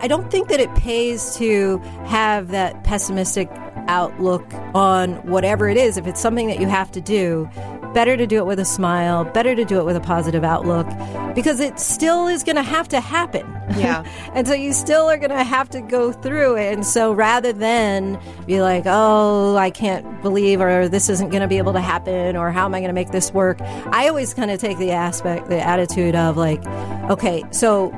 I 0.00 0.08
don't 0.08 0.30
think 0.30 0.48
that 0.48 0.60
it 0.60 0.74
pays 0.74 1.36
to 1.36 1.78
have 2.06 2.48
that 2.48 2.84
pessimistic 2.84 3.50
outlook 3.88 4.44
on 4.74 5.14
whatever 5.26 5.68
it 5.68 5.76
is. 5.76 5.96
If 5.96 6.06
it's 6.06 6.20
something 6.20 6.46
that 6.48 6.60
you 6.60 6.68
have 6.68 6.92
to 6.92 7.00
do, 7.00 7.48
better 7.94 8.16
to 8.16 8.26
do 8.26 8.36
it 8.36 8.46
with 8.46 8.58
a 8.58 8.64
smile, 8.64 9.24
better 9.24 9.54
to 9.54 9.64
do 9.64 9.78
it 9.78 9.84
with 9.84 9.96
a 9.96 10.00
positive 10.00 10.44
outlook 10.44 10.86
because 11.34 11.60
it 11.60 11.78
still 11.80 12.26
is 12.28 12.44
going 12.44 12.56
to 12.56 12.62
have 12.62 12.88
to 12.88 13.00
happen. 13.00 13.46
Yeah. 13.76 14.04
and 14.34 14.46
so 14.46 14.54
you 14.54 14.72
still 14.72 15.08
are 15.08 15.16
going 15.16 15.30
to 15.30 15.44
have 15.44 15.68
to 15.70 15.80
go 15.80 16.12
through 16.12 16.56
it. 16.56 16.74
And 16.74 16.86
so 16.86 17.12
rather 17.12 17.52
than 17.52 18.20
be 18.46 18.60
like, 18.60 18.84
oh, 18.86 19.56
I 19.56 19.70
can't 19.70 20.22
believe 20.22 20.60
or 20.60 20.88
this 20.88 21.08
isn't 21.08 21.30
going 21.30 21.42
to 21.42 21.48
be 21.48 21.58
able 21.58 21.72
to 21.72 21.80
happen 21.80 22.36
or 22.36 22.50
how 22.50 22.66
am 22.66 22.74
I 22.74 22.80
going 22.80 22.88
to 22.88 22.94
make 22.94 23.10
this 23.10 23.32
work, 23.32 23.60
I 23.60 24.08
always 24.08 24.34
kind 24.34 24.50
of 24.50 24.60
take 24.60 24.78
the 24.78 24.90
aspect, 24.90 25.48
the 25.48 25.60
attitude 25.60 26.14
of 26.14 26.36
like, 26.36 26.64
okay, 27.10 27.42
so 27.50 27.90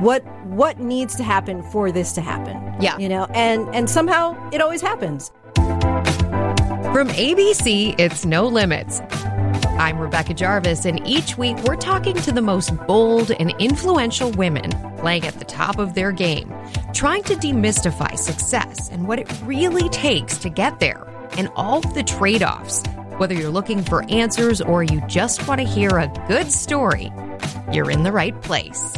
what 0.00 0.24
what 0.46 0.78
needs 0.78 1.14
to 1.16 1.22
happen 1.22 1.62
for 1.70 1.90
this 1.92 2.12
to 2.12 2.20
happen 2.20 2.56
Yeah. 2.80 2.96
you 2.98 3.08
know 3.08 3.26
and 3.34 3.68
and 3.74 3.88
somehow 3.88 4.36
it 4.52 4.60
always 4.60 4.80
happens 4.82 5.30
From 6.94 7.08
ABC, 7.08 7.96
it's 7.98 8.24
No 8.24 8.46
Limits. 8.46 9.00
I'm 9.80 9.98
Rebecca 9.98 10.32
Jarvis, 10.34 10.84
and 10.84 11.04
each 11.06 11.36
week 11.36 11.56
we're 11.64 11.74
talking 11.74 12.14
to 12.14 12.30
the 12.30 12.40
most 12.40 12.70
bold 12.86 13.32
and 13.32 13.52
influential 13.58 14.30
women 14.32 14.70
playing 14.98 15.24
at 15.26 15.34
the 15.40 15.44
top 15.44 15.78
of 15.80 15.94
their 15.94 16.12
game, 16.12 16.52
trying 16.92 17.24
to 17.24 17.34
demystify 17.34 18.16
success 18.16 18.88
and 18.90 19.08
what 19.08 19.18
it 19.18 19.28
really 19.44 19.88
takes 19.88 20.38
to 20.38 20.48
get 20.48 20.78
there, 20.78 21.04
and 21.36 21.48
all 21.56 21.80
the 21.80 22.04
trade 22.04 22.44
offs. 22.44 22.84
Whether 23.18 23.34
you're 23.34 23.50
looking 23.50 23.82
for 23.82 24.04
answers 24.08 24.60
or 24.60 24.84
you 24.84 25.00
just 25.08 25.48
want 25.48 25.60
to 25.60 25.66
hear 25.66 25.90
a 25.98 26.06
good 26.28 26.52
story, 26.52 27.12
you're 27.72 27.90
in 27.90 28.04
the 28.04 28.12
right 28.12 28.40
place. 28.42 28.96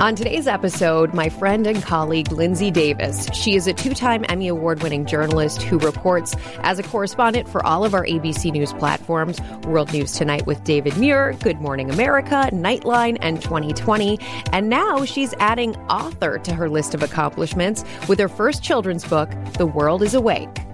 On 0.00 0.14
today's 0.14 0.46
episode, 0.46 1.12
my 1.12 1.28
friend 1.28 1.66
and 1.66 1.82
colleague 1.82 2.28
Linsey 2.28 2.72
Davis. 2.72 3.26
She 3.34 3.56
is 3.56 3.66
a 3.66 3.72
two 3.72 3.94
time 3.94 4.24
Emmy 4.28 4.46
Award 4.46 4.80
winning 4.80 5.04
journalist 5.06 5.60
who 5.62 5.76
reports 5.80 6.36
as 6.60 6.78
a 6.78 6.84
correspondent 6.84 7.48
for 7.48 7.66
all 7.66 7.84
of 7.84 7.94
our 7.94 8.06
ABC 8.06 8.52
News 8.52 8.72
platforms 8.74 9.40
World 9.64 9.92
News 9.92 10.12
Tonight 10.12 10.46
with 10.46 10.62
David 10.62 10.96
Muir, 10.98 11.32
Good 11.40 11.60
Morning 11.60 11.90
America, 11.90 12.48
Nightline, 12.52 13.18
and 13.20 13.42
2020. 13.42 14.20
And 14.52 14.68
now 14.68 15.04
she's 15.04 15.34
adding 15.40 15.74
author 15.90 16.38
to 16.38 16.54
her 16.54 16.70
list 16.70 16.94
of 16.94 17.02
accomplishments 17.02 17.82
with 18.08 18.20
her 18.20 18.28
first 18.28 18.62
children's 18.62 19.04
book, 19.04 19.28
The 19.54 19.66
World 19.66 20.04
is 20.04 20.14
Awake. 20.14 20.67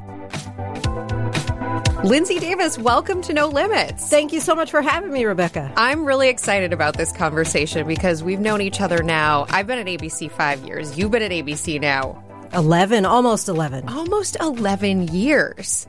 Linsey 2.04 2.38
Davis, 2.38 2.78
welcome 2.78 3.22
to 3.22 3.32
No 3.32 3.48
Limits. 3.48 4.08
thank 4.10 4.32
you 4.32 4.40
so 4.40 4.54
much 4.54 4.70
for 4.70 4.82
having 4.82 5.10
me 5.10 5.24
rebecca 5.24 5.72
I'm 5.76 6.04
really 6.04 6.28
excited 6.28 6.72
about 6.72 6.96
this 6.96 7.10
conversation 7.12 7.86
because 7.86 8.22
we've 8.22 8.40
known 8.40 8.60
each 8.60 8.80
other 8.80 9.02
now. 9.02 9.46
I've 9.48 9.66
been 9.66 9.78
at 9.78 9.86
ABC 9.86 10.30
five 10.30 10.62
years. 10.64 10.98
You've 10.98 11.10
been 11.10 11.22
at 11.22 11.30
ABC 11.30 11.80
now 11.80 12.22
11 12.52 13.06
almost 13.06 13.48
11 13.48 13.88
almost 13.88 14.36
11 14.40 15.08
years. 15.08 15.86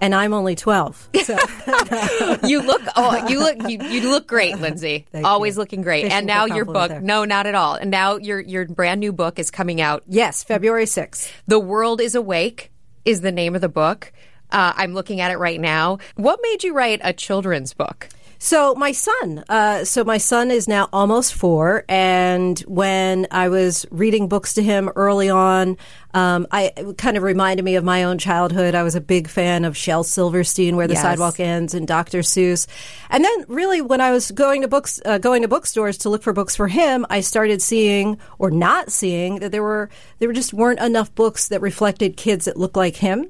and 0.00 0.14
i'm 0.14 0.32
only 0.32 0.54
12 0.56 1.10
so 1.22 1.36
You 2.46 2.62
look, 2.62 2.82
oh, 2.96 3.26
you 3.28 3.38
look, 3.40 3.56
you, 3.68 3.78
you 3.88 4.10
look 4.10 4.26
great, 4.26 4.54
Linsey. 4.54 5.04
Thank 5.12 5.26
Always 5.26 5.56
you. 5.56 5.60
looking 5.60 5.82
great. 5.82 6.04
Fishing 6.04 6.16
and 6.18 6.26
now 6.26 6.46
your 6.46 6.64
book, 6.64 6.88
there. 6.88 7.00
no, 7.00 7.24
not 7.24 7.46
at 7.46 7.54
all. 7.54 7.74
And 7.74 7.90
now 7.90 8.16
your 8.16 8.40
your 8.40 8.64
brand 8.66 9.00
new 9.00 9.12
book 9.12 9.38
is 9.38 9.50
coming 9.50 9.80
out. 9.80 10.02
yes 10.08 10.42
february 10.44 10.84
6th 10.86 11.30
The 11.46 11.58
World 11.58 12.00
is 12.00 12.14
Awake 12.14 12.70
is 13.04 13.20
the 13.20 13.32
name 13.32 13.54
of 13.54 13.60
the 13.60 13.68
book. 13.68 14.12
Uh, 14.50 14.72
I'm 14.76 14.94
looking 14.94 15.20
at 15.20 15.30
it 15.30 15.38
right 15.38 15.60
now. 15.60 15.98
What 16.16 16.40
made 16.42 16.64
you 16.64 16.74
write 16.74 17.00
a 17.02 17.12
children's 17.12 17.74
book? 17.74 18.08
So 18.40 18.76
my 18.76 18.92
son, 18.92 19.42
uh, 19.48 19.84
so 19.84 20.04
my 20.04 20.18
son 20.18 20.52
is 20.52 20.68
now 20.68 20.88
almost 20.92 21.34
four, 21.34 21.84
and 21.88 22.56
when 22.60 23.26
I 23.32 23.48
was 23.48 23.84
reading 23.90 24.28
books 24.28 24.54
to 24.54 24.62
him 24.62 24.88
early 24.94 25.28
on, 25.28 25.76
um, 26.14 26.46
I 26.52 26.70
it 26.76 26.98
kind 26.98 27.16
of 27.16 27.24
reminded 27.24 27.64
me 27.64 27.74
of 27.74 27.82
my 27.82 28.04
own 28.04 28.16
childhood. 28.16 28.76
I 28.76 28.84
was 28.84 28.94
a 28.94 29.00
big 29.00 29.26
fan 29.26 29.64
of 29.64 29.76
Shel 29.76 30.04
Silverstein, 30.04 30.76
Where 30.76 30.86
the 30.86 30.94
Yes. 30.94 31.02
Sidewalk 31.02 31.40
Ends, 31.40 31.74
and 31.74 31.84
Dr. 31.88 32.20
Seuss. 32.20 32.68
And 33.10 33.24
then, 33.24 33.44
really, 33.48 33.80
when 33.80 34.00
I 34.00 34.12
was 34.12 34.30
going 34.30 34.62
to 34.62 34.68
books, 34.68 35.00
uh, 35.04 35.18
going 35.18 35.42
to 35.42 35.48
bookstores 35.48 35.98
to 35.98 36.08
look 36.08 36.22
for 36.22 36.32
books 36.32 36.54
for 36.54 36.68
him, 36.68 37.06
I 37.10 37.22
started 37.22 37.60
seeing 37.60 38.18
or 38.38 38.52
not 38.52 38.92
seeing 38.92 39.40
that 39.40 39.50
there 39.50 39.64
were 39.64 39.90
there 40.20 40.32
just 40.32 40.52
weren't 40.52 40.78
enough 40.78 41.12
books 41.16 41.48
that 41.48 41.60
reflected 41.60 42.16
kids 42.16 42.44
that 42.44 42.56
looked 42.56 42.76
like 42.76 42.94
him. 42.94 43.26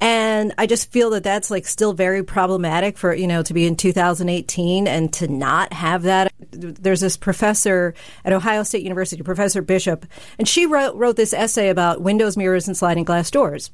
And 0.00 0.52
I 0.58 0.66
just 0.66 0.90
feel 0.90 1.10
that 1.10 1.22
that's 1.22 1.50
like 1.50 1.66
still 1.66 1.92
very 1.92 2.22
problematic 2.22 2.98
for, 2.98 3.14
you 3.14 3.26
know, 3.26 3.42
to 3.42 3.54
be 3.54 3.66
in 3.66 3.76
2018 3.76 4.86
and 4.86 5.12
to 5.14 5.28
not 5.28 5.72
have 5.72 6.02
that. 6.02 6.32
There's 6.50 7.00
this 7.00 7.16
professor 7.16 7.94
at 8.24 8.32
Ohio 8.32 8.62
State 8.62 8.82
University, 8.82 9.22
Professor 9.22 9.62
Bishop, 9.62 10.06
and 10.38 10.46
she 10.46 10.66
wrote, 10.66 10.94
wrote 10.96 11.16
this 11.16 11.32
essay 11.32 11.68
about 11.68 12.02
windows, 12.02 12.36
mirrors, 12.36 12.68
and 12.68 12.76
sliding 12.76 13.04
glass 13.04 13.30
doors. 13.30 13.70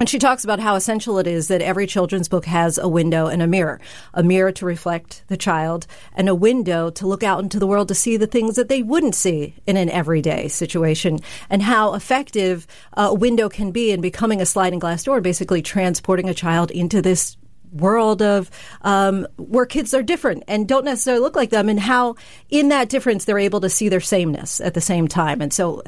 And 0.00 0.08
she 0.08 0.18
talks 0.18 0.44
about 0.44 0.60
how 0.60 0.76
essential 0.76 1.18
it 1.18 1.26
is 1.26 1.48
that 1.48 1.60
every 1.60 1.86
children's 1.86 2.26
book 2.26 2.46
has 2.46 2.78
a 2.78 2.88
window 2.88 3.26
and 3.26 3.42
a 3.42 3.46
mirror. 3.46 3.82
A 4.14 4.22
mirror 4.22 4.50
to 4.52 4.64
reflect 4.64 5.24
the 5.28 5.36
child, 5.36 5.86
and 6.14 6.26
a 6.26 6.34
window 6.34 6.88
to 6.88 7.06
look 7.06 7.22
out 7.22 7.42
into 7.42 7.58
the 7.58 7.66
world 7.66 7.88
to 7.88 7.94
see 7.94 8.16
the 8.16 8.26
things 8.26 8.56
that 8.56 8.70
they 8.70 8.82
wouldn't 8.82 9.14
see 9.14 9.54
in 9.66 9.76
an 9.76 9.90
everyday 9.90 10.48
situation, 10.48 11.18
and 11.50 11.60
how 11.60 11.92
effective 11.92 12.66
a 12.94 13.12
window 13.12 13.50
can 13.50 13.72
be 13.72 13.90
in 13.90 14.00
becoming 14.00 14.40
a 14.40 14.46
sliding 14.46 14.78
glass 14.78 15.04
door, 15.04 15.20
basically 15.20 15.60
transporting 15.60 16.30
a 16.30 16.34
child 16.34 16.70
into 16.70 17.02
this 17.02 17.36
world 17.70 18.22
of 18.22 18.50
um, 18.80 19.26
where 19.36 19.66
kids 19.66 19.92
are 19.92 20.02
different 20.02 20.42
and 20.48 20.66
don't 20.66 20.86
necessarily 20.86 21.22
look 21.22 21.36
like 21.36 21.50
them, 21.50 21.68
and 21.68 21.78
how 21.78 22.14
in 22.48 22.70
that 22.70 22.88
difference 22.88 23.26
they're 23.26 23.38
able 23.38 23.60
to 23.60 23.68
see 23.68 23.90
their 23.90 24.00
sameness 24.00 24.62
at 24.62 24.72
the 24.72 24.80
same 24.80 25.06
time. 25.06 25.42
And 25.42 25.52
so, 25.52 25.82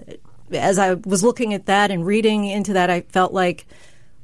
as 0.52 0.78
I 0.78 0.94
was 0.94 1.24
looking 1.24 1.54
at 1.54 1.64
that 1.64 1.90
and 1.90 2.04
reading 2.04 2.44
into 2.44 2.74
that, 2.74 2.90
I 2.90 3.00
felt 3.00 3.32
like 3.32 3.66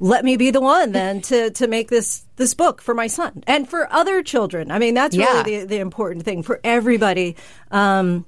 let 0.01 0.25
me 0.25 0.37
be 0.37 0.51
the 0.51 0.61
one 0.61 0.93
then 0.93 1.21
to 1.23 1.51
to 1.51 1.67
make 1.67 1.89
this 1.91 2.25
this 2.37 2.55
book 2.55 2.81
for 2.81 2.95
my 2.95 3.07
son 3.09 3.43
and 3.47 3.69
for 3.69 3.93
other 3.93 4.23
children. 4.23 4.71
I 4.71 4.79
mean, 4.79 4.95
that's 4.95 5.17
Yeah. 5.17 5.43
really 5.43 5.61
the, 5.61 5.67
the 5.67 5.79
important 5.79 6.25
thing 6.25 6.43
for 6.43 6.61
everybody. 6.65 7.37
Um, 7.71 8.25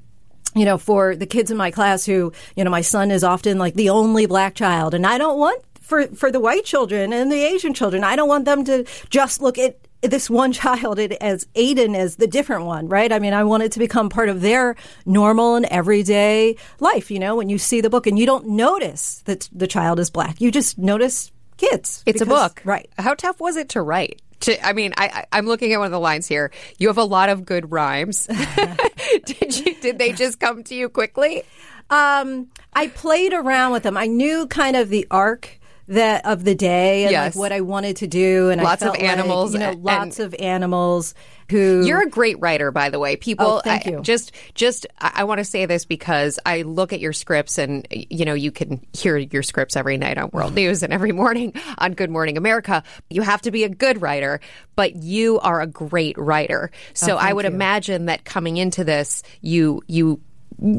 you 0.56 0.64
know, 0.64 0.78
for 0.78 1.14
the 1.14 1.26
kids 1.26 1.53
in 1.53 1.56
my 1.56 1.70
class 1.70 2.04
who, 2.04 2.32
you 2.56 2.64
know, 2.64 2.70
my 2.70 2.81
son 2.81 3.12
is 3.12 3.22
often 3.22 3.56
like 3.58 3.75
the 3.75 3.91
only 3.91 4.26
black 4.26 4.54
child, 4.56 4.94
and 4.94 5.06
I 5.06 5.16
don't 5.16 5.38
want 5.38 5.62
for 5.81 6.08
for 6.08 6.32
the 6.32 6.41
white 6.41 6.64
children 6.64 7.12
and 7.12 7.31
the 7.31 7.42
Asian 7.44 7.72
children, 7.72 8.02
I 8.02 8.16
don't 8.16 8.28
want 8.28 8.47
them 8.47 8.64
to 8.64 8.84
just 9.10 9.41
look 9.41 9.58
at 9.58 9.76
this 10.02 10.28
one 10.31 10.50
child 10.62 10.98
as 10.98 11.44
Aiden 11.54 11.94
as 11.97 12.16
the 12.16 12.26
different 12.26 12.64
one, 12.64 12.88
right? 12.88 13.12
I 13.12 13.20
mean, 13.20 13.32
I 13.32 13.44
want 13.44 13.62
it 13.62 13.72
to 13.72 13.78
become 13.78 14.08
part 14.08 14.28
of 14.28 14.41
their 14.41 14.75
normal 15.06 15.54
and 15.54 15.66
everyday 15.66 16.56
life. 16.81 17.12
You 17.12 17.20
know, 17.20 17.37
when 17.37 17.48
you 17.48 17.58
see 17.58 17.81
the 17.81 17.91
book 17.91 18.08
and 18.08 18.19
you 18.19 18.26
don't 18.26 18.48
notice 18.48 19.22
that 19.26 19.48
the 19.52 19.66
child 19.69 20.00
is 20.00 20.10
black, 20.10 20.41
you 20.41 20.50
just 20.50 20.78
notice 20.78 21.31
kids. 21.60 22.03
It's 22.06 22.21
a 22.21 22.26
book, 22.26 22.62
right? 22.65 22.88
How 22.98 23.15
tough 23.15 23.41
was 23.41 23.56
it 23.56 23.71
to 23.71 23.82
write? 23.82 24.22
To, 24.41 24.66
I 24.66 24.72
mean, 24.72 24.94
I- 24.97 25.26
I'm 25.32 25.47
looking 25.47 25.72
at 25.75 25.78
one 25.78 25.87
of 25.87 25.93
the 25.93 26.00
lines 26.00 26.26
here. 26.26 26.50
You 26.78 26.88
have 26.88 26.97
a 26.97 27.04
lot 27.04 27.28
of 27.28 27.44
good 27.44 27.71
rhymes. 27.71 28.26
did 29.26 29.59
you? 29.59 29.75
Did 29.81 29.99
they 29.99 30.12
just 30.12 30.41
come 30.41 30.65
to 30.65 30.75
you 30.75 30.88
quickly? 30.88 31.43
Um, 31.91 32.49
I 32.72 32.87
played 32.88 33.34
around 33.34 33.72
with 33.72 33.82
them. 33.82 33.97
I 33.97 34.06
knew 34.06 34.47
kind 34.47 34.76
of 34.76 34.88
the 34.88 35.06
arc 35.10 35.59
that 35.90 36.24
of 36.24 36.44
the 36.44 36.54
day 36.54 37.02
and 37.04 37.10
Yes. 37.12 37.34
like 37.34 37.40
what 37.40 37.52
I 37.52 37.60
wanted 37.60 37.96
to 37.96 38.06
do, 38.06 38.48
and 38.50 38.62
Lots 38.62 38.82
I 38.82 38.86
of 38.86 38.92
felt 38.94 39.02
like, 39.02 39.10
animals 39.12 39.52
you 39.52 39.58
know, 39.60 39.70
and- 39.70 39.82
lots 39.82 40.18
of 40.20 40.34
animals 40.38 41.14
who 41.50 41.84
You're 41.84 42.02
a 42.02 42.08
great 42.08 42.38
writer, 42.40 42.70
by 42.70 42.90
the 42.90 43.00
way. 43.00 43.16
People, 43.16 43.44
Oh, 43.44 43.60
thank 43.64 43.84
I- 43.86 43.90
you. 43.90 44.00
just, 44.02 44.30
just, 44.54 44.86
I, 45.00 45.10
I 45.16 45.24
want 45.24 45.38
to 45.38 45.44
say 45.44 45.66
this 45.66 45.84
because 45.84 46.38
I 46.46 46.62
look 46.62 46.92
at 46.92 47.00
your 47.00 47.12
scripts, 47.12 47.58
and 47.58 47.86
you 47.90 48.24
know, 48.24 48.34
you 48.34 48.52
can 48.52 48.86
hear 48.92 49.16
your 49.16 49.42
scripts 49.42 49.74
every 49.76 49.96
night 49.98 50.16
on 50.16 50.30
World 50.32 50.54
News 50.60 50.84
and 50.84 50.92
every 50.92 51.10
morning 51.12 51.52
on 51.78 51.94
Good 51.94 52.10
Morning 52.10 52.36
America. 52.38 52.84
You 53.10 53.22
have 53.22 53.42
to 53.42 53.50
be 53.50 53.64
a 53.64 53.68
good 53.68 54.00
writer, 54.00 54.40
but 54.76 54.94
you 54.94 55.40
are 55.40 55.60
a 55.60 55.66
great 55.66 56.16
writer. 56.16 56.70
So 56.94 57.14
oh, 57.14 57.18
I 57.18 57.32
would 57.32 57.46
imagine 57.46 58.06
that 58.06 58.24
coming 58.24 58.56
into 58.56 58.84
this, 58.84 59.24
you 59.40 59.82
you 59.88 60.20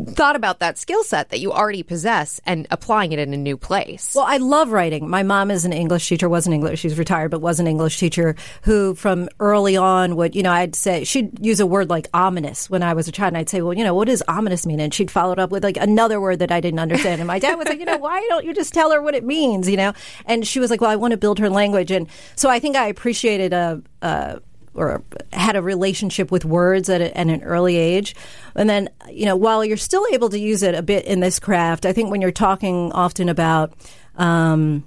thought 0.09 0.35
about 0.35 0.59
that 0.59 0.77
skill 0.77 1.03
set 1.03 1.29
that 1.29 1.39
you 1.39 1.51
already 1.51 1.83
possess 1.83 2.39
and 2.45 2.67
applying 2.69 3.11
it 3.11 3.19
in 3.19 3.33
a 3.33 3.37
new 3.37 3.57
place. 3.57 4.13
Well, 4.15 4.25
I 4.27 4.37
love 4.37 4.71
writing. 4.71 5.09
My 5.09 5.23
mom 5.23 5.49
is 5.49 5.65
an 5.65 5.73
English 5.73 6.07
teacher, 6.07 6.29
was 6.29 6.45
an 6.45 6.53
English, 6.53 6.79
she's 6.79 6.97
retired, 6.97 7.31
but 7.31 7.41
was 7.41 7.59
an 7.59 7.67
English 7.67 7.97
teacher 7.97 8.35
who 8.63 8.93
from 8.95 9.29
early 9.39 9.75
on 9.77 10.15
would, 10.15 10.35
you 10.35 10.43
know, 10.43 10.51
I'd 10.51 10.75
say, 10.75 11.03
she'd 11.03 11.43
use 11.43 11.59
a 11.59 11.65
word 11.65 11.89
like 11.89 12.07
ominous 12.13 12.69
when 12.69 12.83
I 12.83 12.93
was 12.93 13.07
a 13.07 13.11
child. 13.11 13.29
And 13.29 13.37
I'd 13.37 13.49
say, 13.49 13.61
well, 13.61 13.73
you 13.73 13.83
know, 13.83 13.95
what 13.95 14.07
does 14.07 14.21
ominous 14.27 14.65
mean? 14.65 14.79
And 14.79 14.93
she'd 14.93 15.09
follow 15.09 15.33
it 15.33 15.39
up 15.39 15.51
with 15.51 15.63
like 15.63 15.77
another 15.77 16.21
word 16.21 16.39
that 16.39 16.51
I 16.51 16.59
didn't 16.59 16.79
understand. 16.79 17.21
And 17.21 17.27
my 17.27 17.39
dad 17.39 17.55
was 17.55 17.67
like, 17.67 17.79
you 17.79 17.85
know, 17.85 17.97
why 17.97 18.25
don't 18.29 18.45
you 18.45 18.53
just 18.53 18.73
tell 18.73 18.91
her 18.91 19.01
what 19.01 19.15
it 19.15 19.23
means, 19.23 19.69
you 19.69 19.77
know? 19.77 19.93
And 20.25 20.45
she 20.45 20.59
was 20.59 20.69
like, 20.69 20.81
well, 20.81 20.91
I 20.91 20.95
want 20.95 21.11
to 21.11 21.17
build 21.17 21.39
her 21.39 21.49
language. 21.49 21.91
And 21.91 22.07
so 22.35 22.49
I 22.49 22.59
think 22.59 22.75
I 22.75 22.87
appreciated 22.87 23.53
a, 23.53 23.81
a 24.01 24.41
or 24.73 25.03
had 25.33 25.55
a 25.55 25.61
relationship 25.61 26.31
with 26.31 26.45
words 26.45 26.89
at, 26.89 27.01
a, 27.01 27.17
at 27.17 27.27
an 27.27 27.43
early 27.43 27.75
age. 27.77 28.15
And 28.55 28.69
then, 28.69 28.89
you 29.09 29.25
know, 29.25 29.35
while 29.35 29.65
you're 29.65 29.77
still 29.77 30.05
able 30.13 30.29
to 30.29 30.39
use 30.39 30.63
it 30.63 30.75
a 30.75 30.81
bit 30.81 31.05
in 31.05 31.19
this 31.19 31.39
craft, 31.39 31.85
I 31.85 31.93
think 31.93 32.09
when 32.09 32.21
you're 32.21 32.31
talking 32.31 32.91
often 32.93 33.27
about, 33.29 33.73
um, 34.15 34.83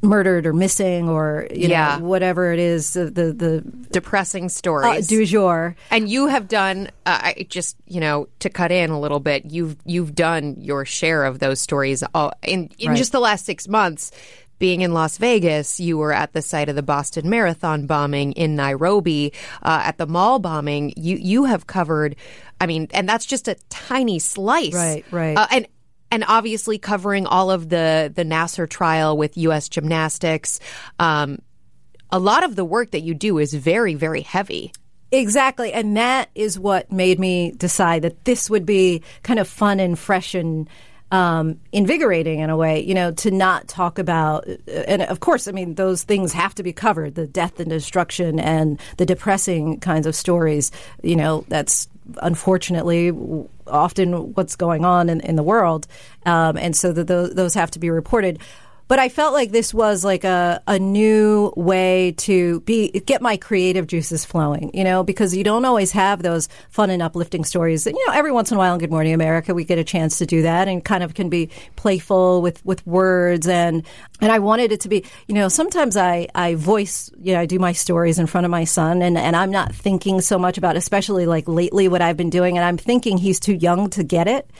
murdered 0.00 0.46
or 0.46 0.52
missing 0.52 1.08
or 1.08 1.48
you 1.52 1.68
Yeah. 1.68 1.98
know 1.98 2.04
whatever 2.04 2.52
it 2.52 2.60
is 2.60 2.92
the 2.92 3.06
the, 3.06 3.32
the 3.32 3.64
Depressing 3.90 4.44
uh, 4.64 5.00
du 5.00 5.26
jour. 5.26 5.74
And 5.90 6.08
you 6.08 6.28
have 6.28 6.46
done 6.46 6.86
uh, 7.04 7.18
I 7.34 7.46
just 7.48 7.76
you 7.86 7.98
know 7.98 8.28
to 8.38 8.48
cut 8.48 8.70
in 8.70 8.90
a 8.90 9.00
little 9.00 9.18
bit. 9.18 9.46
You've 9.46 9.76
you've 9.84 10.14
done 10.14 10.54
your 10.60 10.84
share 10.84 11.24
of 11.24 11.40
those 11.40 11.60
stories 11.60 12.04
all, 12.14 12.32
in 12.44 12.70
in 12.78 12.90
Right. 12.90 12.96
just 12.96 13.10
the 13.10 13.18
last 13.18 13.44
six 13.44 13.66
months. 13.66 14.12
Being 14.58 14.80
in 14.80 14.92
Las 14.92 15.18
Vegas, 15.18 15.78
you 15.78 15.98
were 15.98 16.12
at 16.12 16.32
the 16.32 16.42
site 16.42 16.68
of 16.68 16.76
the 16.76 16.82
Boston 16.82 17.30
Marathon 17.30 17.86
bombing 17.86 18.32
in 18.32 18.56
Nairobi, 18.56 19.32
uh, 19.62 19.82
at 19.84 19.98
the 19.98 20.06
mall 20.06 20.38
bombing. 20.38 20.92
You 20.96 21.16
you 21.16 21.44
have 21.44 21.66
covered, 21.66 22.16
I 22.60 22.66
mean, 22.66 22.88
and 22.90 23.08
that's 23.08 23.26
just 23.26 23.48
a 23.48 23.56
tiny 23.68 24.18
slice, 24.18 24.74
Right, 24.74 25.04
right. 25.10 25.36
Uh, 25.36 25.46
and 25.50 25.66
and 26.10 26.24
obviously 26.26 26.78
covering 26.78 27.26
all 27.26 27.50
of 27.50 27.68
the 27.68 28.12
the 28.14 28.24
Nassar 28.24 28.68
trial 28.68 29.16
with 29.16 29.36
U.S. 29.36 29.68
gymnastics. 29.68 30.60
Um, 30.98 31.38
a 32.10 32.18
lot 32.18 32.42
of 32.42 32.56
the 32.56 32.64
work 32.64 32.92
that 32.92 33.02
you 33.02 33.14
do 33.14 33.38
is 33.38 33.54
very 33.54 33.94
very 33.94 34.22
heavy. 34.22 34.72
Exactly. 35.10 35.72
And 35.72 35.96
that 35.96 36.28
is 36.34 36.58
what 36.58 36.92
made 36.92 37.18
me 37.18 37.52
decide 37.52 38.02
that 38.02 38.24
this 38.24 38.50
would 38.50 38.66
be 38.66 39.02
kind 39.22 39.38
of 39.38 39.48
fun 39.48 39.80
and 39.80 39.98
fresh 39.98 40.34
and 40.34 40.68
um, 41.10 41.58
invigorating 41.72 42.40
in 42.40 42.50
a 42.50 42.56
way, 42.56 42.80
you 42.80 42.94
know, 42.94 43.12
to 43.12 43.30
not 43.30 43.66
talk 43.68 43.98
about, 43.98 44.46
and 44.66 45.02
of 45.02 45.20
course, 45.20 45.48
I 45.48 45.52
mean, 45.52 45.74
those 45.74 46.02
things 46.02 46.32
have 46.32 46.54
to 46.56 46.62
be 46.62 46.72
covered 46.72 47.14
the 47.14 47.26
death 47.26 47.60
and 47.60 47.70
destruction 47.70 48.38
and 48.38 48.78
the 48.98 49.06
depressing 49.06 49.80
kinds 49.80 50.06
of 50.06 50.14
stories. 50.14 50.70
You 51.02 51.16
know, 51.16 51.44
that's 51.48 51.88
unfortunately 52.22 53.12
often 53.66 54.34
what's 54.34 54.56
going 54.56 54.84
on 54.84 55.08
in, 55.08 55.20
in 55.20 55.36
the 55.36 55.42
world. 55.42 55.86
Um, 56.26 56.56
and 56.56 56.76
so 56.76 56.92
those, 56.92 57.34
those 57.34 57.54
have 57.54 57.70
to 57.72 57.78
be 57.78 57.90
reported. 57.90 58.38
But 58.88 58.98
I 58.98 59.10
felt 59.10 59.34
like 59.34 59.52
this 59.52 59.74
was 59.74 60.02
like 60.02 60.24
a, 60.24 60.62
a 60.66 60.78
new 60.78 61.52
way 61.56 62.14
to 62.18 62.60
be 62.60 62.88
get 62.90 63.20
my 63.20 63.36
creative 63.36 63.86
juices 63.86 64.24
flowing, 64.24 64.70
you 64.72 64.82
know, 64.82 65.04
because 65.04 65.36
you 65.36 65.44
don't 65.44 65.66
always 65.66 65.92
have 65.92 66.22
those 66.22 66.48
fun 66.70 66.88
and 66.88 67.02
uplifting 67.02 67.44
stories. 67.44 67.84
You 67.84 68.06
know, 68.06 68.14
every 68.14 68.32
once 68.32 68.50
in 68.50 68.56
a 68.56 68.58
while 68.58 68.72
in 68.72 68.80
Good 68.80 68.90
Morning 68.90 69.12
America, 69.12 69.52
we 69.52 69.64
get 69.64 69.78
a 69.78 69.84
chance 69.84 70.16
to 70.18 70.26
do 70.26 70.40
that 70.40 70.68
and 70.68 70.82
kind 70.82 71.02
of 71.02 71.12
can 71.12 71.28
be 71.28 71.50
playful 71.76 72.40
with, 72.40 72.64
with 72.64 72.84
words. 72.86 73.46
And, 73.46 73.84
and 74.22 74.32
I 74.32 74.38
wanted 74.38 74.72
it 74.72 74.80
to 74.80 74.88
be, 74.88 75.04
you 75.26 75.34
know, 75.34 75.48
sometimes 75.48 75.94
I, 75.94 76.26
I 76.34 76.54
voice, 76.54 77.10
you 77.20 77.34
know, 77.34 77.40
I 77.40 77.46
do 77.46 77.58
my 77.58 77.72
stories 77.72 78.18
in 78.18 78.26
front 78.26 78.46
of 78.46 78.50
my 78.50 78.64
son 78.64 79.02
and, 79.02 79.18
and 79.18 79.36
I'm 79.36 79.50
not 79.50 79.74
thinking 79.74 80.22
so 80.22 80.38
much 80.38 80.56
about, 80.56 80.76
especially 80.76 81.26
like 81.26 81.46
lately 81.46 81.88
what 81.88 82.00
I've 82.00 82.16
been 82.16 82.30
doing. 82.30 82.56
And 82.56 82.64
I'm 82.64 82.78
thinking 82.78 83.18
he's 83.18 83.38
too 83.38 83.54
young 83.54 83.90
to 83.90 84.02
get 84.02 84.28
it 84.28 84.50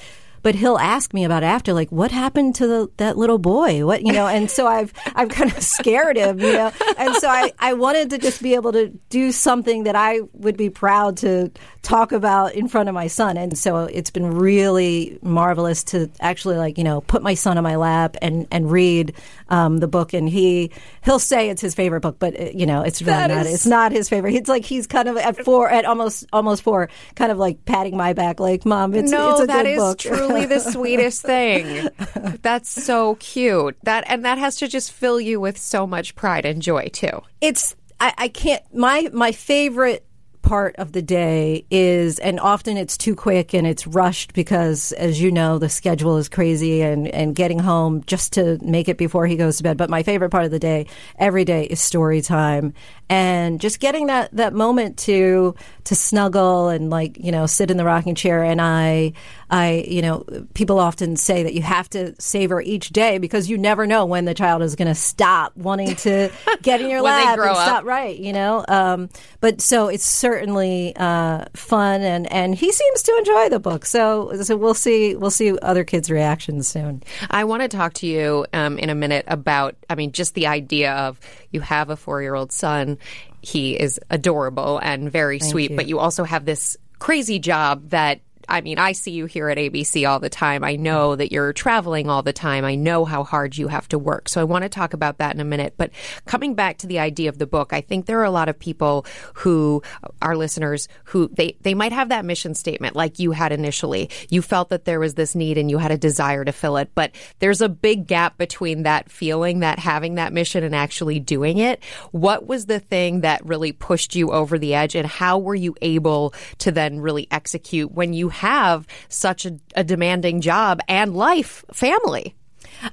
but 0.43 0.55
he'll 0.55 0.79
ask 0.79 1.12
me 1.12 1.25
about 1.25 1.43
after, 1.43 1.73
like, 1.73 1.90
what 1.90 2.11
happened 2.11 2.55
to 2.56 2.67
the, 2.67 2.90
that 2.96 3.17
little 3.17 3.38
boy? 3.38 3.85
What 3.85 4.02
you 4.02 4.12
know? 4.12 4.26
And 4.26 4.50
so 4.50 4.67
I've 4.67 4.93
I've 5.14 5.29
kind 5.29 5.50
of 5.50 5.62
scared 5.62 6.17
him, 6.17 6.38
you 6.38 6.52
know. 6.52 6.73
And 6.96 7.14
so 7.17 7.29
I 7.29 7.52
I 7.58 7.75
wanted 7.75 8.11
to 8.11 8.19
just 8.19 8.43
be 8.43 8.55
able 8.55 8.73
to 8.73 8.88
do 9.11 9.32
something 9.32 9.85
that 9.85 9.96
I 9.96 10.20
would 10.32 10.56
be 10.56 10.70
proud 10.70 11.17
to 11.19 11.50
talk 11.82 12.12
about 12.12 12.55
in 12.55 12.69
front 12.69 12.88
of 12.88 12.94
my 12.94 13.06
son. 13.06 13.37
And 13.37 13.56
so 13.56 13.85
it's 13.85 14.11
been 14.11 14.38
really 14.38 15.19
marvelous 15.23 15.85
to 15.85 16.11
actually 16.20 16.56
like 16.56 16.79
you 16.79 16.84
know 16.84 17.00
put 17.02 17.23
my 17.23 17.34
son 17.34 17.56
on 17.56 17.64
my 17.64 17.76
lap 17.76 18.17
and 18.23 18.46
and 18.50 18.70
read 18.70 19.14
um, 19.48 19.78
the 19.78 19.88
book. 19.88 20.12
And 20.12 20.28
he 20.28 20.70
he'll 21.04 21.18
say 21.18 21.48
it's 21.50 21.60
his 21.62 21.74
favorite 21.74 22.00
book, 22.00 22.16
but 22.18 22.54
you 22.54 22.66
know 22.66 22.82
it's 22.82 23.02
really 23.02 23.12
That 23.16 23.30
not. 23.30 23.46
is- 23.46 23.54
It's 23.54 23.66
not 23.66 23.92
his 23.92 24.08
favorite. 24.08 24.34
It's 24.34 24.48
like 24.48 24.64
he's 24.64 24.86
kind 24.86 25.08
of 25.08 25.16
at 25.16 25.44
four, 25.44 25.70
at 25.70 25.84
almost 25.84 26.26
almost 26.32 26.62
four, 26.62 26.88
kind 27.14 27.32
of 27.32 27.38
like 27.38 27.64
patting 27.64 27.96
my 27.96 28.12
back, 28.12 28.40
like, 28.40 28.64
"Mom, 28.64 28.94
it's 28.94 29.10
no, 29.10 29.32
it's 29.32 29.40
a 29.42 29.46
that 29.46 29.62
good 29.64 29.70
is 29.70 29.78
book." 29.78 29.98
truly 29.98 30.46
the 30.46 30.58
sweetest 30.72 31.22
thing. 31.22 31.88
That's 32.42 32.68
so 32.70 33.16
cute. 33.16 33.76
That 33.84 34.04
and 34.06 34.24
that 34.24 34.38
has 34.38 34.56
to 34.56 34.68
just 34.68 34.92
fill 34.92 35.20
you 35.20 35.40
with 35.40 35.58
so 35.58 35.86
much 35.86 36.14
pride 36.14 36.44
and 36.46 36.60
joy 36.62 36.88
too. 36.92 37.22
it's 37.40 37.74
I, 38.00 38.14
I 38.16 38.28
can't 38.28 38.62
my 38.74 39.08
my 39.12 39.32
favorite 39.32 40.04
part 40.43 40.76
of 40.76 40.93
the 40.93 41.02
day 41.02 41.64
is 41.70 42.19
and 42.19 42.40
often 42.40 42.76
it's 42.76 42.96
too 42.96 43.14
quick 43.14 43.55
and 43.55 43.67
it's 43.67 43.87
rushed 43.87 44.35
because 44.35 44.93
as 44.93 45.20
you 45.20 45.31
know 45.31 45.58
the 45.58 45.69
schedule 45.69 46.17
is 46.17 46.29
crazy 46.29 46.82
and 46.82 47.08
and 47.08 47.35
getting 47.35 47.58
home 47.58 48.02
just 48.06 48.32
to 48.35 48.58
make 48.62 48.88
it 48.88 48.96
before 48.96 49.26
he 49.26 49.37
goes 49.37 49.58
to 49.58 49.62
bed. 49.62 49.76
But 49.76 49.90
my 49.90 50.02
favorite 50.02 50.31
part 50.31 50.44
of 50.44 50.50
the 50.50 50.58
day 50.58 50.87
every 51.19 51.44
day 51.44 51.64
is 51.64 51.81
story 51.81 52.20
time. 52.20 52.75
And 53.11 53.61
just 53.61 53.81
getting 53.81 54.06
that 54.06 54.31
that 54.32 54.52
moment 54.52 54.99
to 54.99 55.55
to 55.85 55.94
snuggle 55.94 56.69
and 56.69 56.91
like 56.91 57.19
you 57.19 57.32
know 57.32 57.46
sit 57.46 57.70
in 57.70 57.76
the 57.76 57.84
rocking 57.84 58.14
chair. 58.14 58.43
And 58.43 58.61
I 58.61 59.12
I 59.50 59.84
you 59.88 60.02
know 60.02 60.24
people 60.54 60.78
often 60.78 61.16
say 61.16 61.42
that 61.42 61.54
you 61.54 61.62
have 61.62 61.88
to 61.90 62.14
savor 62.20 62.60
each 62.60 62.90
day 62.90 63.18
because 63.18 63.48
you 63.48 63.58
never 63.58 63.86
know 63.86 64.04
when 64.06 64.24
the 64.24 64.34
child 64.34 64.62
is 64.62 64.76
going 64.76 64.88
to 64.88 64.94
stop 64.94 65.56
wanting 65.56 65.96
to 65.96 66.30
get 66.62 66.80
in 66.80 66.90
your 66.90 67.02
lap 67.02 67.36
grow 67.36 67.48
and 67.48 67.56
up. 67.56 67.64
stop 67.64 67.84
right 67.84 68.18
you 68.18 68.32
know 68.32 68.64
um, 68.68 69.08
but 69.40 69.60
so 69.60 69.88
it's 69.88 70.04
certainly 70.04 70.94
uh, 70.96 71.44
fun 71.54 72.02
and 72.02 72.30
and 72.32 72.54
he 72.54 72.72
seems 72.72 73.02
to 73.02 73.16
enjoy 73.18 73.48
the 73.48 73.60
book 73.60 73.86
so 73.86 74.42
so 74.42 74.56
we'll 74.56 74.74
see 74.74 75.14
we'll 75.16 75.30
see 75.30 75.58
other 75.58 75.84
kids 75.84 76.10
reactions 76.10 76.68
soon 76.68 77.02
I 77.30 77.44
want 77.44 77.62
to 77.62 77.68
talk 77.68 77.94
to 77.94 78.06
you 78.06 78.46
um, 78.52 78.78
in 78.78 78.90
a 78.90 78.94
minute 78.94 79.24
about, 79.28 79.76
I 79.88 79.94
mean, 79.94 80.12
just 80.12 80.34
the 80.34 80.46
idea 80.46 80.92
of 80.92 81.20
you 81.50 81.60
have 81.60 81.90
a 81.90 81.96
four 81.96 82.22
year 82.22 82.34
old 82.34 82.52
son. 82.52 82.98
He 83.40 83.78
is 83.78 84.00
adorable 84.10 84.78
and 84.82 85.10
very 85.10 85.38
sweet, 85.38 85.70
you. 85.70 85.76
but 85.76 85.86
you 85.86 85.98
also 85.98 86.24
have 86.24 86.44
this 86.44 86.76
crazy 86.98 87.38
job 87.38 87.90
that. 87.90 88.20
I 88.48 88.60
mean, 88.60 88.78
I 88.78 88.92
see 88.92 89.10
you 89.10 89.26
here 89.26 89.48
at 89.48 89.58
ABC 89.58 90.08
all 90.08 90.20
the 90.20 90.30
time. 90.30 90.64
I 90.64 90.76
know 90.76 91.10
mm-hmm. 91.10 91.18
that 91.18 91.32
you're 91.32 91.52
traveling 91.52 92.08
all 92.08 92.22
the 92.22 92.32
time. 92.32 92.64
I 92.64 92.74
know 92.74 93.04
how 93.04 93.24
hard 93.24 93.56
you 93.56 93.68
have 93.68 93.88
to 93.88 93.98
work. 93.98 94.28
So 94.28 94.40
I 94.40 94.44
want 94.44 94.62
to 94.62 94.68
talk 94.68 94.94
about 94.94 95.18
that 95.18 95.34
in 95.34 95.40
a 95.40 95.44
minute. 95.44 95.74
But 95.76 95.90
coming 96.24 96.54
back 96.54 96.78
to 96.78 96.86
the 96.86 96.98
idea 96.98 97.28
of 97.28 97.38
the 97.38 97.46
book, 97.46 97.72
I 97.72 97.80
think 97.80 98.06
there 98.06 98.20
are 98.20 98.24
a 98.24 98.30
lot 98.30 98.48
of 98.48 98.58
people 98.58 99.04
who 99.34 99.82
are 100.22 100.36
listeners 100.36 100.88
who 101.04 101.28
they, 101.28 101.56
they 101.60 101.74
might 101.74 101.92
have 101.92 102.08
that 102.08 102.24
mission 102.24 102.54
statement 102.54 102.96
like 102.96 103.18
you 103.18 103.32
had 103.32 103.52
initially. 103.52 104.10
You 104.30 104.42
felt 104.42 104.70
that 104.70 104.84
there 104.84 105.00
was 105.00 105.14
this 105.14 105.34
need 105.34 105.58
and 105.58 105.70
you 105.70 105.78
had 105.78 105.90
a 105.90 105.98
desire 105.98 106.44
to 106.44 106.52
fill 106.52 106.76
it, 106.78 106.90
but 106.94 107.12
there's 107.40 107.60
a 107.60 107.68
big 107.68 108.06
gap 108.06 108.38
between 108.38 108.84
that 108.84 109.10
feeling, 109.10 109.60
that 109.60 109.78
having 109.78 110.14
that 110.14 110.32
mission 110.32 110.64
and 110.64 110.74
actually 110.74 111.20
doing 111.20 111.58
it. 111.58 111.82
What 112.12 112.46
was 112.46 112.66
the 112.66 112.80
thing 112.80 113.20
that 113.20 113.44
really 113.44 113.72
pushed 113.72 114.14
you 114.14 114.30
over 114.30 114.58
the 114.58 114.74
edge 114.74 114.94
and 114.94 115.06
how 115.06 115.38
were 115.38 115.54
you 115.54 115.74
able 115.82 116.34
to 116.58 116.72
then 116.72 117.00
really 117.00 117.28
execute 117.30 117.92
when 117.92 118.12
you 118.12 118.28
have 118.38 118.87
such 119.08 119.46
a, 119.46 119.58
a 119.76 119.85
demanding 119.85 120.40
job 120.40 120.81
and 120.88 121.14
life, 121.14 121.64
family? 121.73 122.35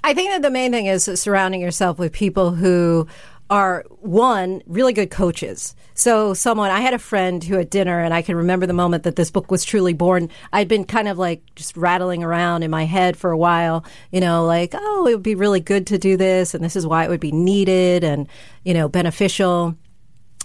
I 0.04 0.14
think 0.14 0.32
that 0.32 0.42
the 0.42 0.50
main 0.50 0.72
thing 0.72 0.88
is 0.88 1.04
surrounding 1.04 1.62
yourself 1.62 2.00
with 2.00 2.12
people 2.12 2.52
who 2.52 3.08
are 3.50 3.86
one 4.00 4.62
really 4.66 4.94
good 4.94 5.12
coaches. 5.12 5.76
So 5.94 6.34
someone 6.34 6.72
I 6.72 6.80
had 6.80 6.96
a 6.96 7.00
friend 7.00 7.44
who 7.44 7.60
at 7.60 7.70
dinner 7.70 8.00
and 8.00 8.14
I 8.14 8.22
can 8.22 8.36
remember 8.36 8.66
the 8.66 8.74
moment 8.74 9.04
that 9.04 9.16
this 9.16 9.30
book 9.30 9.52
was 9.52 9.64
truly 9.64 9.94
born. 9.94 10.30
I'd 10.52 10.68
been 10.68 10.84
kind 10.84 11.08
of 11.08 11.20
like 11.20 11.44
just 11.56 11.78
rattling 11.78 12.24
around 12.24 12.64
in 12.64 12.72
my 12.72 12.86
head 12.86 13.16
for 13.16 13.32
a 13.32 13.38
while, 13.38 13.86
you 14.12 14.20
know, 14.20 14.46
like, 14.46 14.74
oh, 14.74 15.08
it 15.08 15.14
would 15.14 15.24
be 15.24 15.36
really 15.36 15.60
good 15.60 15.88
to 15.88 15.98
do 15.98 16.18
this 16.18 16.54
and 16.54 16.64
this 16.64 16.76
is 16.76 16.88
why 16.88 17.06
it 17.06 17.10
would 17.10 17.20
be 17.20 17.32
needed 17.32 18.04
and, 18.04 18.28
you 18.64 18.74
know, 18.74 18.90
beneficial. 18.90 19.76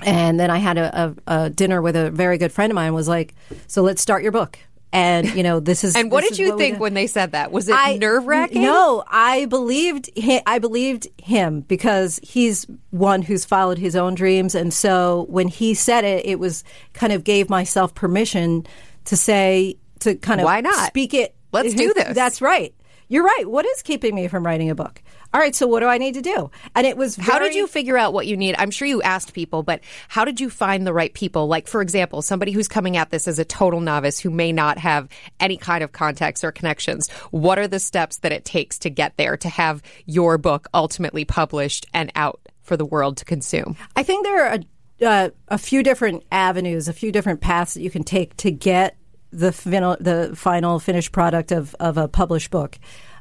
And 0.04 0.38
then 0.38 0.50
I 0.50 0.58
had 0.58 0.78
a, 0.78 1.14
a, 1.26 1.44
a 1.44 1.50
dinner 1.50 1.80
with 1.80 1.96
a 1.96 2.10
very 2.10 2.38
good 2.38 2.52
friend 2.52 2.70
of 2.70 2.74
mine 2.74 2.94
was 2.94 3.08
like, 3.08 3.34
so 3.66 3.82
let's 3.82 4.02
start 4.02 4.22
your 4.22 4.32
book. 4.32 4.58
And, 4.92 5.32
you 5.34 5.42
know, 5.42 5.60
this 5.60 5.84
is 5.84 5.94
And 5.96 6.10
what 6.10 6.24
did 6.24 6.38
you 6.38 6.56
we 6.56 6.58
think 6.58 6.80
when 6.80 6.94
they 6.94 7.06
said 7.06 7.32
that? 7.32 7.52
Was 7.52 7.68
it 7.68 8.00
nerve 8.00 8.26
wracking? 8.26 8.62
No, 8.62 9.04
I 9.06 9.46
believed 9.46 10.10
hi 10.20 10.42
I 10.46 10.58
believed 10.58 11.06
him 11.22 11.60
because 11.60 12.18
he's 12.22 12.66
one 12.90 13.22
who's 13.22 13.44
followed 13.44 13.78
his 13.78 13.94
own 13.94 14.14
dreams, 14.14 14.54
and 14.54 14.74
so 14.74 15.26
when 15.28 15.48
he 15.48 15.74
said 15.74 16.04
it, 16.04 16.26
it 16.26 16.38
was 16.38 16.64
kind 16.92 17.12
of 17.12 17.22
gave 17.22 17.48
myself 17.48 17.94
permission 17.94 18.66
to 19.04 19.16
say 19.16 19.76
to 20.00 20.16
kind 20.16 20.40
of 20.40 20.46
Why 20.46 20.60
not? 20.60 20.88
speak 20.88 21.14
it. 21.14 21.34
Let's 21.52 21.74
do 21.74 21.92
this. 21.94 22.14
That's 22.14 22.42
right. 22.42 22.74
You're 23.08 23.24
right. 23.24 23.44
What 23.44 23.66
is 23.66 23.82
keeping 23.82 24.14
me 24.14 24.28
from 24.28 24.46
writing 24.46 24.70
a 24.70 24.74
book? 24.74 25.02
All 25.32 25.40
right, 25.40 25.54
so 25.54 25.68
what 25.68 25.80
do 25.80 25.86
I 25.86 25.98
need 25.98 26.14
to 26.14 26.22
do? 26.22 26.50
And 26.74 26.86
it 26.86 26.96
was 26.96 27.14
How 27.14 27.38
did 27.38 27.54
you 27.54 27.68
figure 27.68 27.96
out 27.96 28.12
what 28.12 28.26
you 28.26 28.36
need? 28.36 28.56
I'm 28.58 28.72
sure 28.72 28.88
you 28.88 29.00
asked 29.02 29.32
people, 29.32 29.62
but 29.62 29.80
how 30.08 30.24
did 30.24 30.40
you 30.40 30.50
find 30.50 30.84
the 30.84 30.92
right 30.92 31.14
people? 31.14 31.46
Like, 31.46 31.68
for 31.68 31.82
example, 31.82 32.20
somebody 32.20 32.50
who's 32.50 32.66
coming 32.66 32.96
at 32.96 33.10
this 33.10 33.28
as 33.28 33.38
a 33.38 33.44
total 33.44 33.80
novice 33.80 34.18
who 34.18 34.30
may 34.30 34.50
not 34.50 34.78
have 34.78 35.08
any 35.38 35.56
kind 35.56 35.84
of 35.84 35.92
context 35.92 36.42
or 36.42 36.50
connections. 36.50 37.08
What 37.30 37.60
are 37.60 37.68
the 37.68 37.78
steps 37.78 38.18
that 38.18 38.32
it 38.32 38.44
takes 38.44 38.80
to 38.80 38.90
get 38.90 39.16
there 39.16 39.36
to 39.36 39.48
have 39.48 39.82
your 40.04 40.36
book 40.36 40.66
ultimately 40.74 41.24
published 41.24 41.86
and 41.94 42.10
out 42.16 42.40
for 42.62 42.76
the 42.76 42.84
world 42.84 43.16
to 43.18 43.24
consume? 43.24 43.76
I 43.94 44.02
think 44.02 44.26
there 44.26 44.46
are 44.46 44.58
a, 44.58 45.06
uh, 45.06 45.30
a 45.46 45.58
few 45.58 45.84
different 45.84 46.24
avenues, 46.32 46.88
a 46.88 46.92
few 46.92 47.12
different 47.12 47.40
paths 47.40 47.74
that 47.74 47.82
you 47.82 47.90
can 47.90 48.02
take 48.02 48.36
to 48.38 48.50
get 48.50 48.96
the 49.30 49.52
final, 49.52 49.96
the 50.00 50.32
final 50.34 50.80
finished 50.80 51.12
product 51.12 51.52
of, 51.52 51.76
of 51.78 51.98
a 51.98 52.08
published 52.08 52.50
book. 52.50 52.78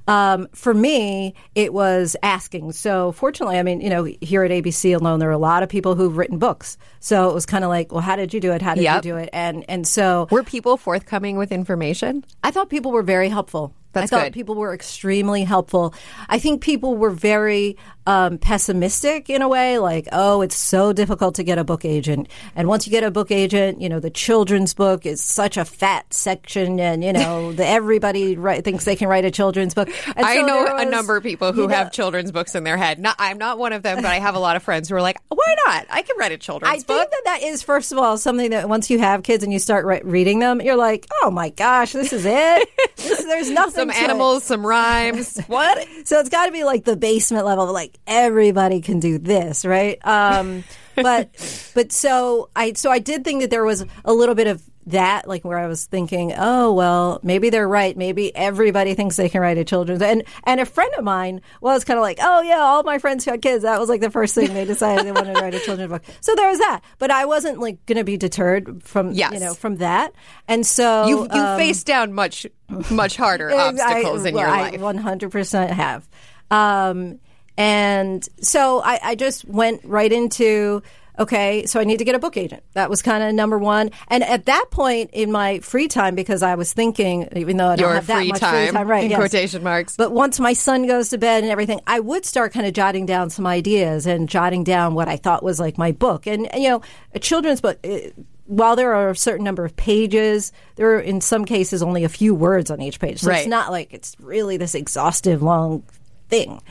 Um, 0.10 0.48
for 0.54 0.74
me, 0.74 1.36
it 1.56 1.72
was 1.72 2.16
asking. 2.24 2.72
So, 2.72 3.12
fortunately, 3.12 3.60
I 3.60 3.64
mean, 3.64 3.80
you 3.80 3.90
know, 3.90 4.04
here 4.22 4.44
at 4.44 4.52
ABC 4.52 4.96
alone, 4.96 5.20
there 5.20 5.30
are 5.30 5.34
a 5.34 5.38
lot 5.38 5.62
of 5.64 5.70
people 5.70 5.96
who've 5.96 6.18
written 6.18 6.40
books. 6.40 6.78
So 7.00 7.30
it 7.30 7.34
was 7.34 7.46
kind 7.46 7.64
of 7.64 7.70
like, 7.70 7.92
well, 7.92 8.02
how 8.02 8.16
did 8.16 8.34
you 8.34 8.40
do 8.40 8.52
it? 8.52 8.62
How 8.62 8.74
did 8.76 8.84
Yep. 8.84 9.06
you 9.06 9.12
do 9.12 9.18
it? 9.18 9.30
And 9.32 9.64
and 9.70 9.88
so 9.88 10.28
Were 10.32 10.44
people 10.44 10.76
forthcoming 10.78 11.38
with 11.38 11.52
information? 11.52 12.26
I 12.44 12.52
thought 12.52 12.70
people 12.70 12.92
were 12.92 13.04
very 13.04 13.30
helpful. 13.30 13.74
That's 13.94 14.12
I 14.12 14.16
thought 14.16 14.26
good. 14.26 14.34
people 14.34 14.56
were 14.56 14.74
extremely 14.74 15.44
helpful. 15.44 15.94
I 16.28 16.40
think 16.40 16.62
people 16.62 16.96
were 16.96 17.10
very 17.10 17.78
um, 18.06 18.38
pessimistic 18.38 19.30
in 19.30 19.42
a 19.42 19.48
way, 19.48 19.78
like, 19.80 20.08
oh, 20.12 20.42
it's 20.42 20.56
so 20.56 20.94
difficult 20.94 21.36
to 21.36 21.44
get 21.44 21.58
a 21.58 21.64
book 21.64 21.86
agent. 21.86 22.28
And 22.56 22.68
once 22.68 22.88
you 22.88 22.92
get 22.92 23.04
a 23.04 23.12
book 23.12 23.32
agent, 23.32 23.82
you 23.82 23.90
know, 23.90 24.00
the 24.00 24.10
children's 24.10 24.74
book 24.74 25.06
is 25.06 25.22
such 25.22 25.58
a 25.58 25.66
fat 25.66 26.14
section, 26.14 26.80
and, 26.80 27.04
you 27.04 27.14
know, 27.14 27.52
the, 27.54 27.66
everybody 27.68 28.36
write, 28.36 28.64
thinks 28.64 28.86
they 28.86 28.96
can 28.96 29.08
write 29.08 29.26
a 29.26 29.32
children's 29.32 29.74
book. 29.74 29.90
And 30.16 30.26
I 30.26 30.36
so 30.38 30.46
know 30.46 30.66
there 30.66 30.78
a 30.78 30.86
number 30.86 31.18
of 31.18 31.24
people 31.24 31.54
who 31.54 31.64
you 31.64 31.68
know, 31.68 31.76
have 31.76 31.92
children's 31.92 32.32
books 32.32 32.56
in 32.56 32.64
their 32.64 32.78
head. 32.78 33.00
Not, 33.00 33.16
I'm 33.20 33.38
not 33.38 33.58
one 33.58 33.74
of 33.74 33.84
them, 33.84 33.98
but 33.98 34.06
I 34.06 34.20
have 34.20 34.36
a 34.36 34.40
lot 34.40 34.56
of 34.56 34.64
friends 34.64 34.90
who 34.90 34.96
are 34.96 35.02
like, 35.02 35.20
"Why 35.30 35.56
not? 35.66 35.86
I 35.90 36.02
can 36.02 36.16
write 36.18 36.32
a 36.32 36.38
children's 36.38 36.72
I 36.72 36.78
book." 36.78 36.88
think 36.88 37.12
that 37.12 37.22
that 37.26 37.44
is, 37.44 37.62
first 37.62 37.92
of 37.92 37.98
all, 37.98 38.18
something 38.18 38.52
that 38.52 38.70
once 38.70 38.90
you 38.90 39.00
have 39.00 39.24
kids 39.24 39.44
and 39.44 39.54
you 39.54 39.60
start 39.60 39.86
re- 39.86 40.02
reading 40.04 40.40
them, 40.40 40.62
you're 40.62 40.76
like, 40.76 41.08
oh 41.22 41.32
my 41.32 41.50
gosh, 41.50 41.92
this 41.94 42.14
is 42.14 42.26
it. 42.26 42.70
This, 42.96 43.24
there's 43.24 43.50
nothing. 43.50 43.79
Some 43.80 43.90
to 43.90 43.96
it. 43.96 44.04
animals, 44.04 44.44
some 44.44 44.66
rhymes. 44.66 45.38
what? 45.48 45.88
So 46.06 46.20
it's 46.20 46.30
got 46.30 46.48
to 46.48 46.52
be 46.52 46.64
like 46.64 46.86
the 46.86 46.98
basement 46.98 47.46
level, 47.46 47.72
like 47.72 47.98
everybody 48.08 48.82
can 48.82 49.00
do 49.00 49.18
this, 49.18 49.66
right? 49.66 50.00
Um, 50.06 50.64
but 50.96 51.30
but 51.74 51.92
so 51.92 52.50
I 52.56 52.74
so 52.74 52.92
I 52.92 53.00
did 53.00 53.24
think 53.24 53.42
that 53.42 53.50
there 53.50 53.64
was 53.64 53.86
a 54.06 54.14
little 54.14 54.36
bit 54.36 54.48
of 54.48 54.62
that, 54.90 55.28
like 55.28 55.44
where 55.44 55.58
I 55.58 55.68
was 55.68 55.86
thinking, 55.86 56.34
oh 56.38 56.72
well, 56.74 57.20
maybe 57.24 57.50
they're 57.50 57.68
right. 57.68 57.96
Maybe 57.98 58.36
everybody 58.36 58.94
thinks 58.94 59.16
they 59.16 59.30
can 59.30 59.42
write 59.42 59.58
a 59.58 59.64
children's 59.64 60.02
and 60.02 60.24
and 60.44 60.60
a 60.60 60.66
friend 60.66 60.92
of 60.98 61.04
mine 61.04 61.42
was 61.62 61.84
kind 61.84 61.98
of 61.98 62.02
like, 62.04 62.18
oh 62.22 62.42
yeah, 62.42 62.60
all 62.60 62.84
my 62.84 62.98
friends 63.00 63.26
who 63.26 63.32
had 63.32 63.42
kids, 63.42 63.64
that 63.64 63.80
was 63.80 63.90
like 63.90 64.02
the 64.02 64.12
first 64.12 64.36
thing 64.36 64.54
they 64.54 64.66
decided 64.66 65.06
they 65.06 65.12
wanted 65.12 65.36
to 65.36 65.42
write 65.42 65.54
a 65.56 65.60
children's 65.60 65.92
book. 65.92 66.04
So 66.22 66.36
there 66.36 66.50
was 66.50 66.60
that, 66.60 66.82
but 66.98 67.12
I 67.12 67.26
wasn't 67.26 67.60
like 67.60 67.86
going 67.86 67.98
to 67.98 68.04
be 68.04 68.18
deterred 68.18 68.84
from 68.84 69.12
Yes. 69.12 69.34
you 69.34 69.40
know 69.40 69.54
from 69.54 69.78
that, 69.78 70.14
and 70.48 70.66
so 70.66 71.08
You 71.08 71.18
you 71.24 71.42
um, 71.42 71.58
face 71.58 71.84
down 71.84 72.14
much 72.14 72.46
much 72.92 73.16
harder 73.18 73.50
I- 73.56 73.70
obstacles 73.70 74.26
in 74.26 74.36
your 74.38 74.48
I 74.48 74.70
life. 74.72 74.80
100% 74.80 75.70
have. 75.72 76.08
Um, 76.52 77.20
and 77.58 78.28
so 78.42 78.82
I, 78.82 79.00
I 79.04 79.16
just 79.16 79.46
went 79.46 79.82
right 79.84 80.12
into, 80.12 80.82
okay, 81.20 81.66
so 81.66 81.80
I 81.80 81.84
need 81.84 81.98
to 81.98 82.06
get 82.06 82.16
a 82.16 82.20
book 82.20 82.38
agent. 82.38 82.64
That 82.74 82.90
was 82.90 83.02
kind 83.02 83.24
of 83.24 83.34
number 83.36 83.58
one. 83.58 83.92
And 84.08 84.24
at 84.24 84.46
that 84.46 84.68
point 84.72 85.10
in 85.12 85.32
my 85.32 85.60
free 85.60 85.88
time, 85.88 86.16
because 86.16 86.42
I 86.42 86.56
was 86.56 86.72
thinking, 86.72 87.28
even 87.36 87.58
though 87.58 87.68
I 87.68 87.76
don't 87.76 87.88
Your 87.88 87.96
have 87.96 88.08
that 88.08 88.18
free 88.18 88.30
much 88.30 88.40
time, 88.40 88.68
free 88.68 88.74
time, 88.74 88.88
right? 88.88 89.04
in 89.04 89.12
yes. 89.12 89.20
quotation 89.20 89.62
marks. 89.64 89.98
But 89.98 90.14
once 90.14 90.40
my 90.40 90.54
son 90.54 90.88
goes 90.88 91.10
to 91.10 91.18
bed 91.18 91.44
and 91.44 91.52
everything, 91.52 91.82
I 91.86 92.00
would 92.00 92.26
start 92.26 92.54
kind 92.54 92.66
of 92.66 92.74
jotting 92.74 93.06
down 93.06 93.30
some 93.30 93.46
ideas 93.46 94.06
and 94.08 94.30
jotting 94.30 94.64
down 94.64 94.94
what 94.96 95.08
I 95.10 95.18
thought 95.18 95.44
was 95.44 95.60
like 95.60 95.78
my 95.78 95.92
book. 95.92 96.26
And, 96.26 96.50
you 96.56 96.70
know, 96.70 96.82
a 97.14 97.20
children's 97.20 97.60
book, 97.60 97.78
eh, 97.84 98.12
while 98.46 98.76
there 98.76 98.96
are 98.96 99.10
a 99.10 99.16
certain 99.16 99.44
number 99.44 99.66
of 99.66 99.76
pages, 99.76 100.52
there 100.76 100.96
are 100.96 101.00
in 101.00 101.22
some 101.22 101.46
cases 101.46 101.84
only 101.84 102.04
a 102.04 102.10
few 102.10 102.34
words 102.34 102.72
on 102.72 102.82
each 102.82 103.00
page. 103.00 103.20
So 103.20 103.30
Right. 103.30 103.40
it's 103.40 103.48
not 103.48 103.72
like 103.72 103.94
it's 103.94 104.16
really 104.20 104.58
this 104.58 104.74
exhaustive 104.74 105.44
long 105.44 105.84
thing. 106.30 106.62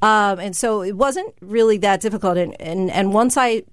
Um, 0.00 0.38
and 0.38 0.56
so 0.56 0.82
it 0.82 0.96
wasn't 0.96 1.34
really 1.40 1.78
that 1.78 2.00
difficult. 2.00 2.38
And, 2.38 2.60
and, 2.60 2.90
and 2.90 3.12
once 3.12 3.36
I 3.36 3.64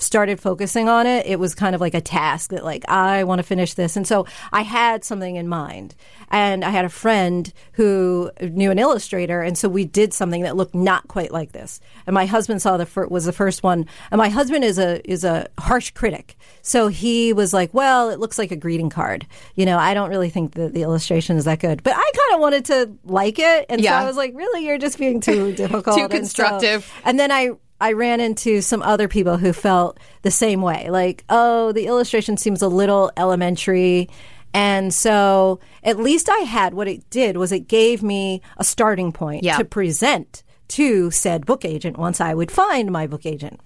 started 0.00 0.40
focusing 0.40 0.88
on 0.88 1.06
it, 1.06 1.26
it 1.26 1.38
was 1.40 1.54
kind 1.54 1.74
of 1.74 1.80
like 1.80 1.94
a 1.94 2.00
task 2.00 2.50
that 2.50 2.64
like 2.64 2.88
I 2.88 3.24
want 3.24 3.40
to 3.40 3.42
finish 3.42 3.74
this. 3.74 3.96
And 3.96 4.06
so 4.06 4.26
I 4.52 4.62
had 4.62 5.04
something 5.04 5.36
in 5.36 5.48
mind. 5.48 5.94
And 6.30 6.62
I 6.62 6.68
had 6.68 6.84
a 6.84 6.90
friend 6.90 7.50
who 7.72 8.30
knew 8.42 8.70
an 8.70 8.78
illustrator, 8.78 9.40
and 9.40 9.56
so 9.56 9.66
we 9.66 9.86
did 9.86 10.12
something 10.12 10.42
that 10.42 10.56
looked 10.56 10.74
not 10.74 11.08
quite 11.08 11.30
like 11.32 11.52
this. 11.52 11.80
And 12.06 12.12
my 12.12 12.26
husband 12.26 12.60
saw 12.60 12.76
the 12.76 12.84
fir- 12.84 13.06
was 13.06 13.24
the 13.24 13.32
first 13.32 13.62
one. 13.62 13.86
And 14.10 14.18
my 14.18 14.28
husband 14.28 14.62
is 14.62 14.78
a 14.78 15.00
is 15.10 15.24
a 15.24 15.48
harsh 15.58 15.90
critic, 15.92 16.36
so 16.60 16.88
he 16.88 17.32
was 17.32 17.54
like, 17.54 17.72
"Well, 17.72 18.10
it 18.10 18.20
looks 18.20 18.38
like 18.38 18.50
a 18.50 18.56
greeting 18.56 18.90
card." 18.90 19.26
You 19.54 19.64
know, 19.64 19.78
I 19.78 19.94
don't 19.94 20.10
really 20.10 20.28
think 20.28 20.52
that 20.56 20.74
the 20.74 20.82
illustration 20.82 21.38
is 21.38 21.46
that 21.46 21.60
good, 21.60 21.82
but 21.82 21.94
I 21.96 21.96
kind 22.14 22.34
of 22.34 22.40
wanted 22.40 22.64
to 22.66 22.90
like 23.04 23.38
it, 23.38 23.64
and 23.70 23.80
Yeah. 23.80 23.98
so 23.98 24.04
I 24.04 24.06
was 24.06 24.18
like, 24.18 24.34
"Really, 24.36 24.66
you're 24.66 24.76
just 24.76 24.98
being 24.98 25.20
too 25.22 25.52
difficult, 25.56 25.96
Too 25.96 26.02
And 26.02 26.12
so- 26.12 26.18
constructive. 26.18 26.92
and 27.06 27.18
then 27.18 27.32
I 27.32 27.52
I 27.80 27.92
ran 27.92 28.20
into 28.20 28.60
some 28.60 28.82
other 28.82 29.06
people 29.08 29.36
who 29.36 29.52
felt 29.52 29.98
the 30.22 30.30
same 30.30 30.62
way. 30.62 30.88
Like, 30.90 31.24
oh, 31.28 31.72
the 31.72 31.86
illustration 31.86 32.36
seems 32.36 32.60
a 32.62 32.68
little 32.68 33.10
elementary. 33.16 34.08
And 34.54 34.92
so 34.92 35.60
at 35.84 35.98
least 35.98 36.28
I 36.28 36.38
had 36.38 36.74
what 36.74 36.88
it 36.88 37.08
did 37.10 37.36
was 37.36 37.52
it 37.52 37.68
gave 37.68 38.02
me 38.02 38.42
a 38.56 38.64
starting 38.64 39.12
point 39.12 39.44
Yeah. 39.44 39.58
to 39.58 39.64
present 39.64 40.42
to 40.68 41.10
said 41.10 41.46
book 41.46 41.64
agent 41.64 41.96
once 41.98 42.20
I 42.20 42.34
would 42.34 42.50
find 42.50 42.90
my 42.90 43.06
book 43.06 43.26
agent. 43.26 43.60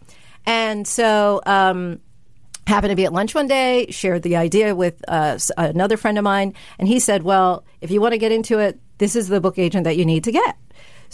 And 0.45 0.87
so 0.87 1.40
um, 1.47 2.00
happened 2.66 2.90
to 2.90 2.97
be 2.97 3.04
at 3.04 3.12
lunch 3.12 3.35
one 3.35 3.47
day, 3.47 3.87
shared 3.90 4.23
the 4.23 4.37
idea 4.37 4.75
with 4.75 5.02
uh, 5.09 5.38
another 5.57 5.97
friend 5.97 6.19
of 6.19 6.25
mine, 6.25 6.54
and 6.78 6.87
he 6.88 6.99
said, 7.00 7.23
"Well, 7.23 7.64
if 7.81 7.90
you 7.90 8.00
want 8.00 8.12
to 8.12 8.19
get 8.19 8.33
into 8.33 8.59
it, 8.59 8.78
this 8.99 9.14
is 9.16 9.28
the 9.28 9.40
book 9.40 9.59
agent 9.59 9.85
that 9.85 9.97
you 9.97 10.04
need 10.04 10.25
to 10.25 10.33
get." 10.33 10.57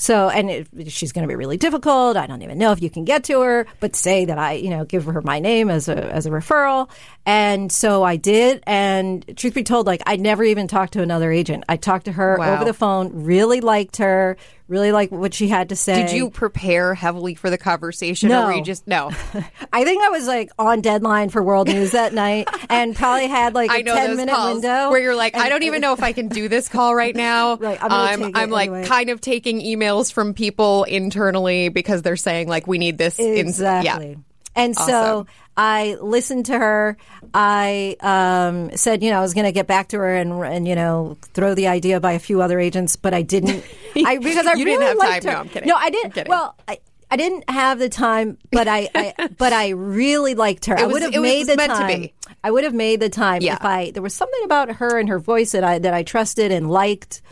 So, 0.01 0.29
and 0.29 0.49
it, 0.49 0.69
she's 0.93 1.11
going 1.11 1.23
to 1.25 1.29
be 1.29 1.35
really 1.35 1.57
difficult. 1.57 2.17
I 2.17 2.29
don't 2.29 2.43
even 2.43 2.57
know 2.57 2.71
if 2.71 2.81
you 2.81 2.89
can 2.89 3.05
get 3.05 3.25
to 3.25 3.41
her, 3.41 3.67
but 3.81 3.97
say 3.97 4.25
that 4.27 4.39
I, 4.39 4.53
you 4.53 4.71
know, 4.71 4.85
give 4.85 5.07
her 5.07 5.21
my 5.23 5.41
name 5.41 5.69
as 5.71 5.89
a 5.89 5.97
as 6.15 6.25
a 6.25 6.31
referral. 6.31 6.89
And 7.27 7.71
so 7.73 8.05
I 8.05 8.15
did. 8.15 8.63
And 8.65 9.25
truth 9.37 9.55
be 9.55 9.65
told, 9.65 9.87
like 9.89 10.01
I 10.07 10.15
never 10.15 10.45
even 10.45 10.69
talked 10.69 10.93
to 10.93 11.03
another 11.03 11.33
agent. 11.33 11.65
I 11.69 11.77
talked 11.77 12.05
to 12.05 12.13
her 12.13 12.37
Wow. 12.39 12.55
over 12.55 12.65
the 12.65 12.73
phone. 12.75 13.11
Really 13.25 13.61
liked 13.61 13.97
her. 13.97 14.37
Really 14.69 14.93
like 14.93 15.11
what 15.11 15.33
she 15.33 15.49
had 15.49 15.71
to 15.71 15.77
say. 15.77 16.03
Did 16.07 16.13
you 16.15 16.29
prepare 16.29 16.93
heavily 16.95 17.35
for 17.35 17.49
the 17.49 17.57
conversation, 17.57 18.29
or 18.29 18.35
No. 18.35 18.47
were 18.47 18.53
you 18.53 18.63
just 18.63 18.87
no? 18.87 19.09
I 19.73 19.85
think 19.85 20.05
I 20.05 20.11
was 20.11 20.27
like 20.27 20.51
on 20.59 20.83
deadline 20.83 21.31
for 21.31 21.43
World 21.43 21.69
News 21.69 21.93
that 21.93 22.13
night, 22.13 22.49
and 22.69 22.95
probably 22.95 23.29
had 23.29 23.55
like 23.55 23.71
a 23.71 23.75
I 23.75 23.83
ten 23.83 24.09
those 24.09 24.17
minute 24.19 24.35
calls 24.35 24.55
window 24.57 24.91
where 24.91 25.01
you're 25.01 25.15
like, 25.17 25.35
I 25.37 25.49
don't 25.49 25.63
even 25.63 25.81
know 25.81 25.95
if 25.95 26.03
I 26.03 26.13
can 26.13 26.29
do 26.29 26.49
this 26.49 26.69
call 26.69 26.95
right 26.95 27.17
now. 27.17 27.57
Right, 27.69 27.83
I'm 27.83 27.89
gonna 27.89 28.27
um, 28.27 28.33
I'm, 28.35 28.51
like 28.51 28.69
anyway. 28.69 28.87
kind 28.87 29.09
of 29.11 29.21
taking 29.23 29.61
emails 29.61 30.13
from 30.13 30.35
people 30.35 30.85
internally 30.85 31.71
because 31.71 32.03
they're 32.03 32.17
saying 32.17 32.49
like 32.49 32.67
we 32.67 32.77
need 32.79 32.99
this. 32.99 33.19
in- 33.19 33.37
Exactly. 33.39 34.11
yeah. 34.11 34.15
And 34.59 34.77
so 34.77 35.27
I 35.57 35.97
listened 36.01 36.47
to 36.47 36.59
her. 36.59 36.97
I 37.35 37.97
um, 38.01 38.77
said, 38.77 39.03
you 39.03 39.11
know, 39.11 39.19
I 39.19 39.21
was 39.23 39.35
going 39.35 39.47
to 39.47 39.53
get 39.53 39.67
back 39.67 39.89
to 39.89 39.99
her 39.99 40.15
and, 40.17 40.33
and 40.45 40.69
you 40.69 40.75
know 40.75 41.17
throw 41.35 41.55
the 41.55 41.69
idea 41.69 42.01
by 42.01 42.13
a 42.13 42.19
few 42.19 42.43
other 42.43 42.59
agents, 42.61 42.97
but 42.97 43.15
I 43.15 43.23
didn't. 43.23 43.65
I 43.97 44.19
because 44.19 44.47
I 44.47 44.55
You 44.55 44.65
really 44.65 44.85
didn't 44.85 44.89
have 44.89 44.97
liked 44.99 45.23
time. 45.25 45.33
her. 45.33 45.37
No, 45.37 45.41
I'm 45.41 45.49
kidding. 45.49 45.69
No, 45.69 45.77
I 45.77 45.91
didn't. 45.91 46.29
Well, 46.29 46.55
I. 46.67 46.79
I 47.11 47.17
didn't 47.17 47.49
have 47.49 47.79
the 47.79 47.89
time, 47.89 48.37
but 48.53 48.69
I, 48.69 48.87
I 48.95 49.29
but 49.39 49.55
I 49.55 49.71
really 49.71 50.35
liked 50.35 50.67
her. 50.67 50.79
I 50.79 50.85
would 50.85 51.01
have 51.01 51.15
was 51.15 51.23
made 51.23 51.47
the 51.47 51.57
meant 51.57 51.73
to 51.73 51.79
time. 51.79 52.01
be. 52.03 52.13
I 52.45 52.51
would 52.51 52.65
have 52.65 52.75
made 52.75 53.01
the 53.01 53.09
time 53.09 53.41
Yeah. 53.41 53.55
if 53.55 53.65
I 53.65 53.93
there 53.93 54.03
was 54.03 54.13
something 54.13 54.45
about 54.45 54.73
her 54.73 54.99
and 54.99 55.09
her 55.09 55.19
voice 55.19 55.53
that 55.53 55.65
I 55.65 55.79
that 55.79 55.95
I 55.95 56.03
trusted 56.03 56.53
and 56.53 56.71
liked 56.71 57.23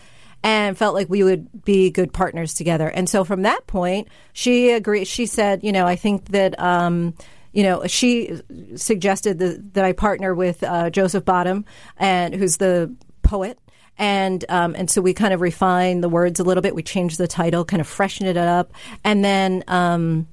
and 0.42 0.78
felt 0.78 0.94
like 0.94 1.08
we 1.08 1.22
would 1.22 1.64
be 1.64 1.90
good 1.90 2.12
partners 2.12 2.54
together. 2.54 2.88
And 2.88 3.08
so 3.08 3.24
from 3.24 3.42
that 3.42 3.66
point, 3.66 4.08
she 4.32 4.70
agreed. 4.70 5.06
She 5.06 5.26
said, 5.26 5.64
you 5.64 5.72
know, 5.72 5.86
I 5.86 5.96
think 5.96 6.26
that, 6.28 6.58
um, 6.60 7.14
you 7.52 7.62
know, 7.62 7.86
she 7.86 8.40
suggested 8.76 9.38
that, 9.38 9.74
that 9.74 9.84
I 9.84 9.92
partner 9.92 10.34
with 10.34 10.62
uh, 10.62 10.90
Joseph 10.90 11.24
Bottum, 11.24 11.64
and 11.96 12.34
who's 12.34 12.58
the 12.58 12.94
poet. 13.22 13.58
And 13.98 14.44
um, 14.50 14.74
and 14.76 14.90
so 14.90 15.00
we 15.00 15.14
kind 15.14 15.32
of 15.32 15.40
refined 15.40 16.04
the 16.04 16.08
words 16.10 16.38
a 16.38 16.44
little 16.44 16.60
bit. 16.60 16.74
We 16.74 16.82
changed 16.82 17.16
the 17.16 17.26
title, 17.26 17.64
kind 17.64 17.80
of 17.80 17.86
freshened 17.88 18.28
it 18.28 18.36
up, 18.36 18.72
and 19.04 19.24
then. 19.24 19.64
Um, 19.68 20.28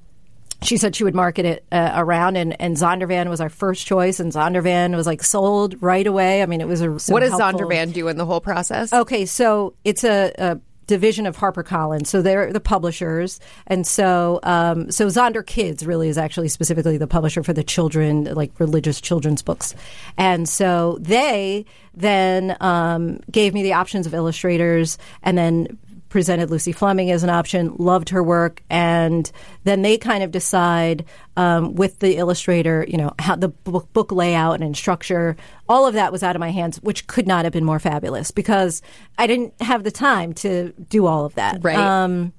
she 0.64 0.76
said 0.76 0.96
she 0.96 1.04
would 1.04 1.14
market 1.14 1.44
it 1.44 1.64
uh, 1.70 1.92
around, 1.94 2.36
and, 2.36 2.60
and 2.60 2.76
Zondervan 2.76 3.28
was 3.28 3.40
our 3.40 3.48
first 3.48 3.86
choice, 3.86 4.20
and 4.20 4.32
Zondervan 4.32 4.96
was 4.96 5.06
like 5.06 5.22
sold 5.22 5.80
right 5.82 6.06
away. 6.06 6.42
I 6.42 6.46
mean, 6.46 6.60
it 6.60 6.68
was 6.68 6.80
a 6.80 6.98
so 6.98 7.12
What 7.12 7.20
does 7.20 7.30
helpful- 7.30 7.68
Zondervan 7.68 7.92
do 7.92 8.08
in 8.08 8.16
the 8.16 8.26
whole 8.26 8.40
process? 8.40 8.92
Okay, 8.92 9.26
so 9.26 9.74
it's 9.84 10.04
a, 10.04 10.32
a 10.38 10.60
division 10.86 11.26
of 11.26 11.36
HarperCollins. 11.36 12.06
So 12.06 12.22
they're 12.22 12.52
the 12.52 12.60
publishers, 12.60 13.40
and 13.66 13.86
so 13.86 14.40
um, 14.42 14.90
so 14.90 15.06
Zonderkidz 15.06 15.86
really 15.86 16.08
is 16.08 16.18
actually 16.18 16.48
specifically 16.48 16.96
the 16.96 17.06
publisher 17.06 17.42
for 17.42 17.52
the 17.52 17.64
children, 17.64 18.24
like 18.24 18.58
religious 18.58 19.00
children's 19.00 19.42
books, 19.42 19.74
and 20.16 20.48
so 20.48 20.98
they 21.00 21.66
then 21.94 22.56
um, 22.60 23.20
gave 23.30 23.54
me 23.54 23.62
the 23.62 23.74
options 23.74 24.06
of 24.06 24.14
illustrators, 24.14 24.98
and 25.22 25.38
then 25.38 25.78
presented 26.14 26.48
Lucy 26.48 26.70
Fleming 26.70 27.10
as 27.10 27.24
an 27.24 27.28
option, 27.28 27.74
loved 27.76 28.10
her 28.10 28.22
work, 28.22 28.62
and 28.70 29.32
then 29.64 29.82
they 29.82 29.98
kind 29.98 30.22
of 30.22 30.30
decide 30.30 31.04
um, 31.36 31.74
with 31.74 31.98
the 31.98 32.18
illustrator, 32.18 32.86
you 32.88 32.96
know, 32.96 33.12
how 33.18 33.34
the 33.34 33.48
book, 33.48 33.92
book 33.92 34.12
layout 34.12 34.62
and 34.62 34.76
structure. 34.76 35.34
All 35.68 35.88
of 35.88 35.94
that 35.94 36.12
was 36.12 36.22
out 36.22 36.36
of 36.36 36.40
my 36.40 36.50
hands, 36.50 36.76
which 36.84 37.08
could 37.08 37.26
not 37.26 37.44
have 37.44 37.52
been 37.52 37.64
more 37.64 37.80
fabulous 37.80 38.30
because 38.30 38.80
I 39.18 39.26
didn't 39.26 39.60
have 39.60 39.82
the 39.82 39.90
time 39.90 40.34
to 40.34 40.72
do 40.88 41.06
all 41.06 41.24
of 41.24 41.34
that. 41.34 41.58
Right. 41.62 41.76
Um, 41.76 42.32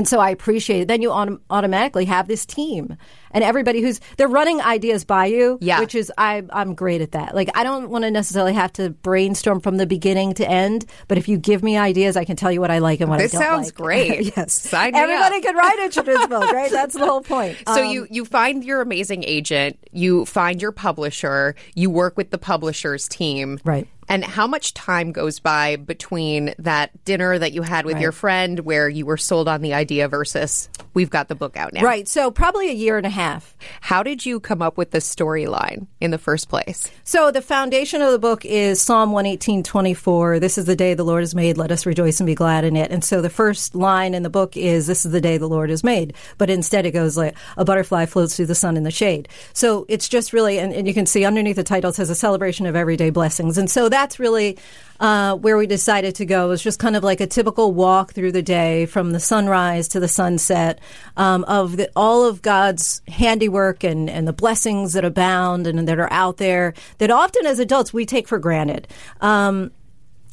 and 0.00 0.08
so 0.08 0.18
I 0.18 0.30
appreciate 0.30 0.80
it. 0.80 0.88
Then 0.88 1.02
you 1.02 1.10
autom- 1.10 1.40
automatically 1.50 2.06
have 2.06 2.26
this 2.26 2.46
team 2.46 2.96
and 3.32 3.44
everybody 3.44 3.82
who's 3.82 4.00
they're 4.16 4.28
running 4.28 4.62
ideas 4.62 5.04
by 5.04 5.26
you, 5.26 5.58
Yeah. 5.60 5.78
which 5.80 5.94
is 5.94 6.10
I 6.16 6.42
I'm 6.50 6.74
great 6.74 7.02
at 7.02 7.12
that. 7.12 7.34
Like 7.34 7.50
I 7.54 7.62
don't 7.64 7.90
want 7.90 8.04
to 8.04 8.10
necessarily 8.10 8.54
have 8.54 8.72
to 8.74 8.88
brainstorm 8.90 9.60
from 9.60 9.76
the 9.76 9.86
beginning 9.86 10.32
to 10.40 10.48
end, 10.50 10.86
but 11.06 11.18
if 11.18 11.28
you 11.28 11.36
give 11.36 11.62
me 11.62 11.76
ideas, 11.76 12.16
I 12.16 12.24
can 12.24 12.36
tell 12.36 12.50
you 12.50 12.62
what 12.62 12.70
I 12.70 12.78
like 12.78 13.00
and 13.02 13.10
what 13.10 13.18
This 13.18 13.34
I 13.34 13.40
don't 13.40 13.46
sounds 13.46 13.66
like. 13.66 13.74
great. 13.74 14.32
yes, 14.36 14.54
Sign 14.54 14.94
everybody 14.94 15.42
could 15.42 15.54
write 15.54 15.78
a 15.86 15.90
children's 15.90 16.26
book, 16.28 16.50
right? 16.50 16.70
That's 16.78 16.94
the 16.94 17.04
whole 17.06 17.20
point. 17.20 17.58
So 17.68 17.82
Um, 17.84 17.90
you 17.92 18.06
you 18.10 18.24
find 18.24 18.64
your 18.64 18.80
amazing 18.80 19.22
agent, 19.24 19.78
you 19.92 20.24
find 20.24 20.62
your 20.62 20.72
publisher, 20.72 21.54
you 21.74 21.90
work 21.90 22.16
with 22.16 22.30
the 22.30 22.38
publisher's 22.38 23.06
team, 23.06 23.60
Right. 23.64 23.86
And 24.10 24.24
how 24.24 24.46
much 24.46 24.74
time 24.74 25.12
goes 25.12 25.38
by 25.38 25.76
between 25.76 26.52
that 26.58 27.04
dinner 27.04 27.38
that 27.38 27.52
you 27.52 27.62
had 27.62 27.84
with 27.86 27.94
Right. 27.94 28.02
your 28.02 28.12
friend 28.12 28.60
where 28.60 28.88
you 28.88 29.06
were 29.06 29.16
sold 29.16 29.48
on 29.48 29.62
the 29.62 29.72
idea 29.72 30.08
versus 30.08 30.68
we've 30.94 31.08
got 31.10 31.28
the 31.28 31.34
book 31.34 31.56
out 31.56 31.72
now? 31.72 31.82
Right. 31.82 32.06
So 32.08 32.30
probably 32.30 32.68
a 32.68 32.74
year 32.74 32.98
and 32.98 33.06
a 33.06 33.10
half. 33.10 33.56
How 33.80 34.02
did 34.02 34.26
you 34.26 34.40
come 34.40 34.60
up 34.60 34.76
with 34.76 34.90
the 34.90 34.98
storyline 34.98 35.86
in 36.00 36.10
the 36.10 36.18
first 36.18 36.48
place? 36.48 36.90
So 37.04 37.30
the 37.30 37.40
foundation 37.40 38.02
of 38.02 38.10
the 38.10 38.18
book 38.18 38.44
is 38.44 38.82
Psalm 38.82 39.12
118, 39.12 39.62
24. 39.62 40.40
This 40.40 40.58
is 40.58 40.64
the 40.64 40.74
day 40.74 40.94
the 40.94 41.04
Lord 41.04 41.22
has 41.22 41.34
made. 41.34 41.56
Let 41.56 41.70
us 41.70 41.86
rejoice 41.86 42.18
and 42.18 42.26
be 42.26 42.34
glad 42.34 42.64
in 42.64 42.74
it. 42.76 42.90
And 42.90 43.04
so 43.04 43.22
the 43.22 43.30
first 43.30 43.74
line 43.76 44.12
in 44.14 44.24
the 44.24 44.30
book 44.30 44.56
is, 44.56 44.88
this 44.88 45.06
is 45.06 45.12
the 45.12 45.20
day 45.20 45.38
the 45.38 45.48
Lord 45.48 45.70
has 45.70 45.84
made. 45.84 46.14
But 46.36 46.50
instead 46.50 46.84
it 46.84 46.90
goes 46.90 47.16
like, 47.16 47.36
a 47.56 47.64
butterfly 47.64 48.06
floats 48.06 48.34
through 48.36 48.46
the 48.46 48.54
sun 48.56 48.76
in 48.76 48.82
the 48.82 48.90
shade. 48.90 49.28
So 49.52 49.86
it's 49.88 50.08
just 50.08 50.32
really, 50.32 50.58
and, 50.58 50.72
and 50.72 50.88
you 50.88 50.94
can 50.94 51.06
see 51.06 51.24
underneath 51.24 51.56
the 51.56 51.62
title 51.62 51.90
it 51.90 51.94
says 51.94 52.10
a 52.10 52.14
celebration 52.16 52.66
of 52.66 52.74
everyday 52.74 53.10
blessings. 53.10 53.56
And 53.56 53.70
so 53.70 53.88
that's 54.00 54.18
really 54.18 54.56
uh, 54.98 55.34
where 55.36 55.58
we 55.58 55.66
decided 55.66 56.14
to 56.14 56.24
go. 56.24 56.46
It 56.46 56.48
was 56.48 56.62
just 56.62 56.78
kind 56.78 56.96
of 56.96 57.04
like 57.04 57.20
a 57.20 57.26
typical 57.26 57.72
walk 57.72 58.12
through 58.12 58.32
the 58.32 58.42
day 58.42 58.86
from 58.86 59.12
the 59.12 59.20
sunrise 59.20 59.88
to 59.88 60.00
the 60.00 60.08
sunset 60.08 60.78
um, 61.16 61.44
of 61.44 61.76
the, 61.76 61.90
all 61.94 62.24
of 62.24 62.40
God's 62.40 63.02
handiwork 63.08 63.84
and, 63.84 64.08
and 64.08 64.26
the 64.26 64.32
blessings 64.32 64.94
that 64.94 65.04
abound 65.04 65.66
and 65.66 65.86
that 65.86 65.98
are 65.98 66.12
out 66.12 66.38
there 66.38 66.72
that 66.98 67.10
often 67.10 67.44
as 67.46 67.58
adults 67.58 67.92
we 67.92 68.06
take 68.06 68.26
for 68.26 68.38
granted. 68.38 68.88
Um, 69.20 69.70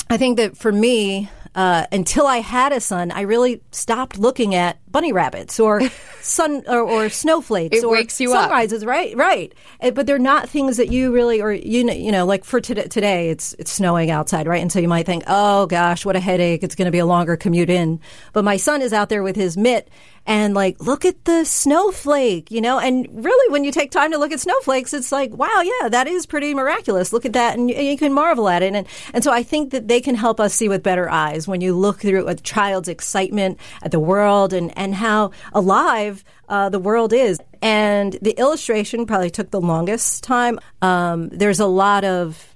I 0.09 0.15
think 0.15 0.37
that 0.37 0.55
for 0.55 0.71
me, 0.71 1.29
uh, 1.53 1.87
until 1.91 2.25
I 2.25 2.37
had 2.37 2.71
a 2.71 2.79
son, 2.79 3.11
I 3.11 3.21
really 3.21 3.61
stopped 3.71 4.17
looking 4.17 4.55
at 4.55 4.77
bunny 4.91 5.11
rabbits 5.11 5.59
or 5.59 5.81
sun 6.21 6.63
or, 6.67 6.79
or 6.79 7.09
snowflakes 7.09 7.77
It 7.77 7.83
or 7.83 7.91
wakes 7.91 8.19
you 8.19 8.33
up. 8.33 8.43
sunrises. 8.49 8.85
Right, 8.85 9.15
right. 9.15 9.53
Uh, 9.81 9.91
But 9.91 10.07
they're 10.07 10.19
not 10.19 10.49
things 10.49 10.77
that 10.77 10.89
you 10.91 11.13
really 11.13 11.41
or 11.41 11.51
you 11.51 11.83
know, 11.83 11.93
you 11.93 12.11
know, 12.11 12.25
like 12.25 12.43
for 12.43 12.59
today, 12.61 12.83
today, 12.87 13.29
it's 13.29 13.53
it's 13.59 13.71
snowing 13.71 14.09
outside, 14.11 14.47
right? 14.47 14.61
And 14.61 14.71
so 14.71 14.79
you 14.79 14.87
might 14.87 15.05
think, 15.05 15.23
oh 15.27 15.65
gosh, 15.67 16.05
what 16.05 16.15
a 16.15 16.19
headache! 16.19 16.63
It's 16.63 16.75
going 16.75 16.85
to 16.87 16.91
be 16.91 16.99
a 16.99 17.05
longer 17.05 17.35
commute 17.37 17.69
in. 17.69 17.99
But 18.33 18.43
my 18.43 18.57
son 18.57 18.81
is 18.81 18.93
out 18.93 19.09
there 19.09 19.23
with 19.23 19.35
his 19.35 19.57
mitt 19.57 19.89
and 20.25 20.53
like, 20.53 20.75
look 20.81 21.05
at 21.05 21.23
the 21.23 21.45
snowflake, 21.45 22.51
you 22.51 22.59
know. 22.59 22.79
And 22.79 23.07
really, 23.23 23.51
when 23.51 23.63
you 23.63 23.71
take 23.71 23.91
time 23.91 24.11
to 24.11 24.17
look 24.17 24.31
at 24.33 24.39
snowflakes, 24.41 24.93
it's 24.93 25.11
like, 25.11 25.31
wow, 25.31 25.61
yeah, 25.63 25.89
that 25.89 26.07
is 26.07 26.25
pretty 26.25 26.53
miraculous. 26.53 27.13
Look 27.13 27.25
at 27.25 27.33
that, 27.33 27.57
and 27.57 27.69
you, 27.69 27.77
you 27.77 27.97
can 27.97 28.11
marvel 28.13 28.49
at 28.49 28.61
it. 28.63 28.73
And 28.75 28.85
and 29.13 29.23
so 29.23 29.31
I 29.31 29.43
think 29.43 29.71
that 29.71 29.87
they 29.87 30.01
can 30.01 30.15
help 30.15 30.39
us 30.39 30.53
see 30.53 30.67
with 30.67 30.83
better 30.83 31.09
eyes 31.09 31.47
when 31.47 31.61
you 31.61 31.75
look 31.75 32.01
through 32.01 32.27
a 32.27 32.35
child's 32.35 32.89
excitement 32.89 33.57
at 33.81 33.91
the 33.91 33.99
world 33.99 34.51
and 34.53 34.77
and 34.77 34.86
how 34.93 35.31
alive 35.53 36.23
uh, 36.49 36.69
the 36.69 36.79
world 36.79 37.13
is. 37.13 37.39
And 37.61 38.13
the 38.21 38.31
illustration 38.31 39.05
probably 39.05 39.29
took 39.29 39.51
the 39.51 39.61
longest 39.61 40.23
time. 40.23 40.59
Um, 40.81 41.29
there's 41.29 41.59
a 41.59 41.65
lot 41.65 42.03
of 42.03 42.55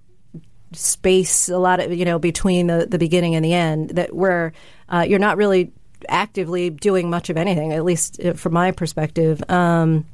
space, 0.74 1.50
a 1.50 1.58
lot 1.58 1.80
of 1.80 1.94
you 1.94 2.06
know 2.06 2.20
between 2.20 2.68
the 2.68 2.86
the 2.90 2.98
beginning 2.98 3.36
and 3.36 3.44
the 3.44 3.54
end 3.54 3.92
that 3.92 4.16
where 4.16 4.54
uh, 4.90 5.06
you're 5.08 5.20
not 5.20 5.38
really 5.38 5.72
actively 6.08 6.70
doing 6.70 7.10
much 7.10 7.30
of 7.30 7.38
anything. 7.38 7.74
At 7.74 7.84
least 7.84 8.24
uh, 8.24 8.34
from 8.34 8.54
my 8.54 8.72
perspective. 8.72 9.44
Um, 9.50 10.06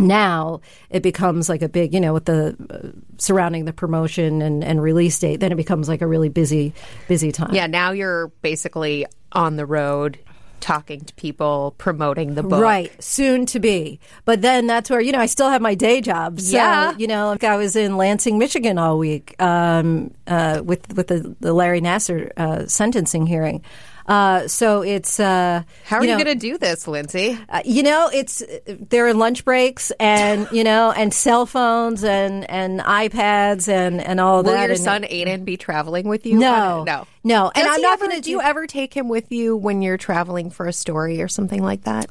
now 0.00 0.60
it 0.90 1.02
becomes 1.02 1.48
like 1.48 1.62
a 1.62 1.68
big, 1.68 1.92
you 1.92 2.00
know, 2.00 2.12
with 2.12 2.26
the 2.26 2.56
uh, 2.70 2.98
surrounding 3.18 3.64
the 3.64 3.72
promotion 3.72 4.42
and, 4.42 4.62
and 4.62 4.80
release 4.80 5.18
date, 5.18 5.40
then 5.40 5.52
it 5.52 5.56
becomes 5.56 5.88
like 5.88 6.02
a 6.02 6.06
really 6.06 6.28
busy, 6.28 6.72
busy 7.08 7.32
time. 7.32 7.54
Yeah, 7.54 7.66
now 7.66 7.90
you're 7.90 8.28
basically 8.42 9.06
on 9.32 9.56
the 9.56 9.66
road 9.66 10.18
talking 10.60 11.00
to 11.00 11.14
people, 11.14 11.74
promoting 11.78 12.34
the 12.34 12.42
book. 12.42 12.60
Right, 12.60 12.92
soon 13.02 13.46
to 13.46 13.60
be. 13.60 14.00
But 14.24 14.42
then 14.42 14.66
that's 14.66 14.90
where, 14.90 15.00
you 15.00 15.12
know, 15.12 15.20
I 15.20 15.26
still 15.26 15.48
have 15.50 15.62
my 15.62 15.74
day 15.74 16.00
job. 16.00 16.40
So, 16.40 16.56
Yeah. 16.56 16.94
you 16.96 17.06
know, 17.06 17.28
like 17.28 17.44
I 17.44 17.56
was 17.56 17.76
in 17.76 17.96
Lansing, 17.96 18.38
Michigan 18.38 18.78
all 18.78 18.98
week 18.98 19.34
um, 19.40 20.12
uh, 20.26 20.62
with, 20.64 20.92
with 20.94 21.08
the, 21.08 21.34
the 21.40 21.52
Larry 21.52 21.80
Nassar 21.80 22.32
uh, 22.36 22.66
sentencing 22.66 23.26
hearing. 23.26 23.62
Uh, 24.08 24.48
so 24.48 24.80
it's. 24.82 25.20
Uh, 25.20 25.62
How 25.84 25.98
are 25.98 26.02
you, 26.04 26.08
know, 26.12 26.24
going 26.24 26.34
to 26.38 26.40
do 26.40 26.56
this, 26.56 26.86
Linsey? 26.86 27.38
uh, 27.48 27.60
you 27.64 27.82
know, 27.82 28.08
it's 28.12 28.42
there 28.66 29.06
are 29.06 29.12
lunch 29.12 29.44
breaks 29.44 29.90
and 30.00 30.48
you 30.50 30.64
know, 30.64 30.90
and 30.90 31.12
cell 31.12 31.44
phones 31.44 32.02
and 32.04 32.48
and 32.50 32.80
iPads 32.80 33.68
and 33.68 34.00
and 34.00 34.18
all 34.18 34.42
Will 34.42 34.52
that. 34.52 34.62
your 34.62 34.70
and- 34.72 34.80
son 34.80 35.02
Aiden 35.02 35.44
be 35.44 35.58
traveling 35.58 36.08
with 36.08 36.24
you? 36.24 36.38
No. 36.38 36.84
no, 36.84 37.06
No. 37.22 37.52
And 37.54 37.68
I'm 37.68 37.82
not 37.82 38.00
gonna 38.00 38.22
Do 38.22 38.30
you 38.30 38.40
ever 38.40 38.66
take 38.66 38.94
him 38.94 39.08
with 39.10 39.30
you 39.30 39.54
when 39.56 39.82
you're 39.82 39.98
traveling 39.98 40.48
for 40.50 40.66
a 40.66 40.72
story 40.72 41.20
or 41.20 41.28
something 41.28 41.62
like 41.62 41.82
that? 41.84 42.06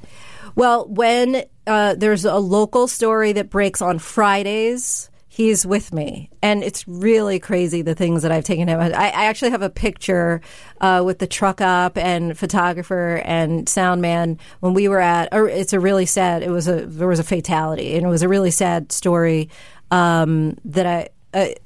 Well, 0.55 0.87
when 0.87 1.43
uh, 1.65 1.95
there's 1.95 2.25
a 2.25 2.37
local 2.37 2.87
story 2.87 3.33
that 3.33 3.49
breaks 3.49 3.81
on 3.81 3.99
Fridays, 3.99 5.09
he's 5.37 5.67
with 5.67 5.93
me, 5.93 6.31
and 6.41 6.63
it's 6.63 6.87
really 6.87 7.37
crazy 7.37 7.83
the 7.83 7.93
things 7.93 8.23
that 8.23 8.31
I've 8.31 8.43
taken 8.43 8.67
him. 8.67 8.79
I, 8.79 8.89
I 8.91 9.25
actually 9.25 9.51
have 9.51 9.61
a 9.61 9.69
picture 9.69 10.41
uh, 10.81 11.03
with 11.05 11.19
the 11.19 11.27
truck 11.27 11.61
up 11.61 11.95
and 11.95 12.35
photographer 12.35 13.21
and 13.23 13.69
sound 13.69 14.01
man 14.01 14.39
when 14.61 14.73
we 14.73 14.87
were 14.87 14.99
at. 14.99 15.29
Or 15.31 15.47
it's 15.47 15.73
a 15.73 15.79
really 15.79 16.07
sad. 16.07 16.41
It 16.41 16.49
was 16.49 16.67
a 16.67 16.87
there 16.87 17.07
was 17.07 17.19
a 17.19 17.23
fatality, 17.23 17.95
and 17.95 18.03
it 18.03 18.09
was 18.09 18.23
a 18.23 18.27
really 18.27 18.49
sad 18.49 18.91
story 18.91 19.49
um, 19.91 20.57
that 20.65 20.87
I. 20.87 21.09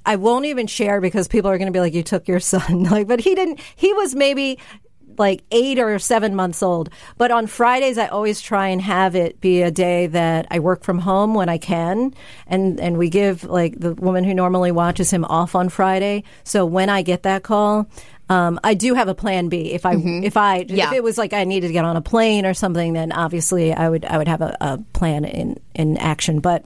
I 0.06 0.18
won't 0.18 0.46
even 0.46 0.68
share 0.68 1.00
because 1.00 1.30
people 1.30 1.50
are 1.50 1.58
going 1.58 1.68
to 1.68 1.72
be 1.72 1.80
like, 1.80 1.94
"You 1.94 2.04
took 2.04 2.28
your 2.28 2.42
son," 2.42 2.84
like, 2.92 3.08
but 3.08 3.22
he 3.22 3.36
didn't. 3.36 3.62
He 3.78 3.94
was 3.94 4.16
maybe 4.16 4.60
like 5.22 5.44
eight 5.52 5.80
or 5.80 5.98
seven 6.00 6.36
months 6.36 6.62
old. 6.62 6.90
But 7.18 7.32
on 7.32 7.48
Fridays, 7.48 7.98
I 7.98 8.08
always 8.08 8.42
try 8.42 8.68
and 8.68 8.82
have 8.82 9.16
it 9.16 9.40
be 9.40 9.62
a 9.62 9.72
day 9.72 10.08
that 10.08 10.48
I 10.52 10.60
work 10.60 10.84
from 10.84 11.00
home 11.00 11.34
when 11.34 11.48
I 11.48 11.58
can, 11.58 12.14
and 12.48 12.80
and 12.80 12.98
we 12.98 13.10
give 13.10 13.44
like 13.46 13.80
the 13.80 13.94
woman 13.94 14.24
who 14.26 14.34
normally 14.34 14.72
watches 14.72 15.10
him 15.12 15.24
off 15.26 15.56
on 15.56 15.70
Friday. 15.70 16.24
So 16.44 16.66
when 16.66 16.90
I 16.90 17.02
get 17.04 17.24
that 17.24 17.44
call. 17.44 17.88
Um, 18.30 18.62
I 18.64 18.76
do 18.76 18.94
have 18.94 19.10
a 19.10 19.14
plan 19.14 19.50
B. 19.50 19.74
If 19.74 19.86
I 19.86 19.96
if 19.96 20.38
I 20.38 20.64
Yeah. 20.70 20.88
if 20.88 20.94
it 20.94 21.04
was 21.04 21.18
like 21.18 21.34
I 21.34 21.44
needed 21.44 21.68
to 21.68 21.74
get 21.74 21.84
on 21.84 21.98
a 21.98 22.02
plane 22.02 22.46
or 22.46 22.54
something, 22.54 22.94
then 22.94 23.12
obviously 23.12 23.74
I 23.74 23.90
would 23.90 24.06
I 24.06 24.18
would 24.18 24.30
have 24.30 24.40
a, 24.40 24.56
a 24.62 24.78
plan 24.94 25.26
in 25.26 25.60
in 25.76 25.98
action. 25.98 26.40
But 26.40 26.64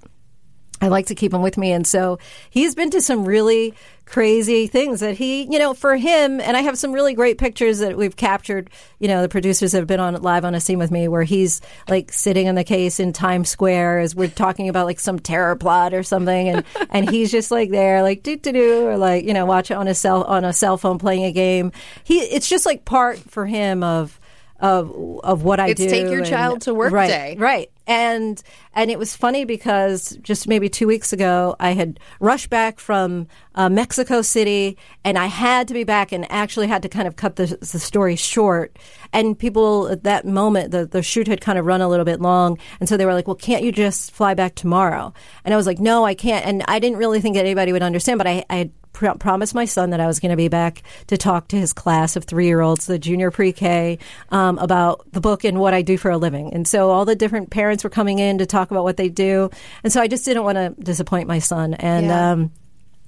I 0.82 0.90
like 0.90 1.08
to 1.08 1.16
keep 1.16 1.34
him 1.34 1.42
with 1.42 1.58
me. 1.58 1.72
And 1.72 1.88
so 1.88 2.20
he's 2.50 2.76
been 2.76 2.92
to 2.92 3.02
some 3.02 3.26
really 3.26 3.74
crazy 4.06 4.68
things 4.68 5.00
that 5.00 5.18
he, 5.18 5.44
you 5.44 5.58
know, 5.58 5.74
for 5.74 5.96
him, 5.96 6.40
and 6.40 6.56
I 6.56 6.62
have 6.62 6.78
some 6.78 6.92
really 6.92 7.14
great 7.14 7.38
pictures 7.38 7.80
that 7.80 7.98
we've 7.98 8.16
captured, 8.16 8.70
you 9.00 9.08
know, 9.08 9.22
the 9.22 9.30
producers 9.30 9.72
have 9.72 9.88
been 9.88 10.00
on 10.00 10.22
live 10.22 10.46
on 10.46 10.54
a 10.54 10.60
scene 10.60 10.78
with 10.78 10.92
me 10.92 11.08
where 11.08 11.24
he's 11.24 11.62
like 11.90 12.14
sitting 12.14 12.46
in 12.46 12.56
the 12.56 12.64
case 12.64 13.00
in 13.00 13.14
Times 13.14 13.50
Square 13.50 14.00
as 14.00 14.16
we're 14.16 14.28
talking 14.28 14.70
about 14.70 14.86
like 14.86 15.00
some 15.00 15.18
terror 15.18 15.56
plot 15.56 15.94
or 15.94 16.04
something. 16.04 16.50
And, 16.50 16.66
and 16.92 17.10
he's 17.10 17.32
just 17.32 17.50
like 17.50 17.72
there, 17.72 18.04
like 18.04 18.22
do 18.22 18.36
do 18.36 18.52
do, 18.52 18.86
or 18.86 18.98
like, 18.98 19.26
you 19.26 19.34
know, 19.34 19.46
watch 19.46 19.72
it 19.72 19.76
on 19.76 19.88
a 19.88 19.96
cell, 19.96 20.24
on 20.24 20.46
a 20.46 20.54
cell 20.54 20.78
phone 20.78 21.00
playing 21.00 21.24
a 21.24 21.32
game. 21.32 21.72
He, 22.04 22.20
it's 22.20 22.48
just 22.48 22.66
like 22.66 22.86
part 22.86 23.18
for 23.18 23.46
him 23.46 23.84
of, 23.84 24.20
of, 24.60 24.96
of 25.24 25.44
what 25.44 25.60
I 25.60 25.70
It's 25.70 25.82
do. 25.82 25.90
take 25.90 26.06
your 26.10 26.20
and- 26.20 26.26
child 26.26 26.62
to 26.62 26.74
work 26.74 26.94
right, 26.94 27.08
day. 27.08 27.36
Right. 27.38 27.70
And 27.88 28.42
and 28.74 28.90
it 28.90 28.98
was 28.98 29.16
funny 29.16 29.46
because 29.46 30.18
just 30.24 30.48
maybe 30.48 30.70
two 30.70 30.88
weeks 30.88 31.14
ago 31.14 31.56
I 31.60 31.74
had 31.74 32.00
rushed 32.20 32.50
back 32.50 32.80
from 32.80 33.28
uh, 33.54 33.70
Mexico 33.70 34.24
City 34.24 34.76
and 35.04 35.20
I 35.20 35.28
had 35.28 35.68
to 35.68 35.76
be 35.76 35.84
back 35.84 36.12
and 36.12 36.26
actually 36.32 36.66
had 36.66 36.82
to 36.82 36.90
kind 36.90 37.08
of 37.08 37.16
cut 37.16 37.36
the, 37.36 37.46
the 37.60 37.78
story 37.80 38.16
short. 38.16 38.76
And 39.14 39.38
people 39.38 39.88
at 39.90 40.04
that 40.04 40.26
moment, 40.26 40.72
the, 40.72 40.88
the 40.88 41.04
shoot 41.04 41.28
had 41.28 41.42
kind 41.42 41.60
of 41.60 41.66
run 41.68 41.82
a 41.82 41.88
little 41.88 42.06
bit 42.06 42.22
long. 42.22 42.58
And 42.80 42.90
so 42.90 42.98
they 42.98 43.06
were 43.06 43.14
like, 43.14 43.28
well, 43.28 43.36
can't 43.36 43.62
you 43.64 43.72
just 43.72 44.12
fly 44.12 44.34
back 44.34 44.56
tomorrow? 44.56 45.14
And 45.44 45.54
I 45.54 45.58
was 45.58 45.68
like, 45.68 45.80
no, 45.80 46.06
I 46.06 46.16
can't. 46.16 46.44
And 46.44 46.64
I 46.68 46.80
didn't 46.80 46.98
really 46.98 47.22
think 47.22 47.36
that 47.36 47.42
anybody 47.42 47.72
would 47.72 47.84
understand, 47.84 48.18
but 48.18 48.26
I, 48.26 48.44
I 48.50 48.56
had 48.56 48.72
pr- 48.96 49.12
promised 49.20 49.54
my 49.54 49.66
son 49.66 49.92
that 49.92 50.00
I 50.00 50.08
was 50.08 50.20
going 50.20 50.32
to 50.32 50.36
be 50.38 50.48
back 50.48 50.82
to 51.08 51.18
talk 51.18 51.50
to 51.50 51.58
his 51.58 51.74
class 51.74 52.16
of 52.16 52.24
three 52.24 52.46
year 52.48 52.62
olds, 52.62 52.86
the 52.88 52.98
junior 52.98 53.30
pre 53.30 53.52
K, 53.52 54.00
um, 54.30 54.58
about 54.58 55.06
the 55.12 55.22
book 55.22 55.44
and 55.44 55.60
what 55.60 55.74
I 55.74 55.82
do 55.82 55.98
for 55.98 56.10
a 56.10 56.18
living. 56.18 56.54
And 56.54 56.68
so 56.68 56.90
all 56.90 57.06
the 57.06 57.16
different 57.16 57.50
parents 57.52 57.84
were 57.84 57.90
coming 57.90 58.20
in 58.20 58.40
to 58.40 58.46
talk 58.46 58.72
about 58.72 58.84
what 58.84 58.98
they 58.98 59.10
do. 59.10 59.50
And 59.84 59.94
so 59.94 60.02
I 60.02 60.08
just 60.08 60.26
didn't 60.26 60.44
want 60.44 60.56
to 60.58 60.74
disappoint 60.82 61.28
my 61.28 61.40
son. 61.40 61.74
And, 61.76 62.06
Yeah. 62.08 62.32
um, 62.32 62.52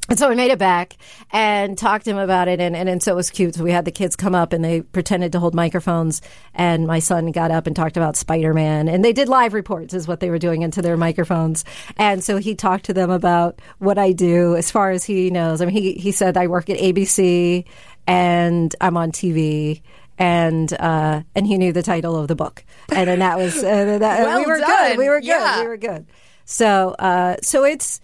and 0.10 0.18
so 0.18 0.30
we 0.30 0.36
made 0.36 0.52
it 0.52 0.60
back 0.60 0.96
and 1.32 1.78
talked 1.78 2.06
to 2.06 2.12
him 2.12 2.18
about 2.18 2.48
it. 2.48 2.60
And, 2.60 2.76
and, 2.76 2.88
and 2.88 3.04
so 3.04 3.12
it 3.12 3.16
was 3.16 3.30
cute. 3.30 3.56
So 3.56 3.64
we 3.64 3.72
had 3.72 3.86
the 3.86 3.92
kids 3.92 4.16
come 4.16 4.34
up 4.34 4.54
and 4.54 4.64
they 4.64 4.82
pretended 4.82 5.34
to 5.34 5.40
hold 5.40 5.54
microphones. 5.54 6.22
And 6.54 6.88
my 6.88 7.00
son 7.00 7.32
got 7.32 7.52
up 7.52 7.68
and 7.68 7.76
talked 7.76 7.98
about 7.98 8.16
Spider 8.16 8.54
Man. 8.54 8.88
And 8.88 9.04
they 9.04 9.14
did 9.14 9.28
live 9.28 9.54
reports, 9.54 9.94
is 9.94 10.08
what 10.08 10.20
they 10.20 10.30
were 10.30 10.40
doing 10.40 10.62
into 10.62 10.82
their 10.82 10.98
microphones. 10.98 11.66
And 11.98 12.24
so 12.24 12.38
he 12.38 12.56
talked 12.56 12.86
to 12.86 12.94
them 12.94 13.10
about 13.10 13.62
what 13.80 13.98
I 13.98 14.14
do 14.14 14.56
as 14.56 14.72
far 14.72 14.92
as 14.92 15.04
he 15.04 15.30
knows. 15.30 15.62
I 15.62 15.66
mean, 15.66 15.76
he, 15.76 15.94
he 15.94 16.12
said, 16.12 16.38
I 16.38 16.48
work 16.48 16.70
at 16.70 16.78
ABC 16.78 17.66
and 18.08 18.74
I'm 18.80 18.96
on 18.98 19.12
TV. 19.12 19.82
And 20.20 20.74
uh, 20.74 21.22
and 21.36 21.46
he 21.46 21.60
knew 21.60 21.72
the 21.72 21.84
title 21.84 22.16
of 22.16 22.28
the 22.28 22.34
book, 22.36 22.66
and 22.92 23.08
then 23.08 23.20
that 23.20 23.38
was 23.38 23.56
uh, 23.64 24.00
that, 24.00 24.02
Well 24.26 24.40
we 24.40 24.48
were 24.48 24.58
done. 24.58 24.90
good. 24.90 24.98
We 24.98 25.10
were 25.10 25.20
good. 25.20 25.28
Yeah. 25.28 25.62
We 25.62 25.68
were 25.68 25.78
good. 25.78 26.08
So 26.44 26.96
uh, 26.98 27.36
so 27.44 27.66
it's 27.66 28.02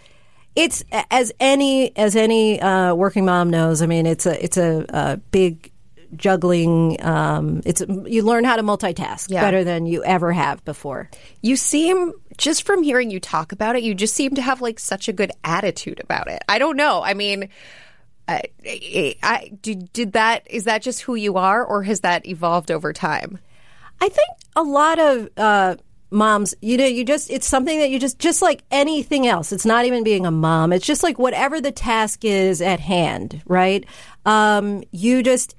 it's 0.56 0.84
as 1.10 1.32
any 1.40 1.96
as 1.98 2.16
any 2.16 2.62
uh, 2.62 2.94
working 2.94 3.26
mom 3.26 3.50
knows. 3.50 3.82
I 3.82 3.86
mean, 3.86 4.06
it's 4.06 4.26
a 4.26 4.44
it's 4.44 4.58
a, 4.58 4.86
a 4.90 5.18
big 5.32 5.72
juggling. 6.16 7.04
Um, 7.04 7.62
it's 7.66 7.82
you 8.06 8.24
learn 8.24 8.44
how 8.44 8.56
to 8.56 8.64
multitask 8.64 9.30
Yeah. 9.30 9.42
better 9.42 9.64
than 9.64 9.86
you 9.86 10.04
ever 10.04 10.32
have 10.32 10.64
before. 10.64 11.10
You 11.42 11.56
seem 11.56 12.14
just 12.38 12.66
from 12.66 12.84
hearing 12.84 13.10
you 13.12 13.20
talk 13.20 13.52
about 13.52 13.76
it, 13.76 13.84
you 13.84 13.96
just 13.96 14.14
seem 14.16 14.36
to 14.36 14.42
have 14.42 14.62
like 14.62 14.80
such 14.80 15.08
a 15.08 15.14
good 15.14 15.32
attitude 15.44 16.00
about 16.00 16.28
it. 16.30 16.44
I 16.48 16.60
don't 16.60 16.78
know. 16.78 17.02
I 17.04 17.14
mean, 17.14 17.50
I, 18.28 18.44
I, 19.22 19.52
did, 19.62 19.92
did 19.92 20.14
that 20.14 20.48
is 20.50 20.64
that 20.66 20.82
just 20.82 21.02
who 21.02 21.16
you 21.16 21.38
are, 21.38 21.64
or 21.64 21.84
has 21.84 22.02
that 22.02 22.26
evolved 22.26 22.72
over 22.72 22.94
time? 22.94 23.40
I 24.00 24.10
think 24.10 24.30
a 24.56 24.64
lot 24.64 25.00
of 25.00 25.30
uh, 25.38 25.76
moms, 26.14 26.54
you 26.62 26.78
know, 26.78 26.86
you 26.86 27.04
just 27.04 27.30
it's 27.30 27.48
something 27.48 27.80
that 27.80 27.90
you 27.90 28.00
just 28.00 28.20
just 28.20 28.42
like 28.42 28.64
anything 28.72 29.28
else. 29.28 29.52
It's 29.52 29.66
not 29.66 29.86
even 29.86 30.04
being 30.04 30.26
a 30.26 30.32
mom. 30.32 30.72
It's 30.72 30.86
just 30.86 31.04
like 31.04 31.20
whatever 31.20 31.60
the 31.60 31.72
task 31.72 32.24
is 32.24 32.62
at 32.62 32.80
hand, 32.80 33.42
right? 33.46 33.86
Um, 34.26 34.84
you 34.92 35.24
just 35.24 35.56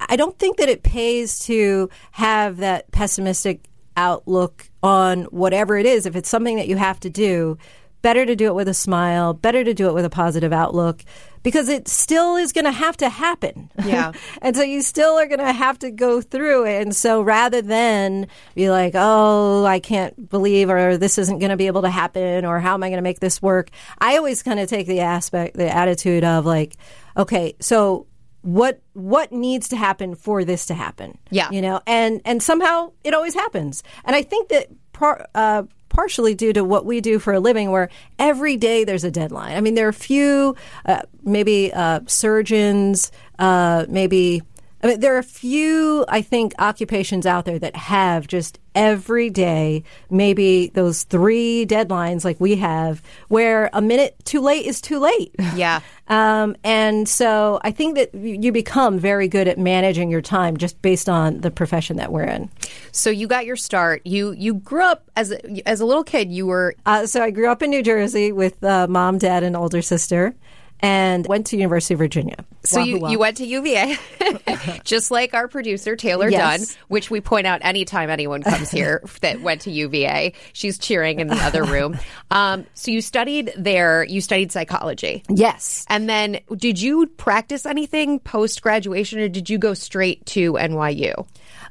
I 0.00 0.16
don't 0.16 0.38
think 0.38 0.58
that 0.58 0.68
it 0.68 0.82
pays 0.82 1.40
to 1.40 1.90
have 2.12 2.58
that 2.58 2.90
pessimistic 2.92 3.64
outlook 3.96 4.70
on 4.82 5.24
whatever 5.24 5.76
it 5.76 5.86
is. 5.86 6.06
If 6.06 6.14
it's 6.14 6.28
something 6.28 6.56
that 6.56 6.68
you 6.68 6.76
have 6.76 7.00
to 7.00 7.10
do, 7.10 7.58
better 8.02 8.24
to 8.24 8.36
do 8.36 8.46
it 8.46 8.54
with 8.54 8.68
a 8.68 8.74
smile, 8.74 9.34
better 9.34 9.64
to 9.64 9.74
do 9.74 9.88
it 9.88 9.94
with 9.94 10.04
a 10.04 10.10
positive 10.10 10.52
outlook 10.52 11.02
because 11.48 11.70
it 11.70 11.88
still 11.88 12.36
is 12.36 12.52
going 12.52 12.66
to 12.66 12.70
have 12.70 12.94
to 12.98 13.08
happen. 13.08 13.70
Yeah. 13.82 14.12
and 14.42 14.54
so 14.54 14.62
you 14.62 14.82
still 14.82 15.18
are 15.18 15.26
going 15.26 15.38
to 15.38 15.50
have 15.50 15.78
to 15.78 15.90
go 15.90 16.20
through 16.20 16.66
it. 16.66 16.82
And 16.82 16.94
so 16.94 17.22
rather 17.22 17.62
than 17.62 18.26
be 18.54 18.68
like, 18.68 18.92
oh, 18.94 19.64
I 19.64 19.80
can't 19.80 20.28
believe 20.28 20.68
or 20.68 20.98
this 20.98 21.16
isn't 21.16 21.38
going 21.38 21.48
to 21.48 21.56
be 21.56 21.66
able 21.66 21.80
to 21.82 21.90
happen 21.90 22.44
or 22.44 22.60
how 22.60 22.74
am 22.74 22.82
I 22.82 22.88
going 22.90 22.98
to 22.98 23.02
make 23.02 23.20
this 23.20 23.40
work? 23.40 23.70
I 23.96 24.18
always 24.18 24.42
kind 24.42 24.60
of 24.60 24.68
take 24.68 24.86
the 24.86 25.00
aspect, 25.00 25.56
the 25.56 25.74
attitude 25.74 26.22
of 26.22 26.44
like, 26.44 26.76
okay, 27.16 27.54
so 27.60 28.06
what 28.42 28.82
what 28.92 29.32
needs 29.32 29.68
to 29.68 29.76
happen 29.76 30.14
for 30.14 30.44
this 30.44 30.66
to 30.66 30.72
happen 30.72 31.18
yeah 31.28 31.50
you 31.50 31.60
know 31.60 31.80
and 31.88 32.22
and 32.24 32.40
somehow 32.40 32.90
it 33.02 33.12
always 33.12 33.34
happens 33.34 33.82
and 34.04 34.14
i 34.14 34.22
think 34.22 34.48
that 34.48 34.68
par, 34.92 35.26
uh, 35.34 35.64
partially 35.98 36.32
due 36.32 36.52
to 36.52 36.62
what 36.62 36.86
we 36.86 37.00
do 37.00 37.18
for 37.18 37.32
a 37.32 37.40
living, 37.40 37.72
where 37.72 37.88
every 38.20 38.56
day 38.56 38.84
there's 38.84 39.02
a 39.02 39.10
deadline. 39.10 39.56
I 39.56 39.60
mean, 39.60 39.74
there 39.74 39.86
are 39.86 39.88
a 39.88 39.92
few, 39.92 40.54
uh, 40.86 41.02
maybe 41.24 41.72
uh, 41.72 42.02
surgeons, 42.06 43.10
uh, 43.40 43.84
maybe 43.88 44.42
I 44.82 44.86
mean, 44.86 45.00
there 45.00 45.14
are 45.16 45.18
a 45.18 45.24
few, 45.24 46.04
I 46.08 46.22
think, 46.22 46.54
occupations 46.58 47.26
out 47.26 47.44
there 47.44 47.58
that 47.58 47.74
have 47.74 48.28
just 48.28 48.60
every 48.76 49.28
day, 49.28 49.82
maybe 50.08 50.68
those 50.68 51.02
three 51.02 51.66
deadlines 51.66 52.24
like 52.24 52.38
we 52.38 52.54
have, 52.56 53.02
where 53.26 53.70
a 53.72 53.82
minute 53.82 54.14
too 54.24 54.40
late 54.40 54.66
is 54.66 54.80
too 54.80 54.98
late. 55.00 55.34
Yeah. 55.56 55.80
um, 56.06 56.54
and 56.62 57.08
so 57.08 57.58
I 57.64 57.72
think 57.72 57.96
that 57.96 58.14
you 58.14 58.52
become 58.52 58.98
very 58.98 59.26
good 59.26 59.48
at 59.48 59.58
managing 59.58 60.08
your 60.08 60.20
time 60.20 60.56
just 60.56 60.80
based 60.82 61.08
on 61.08 61.40
the 61.40 61.50
profession 61.50 61.96
that 61.96 62.12
we're 62.12 62.24
in. 62.24 62.48
So 62.92 63.10
you 63.10 63.26
got 63.26 63.44
your 63.46 63.56
start. 63.56 64.02
You 64.04 64.32
you 64.32 64.54
grew 64.54 64.84
up 64.84 65.10
as 65.16 65.32
a, 65.32 65.68
as 65.68 65.80
a 65.80 65.86
little 65.86 66.04
kid. 66.04 66.30
You 66.30 66.46
were 66.46 66.76
uh, 66.86 67.06
so 67.06 67.22
I 67.22 67.30
grew 67.30 67.50
up 67.50 67.62
in 67.62 67.70
New 67.70 67.82
Jersey 67.82 68.30
with 68.30 68.62
uh, 68.62 68.86
mom, 68.88 69.18
dad, 69.18 69.42
and 69.42 69.56
older 69.56 69.82
sister 69.82 70.36
and 70.80 71.26
went 71.26 71.46
to 71.48 71.56
University 71.56 71.94
of 71.94 71.98
Virginia. 71.98 72.36
So 72.64 72.80
you, 72.80 73.08
you 73.08 73.18
went 73.18 73.38
to 73.38 73.46
UVA, 73.46 73.96
just 74.84 75.10
like 75.10 75.34
our 75.34 75.48
producer 75.48 75.96
Taylor 75.96 76.28
yes. 76.28 76.68
Dunn, 76.68 76.76
which 76.88 77.10
we 77.10 77.20
point 77.20 77.46
out 77.46 77.60
anytime 77.62 78.10
anyone 78.10 78.42
comes 78.42 78.70
here 78.70 79.02
that 79.22 79.40
went 79.40 79.62
to 79.62 79.70
UVA. 79.70 80.34
She's 80.52 80.78
cheering 80.78 81.20
in 81.20 81.28
the 81.28 81.36
other 81.36 81.64
room. 81.64 81.98
Um, 82.30 82.66
so 82.74 82.90
you 82.90 83.00
studied 83.00 83.52
there. 83.56 84.04
You 84.04 84.20
studied 84.20 84.52
psychology. 84.52 85.22
Yes. 85.28 85.86
And 85.88 86.08
then 86.08 86.40
did 86.56 86.80
you 86.80 87.06
practice 87.06 87.66
anything 87.66 88.20
post 88.20 88.62
graduation, 88.62 89.18
or 89.20 89.28
did 89.28 89.48
you 89.48 89.58
go 89.58 89.74
straight 89.74 90.24
to 90.26 90.52
NYU? 90.54 91.26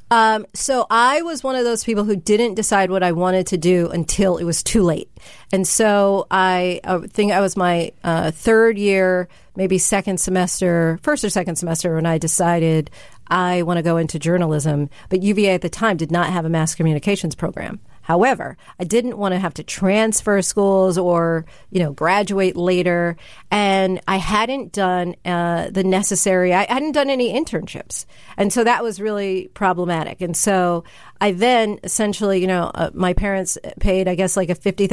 Um, 0.10 0.46
so 0.54 0.88
I 0.89 1.22
was 1.22 1.43
one 1.43 1.56
of 1.56 1.65
those 1.65 1.84
people 1.84 2.06
who 2.06 2.15
didn't 2.15 2.56
decide 2.56 2.89
what 2.89 3.04
I 3.04 3.12
wanted 3.12 3.48
to 3.48 3.58
do 3.58 3.89
until 3.89 4.38
it 4.38 4.46
was 4.46 4.63
too 4.63 4.84
late. 4.84 5.12
And 5.52 5.67
so 5.67 6.28
I, 6.32 6.80
I 6.84 7.00
think 7.08 7.34
I 7.34 7.41
was 7.41 7.58
my 7.58 7.91
uh, 8.04 8.32
third 8.32 8.78
year, 8.78 9.28
maybe 9.56 9.78
second 9.78 10.20
semester, 10.20 11.00
first 11.04 11.26
or 11.26 11.30
second 11.30 11.58
semester, 11.58 11.96
when 11.96 12.06
I 12.06 12.17
decided 12.17 12.89
I 13.28 13.63
want 13.63 13.78
to 13.78 13.84
go 13.84 13.98
into 13.98 14.17
journalism. 14.17 14.89
But 15.10 15.24
UVA 15.24 15.56
at 15.56 15.62
the 15.62 15.70
time 15.70 15.98
did 15.98 16.12
not 16.12 16.32
have 16.32 16.46
a 16.46 16.50
mass 16.50 16.74
communications 16.74 17.36
program. 17.36 17.82
However, 18.08 18.56
I 18.80 18.86
didn't 18.86 19.17
want 19.17 19.34
to 19.34 19.39
have 19.39 19.54
to 19.56 19.63
transfer 19.63 20.41
schools 20.41 20.98
or, 20.98 21.46
you 21.72 21.82
know, 21.82 21.91
graduate 21.91 22.56
later. 22.56 23.17
And 23.52 24.00
I 24.08 24.15
hadn't 24.15 24.72
done 24.72 25.17
uh, 25.26 25.72
the 25.72 25.84
necessary, 25.84 26.54
I 26.54 26.72
hadn't 26.72 26.93
done 26.93 27.10
any 27.10 27.34
internships. 27.34 28.06
And 28.38 28.54
so 28.54 28.63
that 28.63 28.82
was 28.82 29.02
really 29.02 29.50
problematic. 29.50 30.22
And 30.22 30.38
so 30.38 30.86
I 31.20 31.34
then 31.34 31.82
essentially, 31.84 32.39
you 32.39 32.48
know, 32.48 32.72
uh, 32.74 32.91
my 32.93 33.12
parents 33.12 33.58
paid, 33.82 34.08
I 34.08 34.15
guess, 34.15 34.38
like 34.38 34.50
a 34.50 34.56
$50,000 34.56 34.88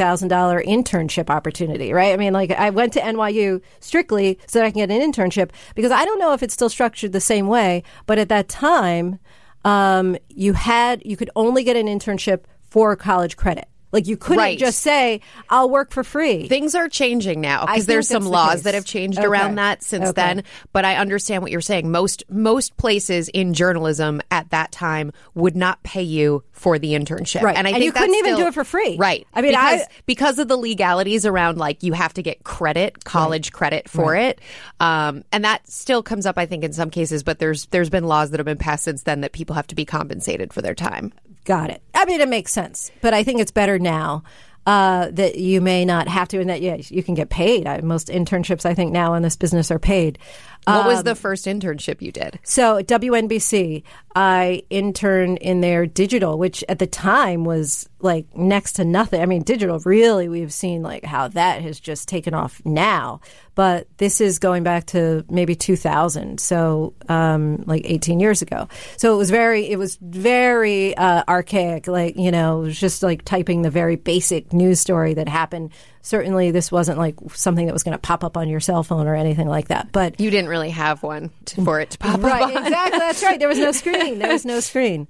internship 0.65 1.29
opportunity, 1.29 1.93
right? 1.93 2.11
I 2.11 2.17
mean, 2.17 2.33
like 2.33 2.51
I 2.51 2.69
went 2.69 2.91
to 2.93 2.99
NYU 2.99 3.61
strictly 3.79 4.39
so 4.45 4.59
that 4.59 4.65
I 4.65 4.71
can 4.71 4.85
get 4.85 4.91
an 4.91 5.09
internship 5.09 5.51
because 5.73 5.91
I 5.93 6.03
don't 6.03 6.19
know 6.19 6.33
if 6.33 6.43
it's 6.43 6.53
still 6.53 6.67
structured 6.67 7.13
the 7.13 7.21
same 7.21 7.47
way, 7.47 7.83
but 8.07 8.19
at 8.19 8.27
that 8.27 8.49
time, 8.49 9.19
um, 9.63 10.17
you 10.27 10.51
had, 10.51 11.01
you 11.05 11.15
could 11.15 11.29
only 11.37 11.63
get 11.63 11.77
an 11.77 11.87
internship 11.87 12.41
for 12.75 12.93
college 12.97 13.37
credit. 13.37 13.69
Like 13.93 14.05
you 14.05 14.17
couldn't 14.17 14.39
right. 14.39 14.59
just 14.59 14.81
say, 14.81 15.21
"I'll 15.49 15.69
work 15.69 15.91
for 15.91 16.03
free." 16.03 16.49
Things 16.49 16.75
are 16.75 16.89
changing 16.89 17.39
now 17.39 17.65
because 17.65 17.85
there's 17.85 18.09
some 18.09 18.25
laws 18.25 18.63
that 18.63 18.73
have 18.73 18.83
changed 18.83 19.17
okay. 19.17 19.25
around 19.25 19.55
that 19.55 19.81
since 19.81 20.09
okay. 20.09 20.11
then. 20.11 20.43
But 20.73 20.83
I 20.83 20.97
understand 20.97 21.41
what 21.41 21.51
you're 21.53 21.61
saying. 21.61 21.89
Most 21.89 22.21
most 22.29 22.75
places 22.75 23.29
in 23.29 23.53
journalism 23.53 24.21
at 24.29 24.49
that 24.49 24.73
time 24.73 25.13
would 25.35 25.55
not 25.55 25.81
pay 25.83 26.01
you 26.01 26.43
for 26.51 26.77
the 26.77 26.91
internship, 26.91 27.43
right? 27.43 27.55
And 27.55 27.65
I 27.65 27.69
and 27.69 27.75
think 27.77 27.85
you 27.85 27.93
couldn't 27.93 28.15
even 28.15 28.35
do 28.35 28.47
it 28.47 28.53
for 28.53 28.65
free, 28.65 28.97
right? 28.97 29.25
I 29.33 29.41
mean, 29.41 29.51
because, 29.51 29.81
I, 29.83 29.87
because 30.05 30.39
of 30.39 30.49
the 30.49 30.57
legalities 30.57 31.25
around 31.25 31.57
like 31.57 31.81
you 31.81 31.93
have 31.93 32.13
to 32.15 32.21
get 32.21 32.43
credit, 32.43 33.05
college 33.05 33.47
right. 33.47 33.53
credit 33.53 33.87
for 33.87 34.11
right. 34.11 34.37
it, 34.37 34.41
um, 34.81 35.23
and 35.31 35.45
that 35.45 35.65
still 35.71 36.03
comes 36.03 36.25
up, 36.25 36.37
I 36.37 36.45
think, 36.45 36.65
in 36.65 36.73
some 36.73 36.89
cases. 36.89 37.23
But 37.23 37.39
there's 37.39 37.67
there's 37.67 37.89
been 37.89 38.03
laws 38.03 38.31
that 38.31 38.41
have 38.41 38.45
been 38.45 38.57
passed 38.57 38.83
since 38.83 39.03
then 39.03 39.21
that 39.21 39.31
people 39.31 39.55
have 39.55 39.67
to 39.67 39.75
be 39.75 39.85
compensated 39.85 40.51
for 40.51 40.61
their 40.61 40.75
time. 40.75 41.13
Got 41.45 41.69
it. 41.69 41.81
I 41.93 42.05
mean, 42.05 42.21
it 42.21 42.27
makes 42.27 42.51
sense, 42.51 42.91
but 43.01 43.13
I 43.13 43.23
think 43.23 43.39
it's 43.39 43.51
better 43.51 43.79
now 43.79 44.23
uh, 44.65 45.11
that 45.11 45.37
you 45.37 45.61
may 45.61 45.85
not 45.85 46.07
have 46.07 46.27
to, 46.29 46.39
and 46.39 46.49
that 46.49 46.61
yeah, 46.61 46.77
you 46.79 47.03
can 47.03 47.13
get 47.13 47.29
paid. 47.29 47.67
I, 47.67 47.81
most 47.81 48.07
internships, 48.07 48.65
I 48.65 48.73
think, 48.73 48.91
now 48.91 49.13
in 49.13 49.21
this 49.21 49.35
business 49.35 49.69
are 49.69 49.79
paid. 49.79 50.17
What 50.65 50.77
um, 50.77 50.87
was 50.87 51.03
the 51.03 51.13
first 51.13 51.45
internship 51.45 52.01
you 52.01 52.11
did? 52.11 52.39
So 52.43 52.81
WNBC, 52.81 53.83
I 54.15 54.63
interned 54.69 55.39
in 55.39 55.59
their 55.59 55.85
digital, 55.85 56.37
which 56.37 56.63
at 56.69 56.79
the 56.79 56.87
time 56.87 57.43
was 57.43 57.89
like 57.99 58.25
next 58.33 58.73
to 58.73 58.85
nothing. 58.85 59.21
I 59.21 59.25
mean, 59.25 59.43
digital 59.43 59.79
really, 59.83 60.29
we've 60.29 60.53
seen 60.53 60.81
like 60.81 61.03
how 61.03 61.27
that 61.29 61.61
has 61.61 61.81
just 61.81 62.07
taken 62.07 62.33
off 62.33 62.61
now. 62.63 63.19
But 63.55 63.87
this 63.97 64.21
is 64.21 64.39
going 64.39 64.63
back 64.63 64.85
to 64.87 65.25
maybe 65.29 65.55
2000, 65.55 66.39
so 66.39 66.93
um, 67.09 67.63
like 67.65 67.81
18 67.85 68.19
years 68.19 68.41
ago. 68.41 68.69
So 68.97 69.13
it 69.13 69.17
was 69.17 69.29
very, 69.29 69.69
it 69.69 69.77
was 69.77 69.97
very 70.01 70.95
uh, 70.95 71.23
archaic. 71.27 71.87
Like 71.87 72.15
you 72.15 72.31
know, 72.31 72.61
it 72.61 72.67
was 72.67 72.79
just 72.79 73.03
like 73.03 73.25
typing 73.25 73.63
the 73.63 73.69
very 73.69 73.97
basic 73.97 74.53
news 74.53 74.79
story 74.79 75.13
that 75.15 75.27
happened 75.27 75.71
certainly 76.05 76.51
this 76.51 76.71
wasn't 76.71 76.99
like 76.99 77.15
something 77.33 77.65
that 77.65 77.73
was 77.73 77.81
going 77.81 77.93
to 77.93 77.99
pop 77.99 78.23
up 78.23 78.37
on 78.37 78.47
your 78.47 78.59
cell 78.59 78.83
phone 78.83 79.07
or 79.07 79.15
anything 79.15 79.47
like 79.47 79.69
that. 79.69 79.91
But 79.91 80.19
you 80.19 80.29
didn't 80.29 80.49
really 80.49 80.69
have 80.69 81.01
one 81.01 81.31
to, 81.45 81.63
for 81.63 81.79
it 81.79 81.89
to 81.91 81.97
pop 81.97 82.21
right, 82.21 82.43
up. 82.43 82.53
Right, 82.53 82.63
exactly. 82.63 82.99
That's 82.99 83.23
right. 83.23 83.39
There 83.39 83.47
was 83.47 83.57
no 83.57 83.71
screen. 83.71 84.04
There 84.13 84.31
was 84.31 84.45
no 84.45 84.59
screen. 84.59 85.07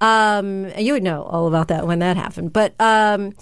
Um, 0.00 0.70
you 0.78 0.92
would 0.92 1.02
know 1.02 1.22
all 1.24 1.48
about 1.48 1.68
that 1.68 1.86
when 1.86 1.98
that 1.98 2.16
happened. 2.16 2.52
But 2.52 2.74
um, 2.80 3.34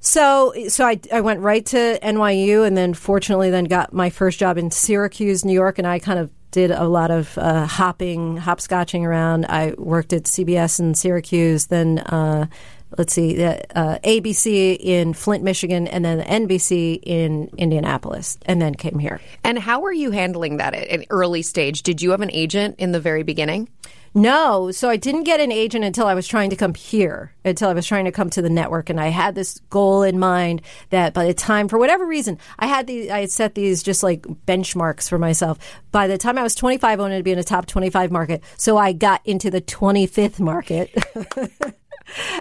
so 0.00 0.54
so 0.68 0.86
I, 0.86 0.98
I 1.12 1.20
went 1.20 1.40
right 1.40 1.64
to 1.66 1.98
NYU 2.02 2.66
and 2.66 2.76
then 2.76 2.94
fortunately 2.94 3.50
then 3.50 3.64
got 3.64 3.92
my 3.92 4.08
first 4.08 4.38
job 4.38 4.56
in 4.56 4.70
Syracuse, 4.70 5.44
New 5.44 5.52
York, 5.52 5.78
and 5.78 5.86
I 5.86 5.98
kind 5.98 6.18
of 6.18 6.30
did 6.50 6.70
a 6.70 6.88
lot 6.88 7.10
of 7.10 7.36
uh, 7.38 7.66
hopping, 7.66 8.38
hopscotching 8.38 9.04
around. 9.04 9.46
I 9.46 9.74
worked 9.78 10.12
at 10.12 10.24
CBS 10.24 10.80
in 10.80 10.94
Syracuse, 10.94 11.66
then 11.66 12.00
uh, 12.00 12.46
let's 12.98 13.12
see, 13.12 13.42
uh, 13.44 13.60
ABC 14.02 14.76
in 14.80 15.12
Flint, 15.12 15.44
Michigan, 15.44 15.86
and 15.86 16.04
then 16.04 16.20
NBC 16.20 17.00
in 17.02 17.50
Indianapolis, 17.56 18.36
and 18.46 18.60
then 18.60 18.74
came 18.74 18.98
here. 18.98 19.20
And 19.44 19.58
how 19.58 19.80
were 19.80 19.92
you 19.92 20.10
handling 20.10 20.56
that 20.56 20.74
at 20.74 20.88
an 20.88 21.04
early 21.10 21.42
stage? 21.42 21.82
Did 21.82 22.02
you 22.02 22.10
have 22.10 22.20
an 22.20 22.32
agent 22.32 22.76
in 22.78 22.92
the 22.92 23.00
very 23.00 23.22
beginning? 23.22 23.68
No, 24.12 24.72
so 24.72 24.90
I 24.90 24.96
didn't 24.96 25.22
get 25.22 25.38
an 25.38 25.52
agent 25.52 25.84
until 25.84 26.08
I 26.08 26.14
was 26.14 26.26
trying 26.26 26.50
to 26.50 26.56
come 26.56 26.74
here, 26.74 27.32
until 27.44 27.68
I 27.68 27.74
was 27.74 27.86
trying 27.86 28.06
to 28.06 28.12
come 28.12 28.28
to 28.30 28.42
the 28.42 28.50
network, 28.50 28.90
and 28.90 29.00
I 29.00 29.08
had 29.08 29.36
this 29.36 29.60
goal 29.70 30.02
in 30.02 30.18
mind 30.18 30.62
that 30.90 31.14
by 31.14 31.26
the 31.26 31.34
time, 31.34 31.68
for 31.68 31.78
whatever 31.78 32.04
reason, 32.04 32.36
I 32.58 32.66
had 32.66 32.88
these, 32.88 33.08
I 33.08 33.20
had 33.20 33.30
set 33.30 33.54
these 33.54 33.84
just 33.84 34.02
like 34.02 34.22
benchmarks 34.22 35.08
for 35.08 35.16
myself. 35.16 35.58
By 35.92 36.08
the 36.08 36.18
time 36.18 36.38
I 36.38 36.42
was 36.42 36.56
25, 36.56 36.98
I 36.98 37.00
wanted 37.00 37.18
to 37.18 37.22
be 37.22 37.30
in 37.30 37.38
a 37.38 37.44
top 37.44 37.66
25 37.66 38.10
market, 38.10 38.42
so 38.56 38.76
I 38.76 38.92
got 38.92 39.20
into 39.24 39.48
the 39.48 39.60
25th 39.60 40.40
market. 40.40 40.92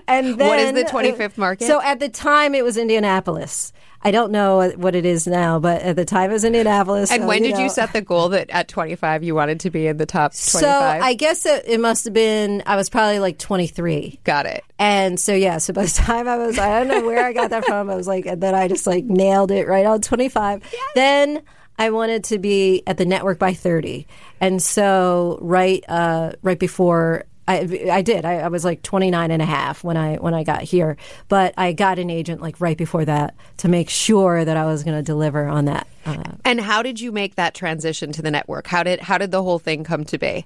and 0.07 0.39
then, 0.39 0.47
what 0.47 0.59
is 0.59 0.73
the 0.73 0.83
25th 0.83 1.37
market? 1.37 1.67
So 1.67 1.81
at 1.81 1.99
the 1.99 2.09
time, 2.09 2.55
it 2.55 2.63
was 2.63 2.77
Indianapolis. 2.77 3.73
I 4.01 4.11
don't 4.11 4.31
know 4.31 4.69
what 4.77 4.95
it 4.95 5.05
is 5.05 5.27
now, 5.27 5.59
but 5.59 5.81
at 5.81 5.97
the 5.97 6.05
time 6.05 6.29
it 6.29 6.33
was 6.33 6.45
Indianapolis. 6.45 7.11
And 7.11 7.23
so, 7.23 7.27
when 7.27 7.43
you 7.43 7.49
did 7.49 7.57
know. 7.57 7.63
you 7.63 7.69
set 7.69 7.91
the 7.91 8.01
goal 8.01 8.29
that 8.29 8.49
at 8.49 8.69
25 8.69 9.23
you 9.23 9.35
wanted 9.35 9.59
to 9.61 9.69
be 9.69 9.87
in 9.87 9.97
the 9.97 10.05
top 10.05 10.31
25? 10.31 10.61
So 10.61 10.69
I 10.69 11.13
guess 11.15 11.45
it, 11.45 11.65
it 11.67 11.81
must 11.81 12.05
have 12.05 12.13
been, 12.13 12.63
I 12.65 12.77
was 12.77 12.89
probably 12.89 13.19
like 13.19 13.39
23. 13.39 14.21
Got 14.23 14.45
it. 14.45 14.63
And 14.77 15.19
so, 15.19 15.33
yeah, 15.33 15.57
so 15.57 15.73
by 15.73 15.83
the 15.83 15.91
time 15.91 16.29
I 16.29 16.37
was, 16.37 16.57
I 16.57 16.79
don't 16.79 16.87
know 16.87 17.05
where 17.05 17.25
I 17.25 17.33
got 17.33 17.49
that 17.49 17.65
from. 17.65 17.89
I 17.89 17.95
was 17.95 18.07
like, 18.07 18.25
and 18.25 18.41
then 18.41 18.55
I 18.55 18.69
just 18.69 18.87
like 18.87 19.03
nailed 19.03 19.51
it 19.51 19.67
right 19.67 19.85
on 19.85 19.99
25. 19.99 20.63
Yes. 20.63 20.81
Then 20.95 21.41
I 21.77 21.89
wanted 21.89 22.25
to 22.25 22.39
be 22.39 22.83
at 22.87 22.97
the 22.97 23.05
network 23.05 23.37
by 23.37 23.53
30. 23.53 24.07
And 24.39 24.61
so 24.61 25.39
right 25.41 25.83
uh, 25.89 26.33
right 26.41 26.59
before 26.59 27.25
I, 27.49 27.89
I 27.91 28.01
did. 28.03 28.25
I, 28.25 28.35
I, 28.41 28.47
was 28.49 28.63
like 28.63 28.83
29 28.83 29.31
and 29.31 29.41
a 29.41 29.45
half 29.45 29.83
when 29.83 29.97
I 29.97 30.17
when 30.17 30.35
I 30.35 30.43
got 30.43 30.61
here, 30.61 30.97
but 31.29 31.55
I 31.57 31.73
got 31.73 31.97
an 31.97 32.11
agent 32.11 32.41
like 32.41 32.61
right 32.61 32.77
before 32.77 33.05
that 33.05 33.33
to 33.57 33.67
make 33.67 33.89
sure 33.89 34.45
that 34.45 34.55
I 34.55 34.65
was 34.65 34.83
going 34.83 34.95
to 34.95 35.01
deliver 35.01 35.47
on 35.47 35.65
that. 35.65 35.87
Uh, 36.05 36.23
and 36.45 36.61
how 36.61 36.83
did 36.83 37.01
you 37.01 37.11
make 37.11 37.35
that 37.35 37.55
transition 37.55 38.11
to 38.11 38.21
the 38.21 38.29
network? 38.29 38.67
How 38.67 38.83
did 38.83 38.99
how 38.99 39.17
did 39.17 39.31
the 39.31 39.41
whole 39.41 39.57
thing 39.57 39.83
come 39.83 40.03
to 40.05 40.19
be? 40.19 40.45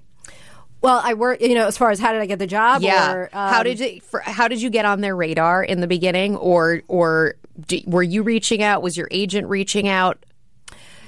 Well, 0.82 1.02
I 1.04 1.13
work, 1.13 1.42
you 1.42 1.56
know, 1.56 1.68
as 1.68 1.78
far 1.78 1.92
as 1.92 2.00
how 2.00 2.13
did 2.13 2.22
I 2.22 2.26
get 2.26 2.39
the 2.39 2.48
job? 2.48 2.82
Yeah. 2.82 3.13
Or, 3.13 3.30
um, 3.32 3.54
how 3.54 3.63
did 3.63 3.80
you, 3.80 4.02
for, 4.02 4.20
how 4.20 4.50
did 4.50 4.62
you 4.62 4.70
get 4.70 4.84
on 4.84 5.00
their 5.02 5.16
radar 5.16 5.63
in 5.63 5.82
the 5.82 5.88
beginning, 5.88 6.38
or 6.38 6.84
or 6.88 7.36
do, 7.68 7.82
were 7.86 8.04
you 8.04 8.24
reaching 8.24 8.63
out? 8.63 8.82
Was 8.82 8.96
your 8.96 9.10
agent 9.12 9.48
reaching 9.48 9.89
out? 9.89 10.26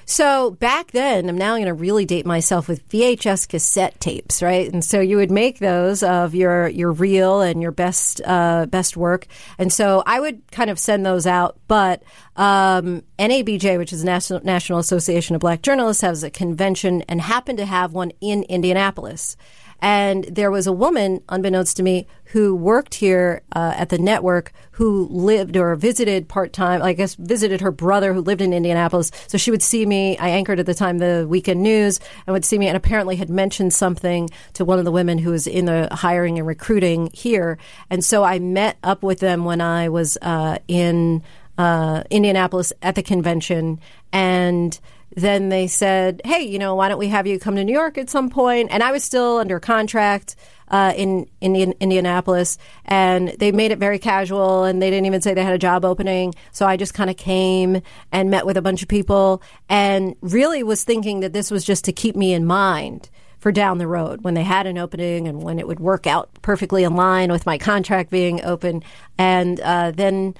So 0.06 0.52
back 0.52 0.91
then, 0.91 1.28
I'm 1.28 1.38
now 1.38 1.56
going 1.56 1.65
to 1.65 1.74
really 1.74 2.06
date 2.06 2.28
myself 2.28 2.68
with 2.68 2.88
VHS 2.89 3.50
cassette 3.50 4.00
tapes, 4.00 4.44
right? 4.44 4.72
And 4.72 4.86
so 4.86 5.00
you 5.00 5.18
would 5.18 5.32
make 5.32 5.58
those 5.58 6.04
of 6.04 6.36
your 6.36 6.68
your 6.68 6.91
reel 6.91 7.41
and 7.41 7.60
your 7.62 7.72
best 7.72 8.22
uh, 8.24 8.68
best 8.68 8.96
work, 8.96 9.26
and 9.58 9.74
so 9.74 10.04
I 10.06 10.20
would 10.20 10.50
kind 10.52 10.70
of 10.70 10.78
send 10.78 11.06
those 11.06 11.26
out. 11.26 11.58
But 11.68 12.04
um, 12.36 13.02
NABJ, 13.18 13.80
which 13.80 13.91
is 13.91 14.04
National 14.04 14.41
National 14.44 14.78
Association 14.78 15.36
of 15.36 15.41
Black 15.41 15.63
Journalists, 15.63 16.02
has 16.02 16.24
a 16.24 16.30
convention 16.30 17.02
and 17.04 17.20
happened 17.20 17.58
to 17.58 17.65
have 17.65 17.94
one 17.94 18.12
in 18.22 18.44
Indianapolis. 18.44 19.36
And 19.82 20.24
there 20.26 20.52
was 20.52 20.68
a 20.68 20.72
woman, 20.72 21.22
unbeknownst 21.30 21.78
to 21.78 21.84
me, 21.84 22.08
who 22.26 22.56
worked 22.56 22.96
here 22.96 23.42
uh, 23.56 23.74
at 23.76 23.90
the 23.90 23.98
network 23.98 24.52
who 24.72 25.08
lived 25.10 25.56
or 25.56 25.76
visited 25.76 26.28
part 26.28 26.52
time, 26.52 26.82
I 26.82 26.94
guess 26.94 27.16
visited 27.16 27.62
her 27.62 27.72
brother 27.72 28.14
who 28.14 28.22
lived 28.22 28.42
in 28.42 28.52
Indianapolis. 28.52 29.12
So 29.28 29.38
she 29.38 29.52
would 29.52 29.62
see 29.64 29.86
me. 29.86 30.18
I 30.18 30.30
anchored 30.30 30.60
at 30.60 30.66
the 30.66 30.74
time 30.74 30.98
the 30.98 31.26
weekend 31.30 31.64
news 31.64 32.00
and 32.26 32.34
would 32.34 32.44
see 32.44 32.58
me 32.58 32.68
and 32.68 32.76
apparently 32.76 33.16
had 33.16 33.30
mentioned 33.30 33.74
something 33.74 34.30
to 34.54 34.66
one 34.66 34.80
of 34.80 34.86
the 34.86 34.92
women 34.92 35.18
who 35.18 35.32
was 35.32 35.48
in 35.48 35.66
the 35.66 35.88
hiring 35.92 36.38
and 36.38 36.48
recruiting 36.48 37.10
here. 37.14 37.58
And 37.90 38.04
so 38.04 38.24
I 38.24 38.40
met 38.40 38.78
up 38.84 39.02
with 39.02 39.20
them 39.20 39.46
when 39.46 39.62
I 39.62 39.88
was 39.88 40.18
uh, 40.22 40.58
in 40.68 41.24
uh, 41.58 42.04
Indianapolis 42.10 42.74
at 42.82 42.96
the 42.96 43.04
convention 43.04 43.80
and 44.12 44.80
then 45.15 45.49
they 45.49 45.67
said, 45.67 46.21
"Hey, 46.25 46.43
you 46.43 46.60
know, 46.60 46.75
why 46.75 46.89
don't 46.89 46.99
we 46.99 47.08
have 47.08 47.25
you 47.25 47.39
come 47.39 47.56
to 47.56 47.63
New 47.63 47.73
York 47.73 47.97
at 47.97 48.10
some 48.10 48.30
point?" 48.30 48.69
And 48.71 48.84
I 48.84 48.91
was 48.91 49.04
still 49.04 49.38
under 49.38 49.60
contract 49.60 50.36
uh, 50.67 50.93
in, 50.95 51.28
in 51.41 51.73
Indianapolis, 51.80 52.58
and 52.86 53.30
they 53.39 53.51
made 53.51 53.71
it 53.71 53.80
very 53.80 53.99
casual, 53.99 54.63
and 54.63 54.82
they 54.82 54.89
didn't 54.89 55.06
even 55.06 55.21
say 55.21 55.34
they 55.34 55.43
had 55.43 55.54
a 55.54 55.60
job 55.60 55.86
opening. 55.86 56.34
So 56.51 56.65
I 56.65 56.78
just 56.78 56.93
kind 56.93 57.10
of 57.10 57.17
came 57.17 57.82
and 58.12 58.30
met 58.30 58.45
with 58.45 58.58
a 58.58 58.62
bunch 58.62 58.82
of 58.82 58.88
people, 58.88 59.41
and 59.69 60.15
really 60.21 60.63
was 60.63 60.84
thinking 60.84 61.21
that 61.21 61.34
this 61.34 61.51
was 61.51 61.63
just 61.63 61.86
to 61.86 61.91
keep 61.91 62.15
me 62.15 62.34
in 62.34 62.45
mind 62.45 63.10
for 63.39 63.51
down 63.51 63.78
the 63.78 63.88
road 63.88 64.23
when 64.23 64.34
they 64.34 64.43
had 64.43 64.65
an 64.65 64.78
opening 64.78 65.28
and 65.28 65.43
when 65.43 65.60
it 65.60 65.67
would 65.67 65.80
work 65.80 66.08
out 66.08 66.30
perfectly 66.41 66.84
in 66.84 66.95
line 66.95 67.32
with 67.32 67.45
my 67.45 67.58
contract 67.58 68.10
being 68.10 68.43
open, 68.43 68.84
and 69.17 69.60
uh, 69.60 69.91
then 69.91 70.34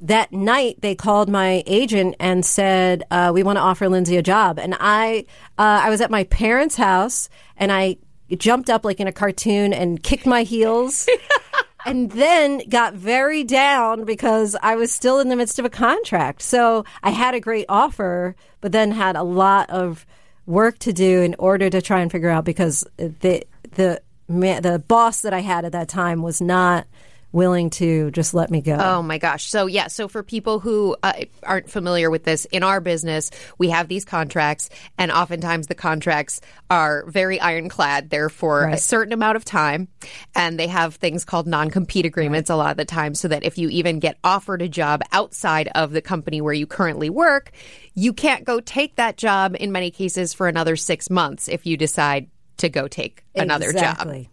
that 0.00 0.32
night 0.32 0.80
they 0.80 0.94
called 0.94 1.28
my 1.28 1.62
agent 1.66 2.16
and 2.18 2.44
said 2.44 3.02
uh, 3.10 3.30
we 3.34 3.42
want 3.42 3.56
to 3.56 3.60
offer 3.60 3.86
linsey 3.86 4.18
a 4.18 4.22
job. 4.22 4.58
And 4.58 4.76
i 4.80 5.26
uh, 5.58 5.80
i 5.84 5.90
was 5.90 6.00
at 6.00 6.10
my 6.10 6.24
parents 6.24 6.76
house 6.76 7.28
and 7.56 7.70
i 7.70 7.96
jumped 8.36 8.70
up 8.70 8.84
like 8.84 9.00
in 9.00 9.06
a 9.06 9.12
cartoon 9.12 9.72
and 9.72 10.02
kicked 10.02 10.26
my 10.26 10.42
heels 10.42 11.08
and 11.86 12.12
then 12.12 12.62
got 12.68 12.94
very 12.94 13.44
down 13.44 14.04
because 14.04 14.56
i 14.62 14.74
was 14.76 14.92
still 14.92 15.18
in 15.18 15.28
the 15.28 15.36
midst 15.36 15.58
of 15.58 15.64
a 15.64 15.70
contract. 15.70 16.42
So 16.42 16.84
i 17.02 17.10
had 17.10 17.34
a 17.34 17.40
great 17.40 17.66
offer 17.68 18.34
but 18.60 18.72
then 18.72 18.92
had 18.92 19.16
a 19.16 19.22
lot 19.22 19.68
of 19.70 20.06
work 20.46 20.78
to 20.80 20.92
do 20.92 21.20
in 21.20 21.34
order 21.38 21.68
to 21.70 21.82
try 21.82 22.00
and 22.00 22.10
figure 22.10 22.30
out 22.30 22.44
because 22.44 22.84
the 22.96 23.44
the 23.72 24.00
the 24.28 24.82
boss 24.86 25.22
that 25.22 25.32
i 25.34 25.40
had 25.40 25.64
at 25.64 25.72
that 25.72 25.88
time 25.88 26.22
was 26.22 26.40
not 26.40 26.86
willing 27.32 27.70
to 27.70 28.10
just 28.10 28.34
let 28.34 28.50
me 28.50 28.60
go. 28.60 28.74
Oh 28.74 29.02
my 29.02 29.18
gosh. 29.18 29.46
So, 29.46 29.66
yeah. 29.66 29.88
So, 29.88 30.08
for 30.08 30.22
people 30.22 30.58
who 30.58 30.96
uh, 31.02 31.12
aren't 31.42 31.70
familiar 31.70 32.10
with 32.10 32.24
this, 32.24 32.44
in 32.46 32.62
our 32.62 32.80
business, 32.80 33.30
we 33.58 33.70
have 33.70 33.88
these 33.88 34.04
contracts, 34.04 34.70
and 34.98 35.10
oftentimes 35.10 35.66
the 35.66 35.74
contracts 35.74 36.40
are 36.68 37.04
very 37.08 37.40
ironclad. 37.40 38.10
They're 38.10 38.28
for 38.28 38.62
right. 38.62 38.74
a 38.74 38.78
certain 38.78 39.12
amount 39.12 39.36
of 39.36 39.44
time, 39.44 39.88
and 40.34 40.58
they 40.58 40.66
have 40.66 40.96
things 40.96 41.24
called 41.24 41.46
non 41.46 41.70
compete 41.70 42.06
agreements 42.06 42.50
right. 42.50 42.56
a 42.56 42.58
lot 42.58 42.70
of 42.72 42.76
the 42.76 42.84
time, 42.84 43.14
so 43.14 43.28
that 43.28 43.44
if 43.44 43.58
you 43.58 43.68
even 43.68 43.98
get 43.98 44.18
offered 44.24 44.62
a 44.62 44.68
job 44.68 45.02
outside 45.12 45.68
of 45.74 45.92
the 45.92 46.02
company 46.02 46.40
where 46.40 46.54
you 46.54 46.66
currently 46.66 47.10
work, 47.10 47.52
you 47.94 48.12
can't 48.12 48.44
go 48.44 48.60
take 48.60 48.96
that 48.96 49.16
job 49.16 49.56
in 49.58 49.72
many 49.72 49.90
cases 49.90 50.32
for 50.32 50.48
another 50.48 50.76
six 50.76 51.10
months 51.10 51.48
if 51.48 51.66
you 51.66 51.76
decide 51.76 52.28
to 52.58 52.68
go 52.68 52.88
take 52.88 53.24
another 53.34 53.70
exactly. 53.70 54.24
job. 54.24 54.30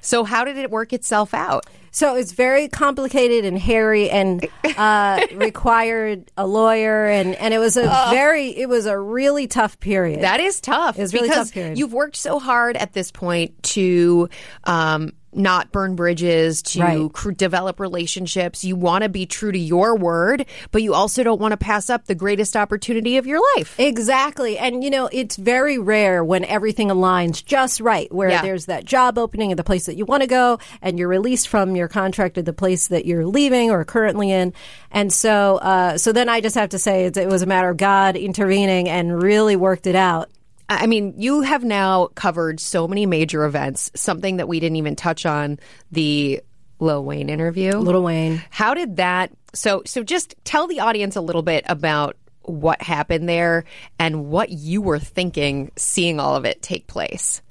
So, 0.00 0.24
how 0.24 0.44
did 0.44 0.56
it 0.56 0.70
work 0.70 0.92
itself 0.92 1.34
out? 1.34 1.66
So 1.96 2.14
it's 2.14 2.32
very 2.32 2.68
complicated 2.68 3.46
and 3.46 3.58
hairy 3.58 4.10
and 4.10 4.46
uh, 4.76 5.26
required 5.34 6.30
a 6.36 6.46
lawyer 6.46 7.06
and, 7.06 7.34
and 7.36 7.54
it 7.54 7.58
was 7.58 7.78
a 7.78 7.84
very 8.10 8.48
it 8.48 8.68
was 8.68 8.84
a 8.84 8.98
really 8.98 9.46
tough 9.46 9.80
period. 9.80 10.20
That 10.20 10.38
is 10.38 10.60
tough. 10.60 10.98
It 10.98 11.00
was 11.00 11.14
really 11.14 11.30
tough 11.30 11.52
period. 11.52 11.78
You've 11.78 11.94
worked 11.94 12.16
so 12.16 12.38
hard 12.38 12.76
at 12.76 12.92
this 12.92 13.10
point 13.10 13.62
to 13.62 14.28
um, 14.64 15.14
not 15.36 15.72
burn 15.72 15.94
bridges, 15.94 16.62
to 16.62 16.80
right. 16.80 17.12
cr- 17.12 17.32
develop 17.32 17.78
relationships. 17.78 18.64
You 18.64 18.76
want 18.76 19.02
to 19.02 19.08
be 19.08 19.26
true 19.26 19.52
to 19.52 19.58
your 19.58 19.96
word, 19.96 20.46
but 20.70 20.82
you 20.82 20.94
also 20.94 21.22
don't 21.22 21.40
want 21.40 21.52
to 21.52 21.56
pass 21.56 21.90
up 21.90 22.06
the 22.06 22.14
greatest 22.14 22.56
opportunity 22.56 23.16
of 23.16 23.26
your 23.26 23.40
life. 23.56 23.78
Exactly. 23.78 24.58
And, 24.58 24.82
you 24.82 24.90
know, 24.90 25.08
it's 25.12 25.36
very 25.36 25.78
rare 25.78 26.24
when 26.24 26.44
everything 26.44 26.88
aligns 26.88 27.44
just 27.44 27.80
right, 27.80 28.12
where 28.12 28.30
yeah. 28.30 28.42
there's 28.42 28.66
that 28.66 28.84
job 28.84 29.18
opening 29.18 29.50
at 29.50 29.56
the 29.56 29.64
place 29.64 29.86
that 29.86 29.96
you 29.96 30.04
want 30.04 30.22
to 30.22 30.26
go 30.26 30.58
and 30.82 30.98
you're 30.98 31.08
released 31.08 31.48
from 31.48 31.76
your 31.76 31.88
contract 31.88 32.38
at 32.38 32.44
the 32.44 32.52
place 32.52 32.88
that 32.88 33.06
you're 33.06 33.26
leaving 33.26 33.70
or 33.70 33.84
currently 33.84 34.30
in. 34.30 34.52
And 34.90 35.12
so, 35.12 35.56
uh, 35.56 35.98
so 35.98 36.12
then 36.12 36.28
I 36.28 36.40
just 36.40 36.56
have 36.56 36.70
to 36.70 36.78
say 36.78 37.06
it 37.06 37.28
was 37.28 37.42
a 37.42 37.46
matter 37.46 37.68
of 37.68 37.76
God 37.76 38.16
intervening 38.16 38.88
and 38.88 39.22
really 39.22 39.56
worked 39.56 39.86
it 39.86 39.94
out. 39.94 40.30
I 40.68 40.86
mean, 40.86 41.14
you 41.16 41.42
have 41.42 41.64
now 41.64 42.08
covered 42.14 42.58
so 42.58 42.88
many 42.88 43.06
major 43.06 43.44
events, 43.44 43.90
something 43.94 44.38
that 44.38 44.48
we 44.48 44.58
didn't 44.60 44.76
even 44.76 44.96
touch 44.96 45.24
on 45.24 45.60
the 45.92 46.40
Lil 46.80 47.04
Wayne 47.04 47.28
interview. 47.28 47.72
Lil 47.72 48.02
Wayne. 48.02 48.42
How 48.50 48.74
did 48.74 48.96
that 48.96 49.30
so 49.54 49.82
so 49.86 50.02
just 50.02 50.34
tell 50.44 50.66
the 50.66 50.80
audience 50.80 51.16
a 51.16 51.20
little 51.20 51.42
bit 51.42 51.64
about 51.66 52.16
what 52.42 52.80
happened 52.80 53.28
there 53.28 53.64
and 53.98 54.26
what 54.26 54.50
you 54.50 54.80
were 54.80 54.98
thinking 54.98 55.70
seeing 55.76 56.20
all 56.20 56.36
of 56.36 56.44
it 56.44 56.62
take 56.62 56.86
place. 56.86 57.42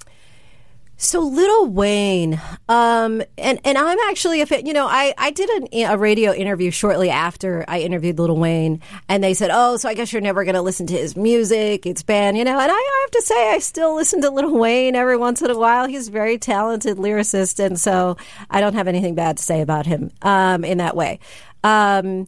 So 0.98 1.20
Lil 1.20 1.66
Wayne, 1.66 2.40
um, 2.70 3.22
and 3.36 3.60
and 3.64 3.76
I'm 3.76 3.98
actually 4.08 4.40
a 4.40 4.46
fan. 4.46 4.64
You 4.64 4.72
know, 4.72 4.86
I 4.86 5.12
I 5.18 5.30
did 5.30 5.50
an, 5.50 5.68
a 5.90 5.98
radio 5.98 6.32
interview 6.32 6.70
shortly 6.70 7.10
after 7.10 7.66
I 7.68 7.80
interviewed 7.80 8.18
Lil 8.18 8.34
Wayne, 8.36 8.80
and 9.06 9.22
they 9.22 9.34
said, 9.34 9.50
"Oh, 9.52 9.76
so 9.76 9.90
I 9.90 9.94
guess 9.94 10.10
you're 10.10 10.22
never 10.22 10.44
going 10.44 10.54
to 10.54 10.62
listen 10.62 10.86
to 10.86 10.94
his 10.94 11.14
music. 11.14 11.84
It's 11.84 12.02
banned." 12.02 12.38
You 12.38 12.44
know, 12.44 12.58
and 12.58 12.72
I, 12.72 12.74
I 12.74 13.00
have 13.04 13.10
to 13.10 13.22
say, 13.22 13.50
I 13.50 13.58
still 13.58 13.94
listen 13.94 14.22
to 14.22 14.30
Lil 14.30 14.56
Wayne 14.56 14.94
every 14.94 15.18
once 15.18 15.42
in 15.42 15.50
a 15.50 15.58
while. 15.58 15.86
He's 15.86 16.08
a 16.08 16.12
very 16.12 16.38
talented 16.38 16.96
lyricist, 16.96 17.62
and 17.62 17.78
so 17.78 18.16
I 18.48 18.62
don't 18.62 18.74
have 18.74 18.88
anything 18.88 19.14
bad 19.14 19.36
to 19.36 19.42
say 19.42 19.60
about 19.60 19.84
him 19.84 20.10
um, 20.22 20.64
in 20.64 20.78
that 20.78 20.96
way. 20.96 21.20
Um, 21.62 22.26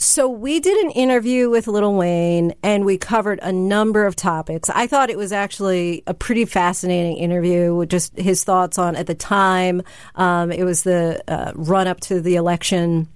so 0.00 0.28
we 0.28 0.60
did 0.60 0.82
an 0.82 0.92
interview 0.92 1.50
with 1.50 1.68
Lil 1.68 1.94
Wayne 1.94 2.54
and 2.62 2.86
we 2.86 2.96
covered 2.96 3.38
a 3.42 3.52
number 3.52 4.06
of 4.06 4.16
topics. 4.16 4.70
I 4.70 4.86
thought 4.86 5.10
it 5.10 5.18
was 5.18 5.30
actually 5.30 6.02
a 6.06 6.14
pretty 6.14 6.46
fascinating 6.46 7.18
interview 7.18 7.74
with 7.74 7.90
just 7.90 8.18
his 8.18 8.42
thoughts 8.42 8.78
on 8.78 8.96
at 8.96 9.06
the 9.06 9.14
time. 9.14 9.82
Um, 10.14 10.52
it 10.52 10.64
was 10.64 10.84
the 10.84 11.22
uh, 11.28 11.52
run 11.54 11.86
up 11.86 12.00
to 12.00 12.22
the 12.22 12.36
election. 12.36 13.08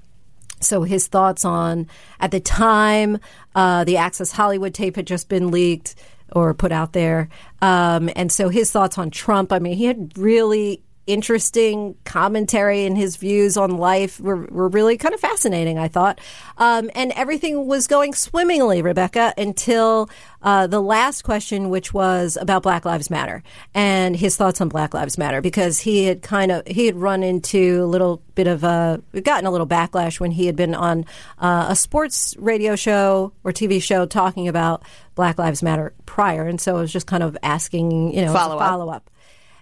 So 0.60 0.82
his 0.82 1.06
thoughts 1.06 1.46
on 1.46 1.88
at 2.20 2.32
the 2.32 2.40
time, 2.40 3.18
uh, 3.54 3.84
the 3.84 3.96
Access 3.96 4.30
Hollywood 4.30 4.74
tape 4.74 4.96
had 4.96 5.06
just 5.06 5.30
been 5.30 5.50
leaked 5.50 5.94
or 6.32 6.52
put 6.52 6.70
out 6.70 6.92
there. 6.92 7.30
Um, 7.62 8.10
and 8.14 8.30
so 8.30 8.50
his 8.50 8.70
thoughts 8.70 8.98
on 8.98 9.10
Trump, 9.10 9.52
I 9.52 9.58
mean, 9.58 9.78
he 9.78 9.86
had 9.86 10.18
really 10.18 10.83
interesting 11.06 11.94
commentary 12.04 12.84
and 12.84 12.96
his 12.96 13.16
views 13.16 13.56
on 13.56 13.76
life 13.76 14.20
were, 14.20 14.46
were 14.46 14.68
really 14.68 14.96
kind 14.96 15.14
of 15.14 15.20
fascinating, 15.20 15.78
I 15.78 15.88
thought. 15.88 16.20
Um, 16.56 16.90
and 16.94 17.12
everything 17.12 17.66
was 17.66 17.86
going 17.86 18.14
swimmingly, 18.14 18.80
Rebecca, 18.82 19.34
until 19.36 20.08
uh, 20.42 20.66
the 20.66 20.80
last 20.80 21.22
question, 21.22 21.70
which 21.70 21.92
was 21.92 22.38
about 22.40 22.62
Black 22.62 22.84
Lives 22.84 23.10
Matter 23.10 23.42
and 23.74 24.16
his 24.16 24.36
thoughts 24.36 24.60
on 24.60 24.68
Black 24.68 24.94
Lives 24.94 25.18
Matter, 25.18 25.40
because 25.40 25.80
he 25.80 26.04
had 26.04 26.22
kind 26.22 26.52
of 26.52 26.66
he 26.66 26.86
had 26.86 26.96
run 26.96 27.22
into 27.22 27.82
a 27.82 27.86
little 27.86 28.22
bit 28.34 28.46
of 28.46 28.62
a 28.64 29.02
gotten 29.22 29.46
a 29.46 29.50
little 29.50 29.66
backlash 29.66 30.20
when 30.20 30.30
he 30.30 30.46
had 30.46 30.56
been 30.56 30.74
on 30.74 31.06
uh, 31.38 31.66
a 31.70 31.76
sports 31.76 32.34
radio 32.38 32.76
show 32.76 33.32
or 33.42 33.52
TV 33.52 33.82
show 33.82 34.06
talking 34.06 34.48
about 34.48 34.82
Black 35.14 35.38
Lives 35.38 35.62
Matter 35.62 35.92
prior, 36.06 36.46
and 36.46 36.60
so 36.60 36.76
I 36.76 36.80
was 36.80 36.92
just 36.92 37.06
kind 37.06 37.22
of 37.22 37.36
asking, 37.42 38.14
you 38.14 38.24
know, 38.24 38.32
follow 38.32 38.56
up. 38.58 38.68
follow 38.68 38.90
up 38.90 39.10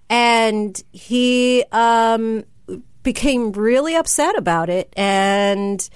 and 0.08 0.82
he 0.92 1.64
um, 1.72 2.44
became 3.02 3.52
really 3.52 3.94
upset 3.94 4.36
about 4.36 4.68
it 4.68 4.92
and 4.96 5.88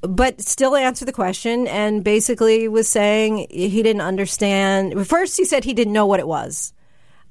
but 0.00 0.40
still 0.40 0.76
answered 0.76 1.06
the 1.06 1.12
question 1.12 1.66
and 1.66 2.04
basically 2.04 2.68
was 2.68 2.88
saying 2.88 3.46
he 3.50 3.82
didn't 3.82 4.02
understand. 4.02 5.08
First, 5.08 5.36
he 5.36 5.44
said 5.44 5.64
he 5.64 5.74
didn't 5.74 5.92
know 5.92 6.06
what 6.06 6.20
it 6.20 6.28
was. 6.28 6.72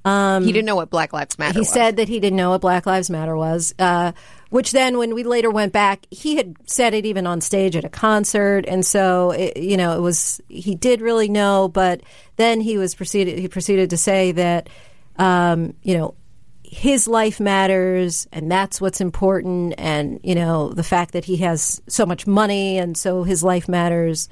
Um, 0.04 0.46
he 0.46 0.54
didn't 0.54 0.66
know 0.66 0.76
what 0.76 0.90
Black 0.90 1.12
Lives 1.12 1.38
Matter. 1.38 1.54
He 1.54 1.60
was. 1.60 1.70
said 1.70 1.98
that 1.98 2.08
he 2.08 2.20
didn't 2.20 2.38
know 2.38 2.52
what 2.52 2.62
Black 2.62 2.86
Lives 2.86 3.10
Matter 3.10 3.36
was. 3.36 3.74
Uh, 3.78 4.14
which 4.50 4.72
then, 4.72 4.98
when 4.98 5.14
we 5.14 5.24
later 5.24 5.52
went 5.52 5.74
back, 5.74 6.06
he 6.10 6.38
had 6.38 6.56
said 6.66 6.94
it 6.94 7.06
even 7.06 7.28
on 7.28 7.42
stage 7.42 7.76
at 7.76 7.84
a 7.84 7.90
concert, 7.90 8.66
and 8.66 8.86
so 8.86 9.32
it, 9.32 9.58
you 9.58 9.76
know 9.76 9.98
it 9.98 10.02
was 10.02 10.40
he 10.48 10.76
did 10.76 11.02
really 11.02 11.28
know. 11.28 11.68
But 11.68 12.02
then 12.38 12.62
he 12.62 12.78
was 12.78 12.96
proceeded 12.96 13.38
he 13.38 13.50
proceeded 13.50 13.90
to 13.90 13.98
say 13.98 14.32
that 14.34 14.70
um, 15.18 15.74
you 15.82 15.98
know 15.98 16.16
his 16.64 17.08
life 17.08 17.40
matters 17.40 18.28
and 18.34 18.52
that's 18.52 18.82
what's 18.82 19.00
important 19.00 19.74
and 19.78 20.20
you 20.24 20.36
know 20.36 20.70
the 20.70 20.84
fact 20.84 21.14
that 21.14 21.24
he 21.24 21.38
has 21.38 21.82
so 21.88 22.06
much 22.06 22.28
money 22.28 22.78
and 22.78 22.98
so 22.98 23.24
his 23.24 23.42
life 23.42 23.70
matters 23.70 24.28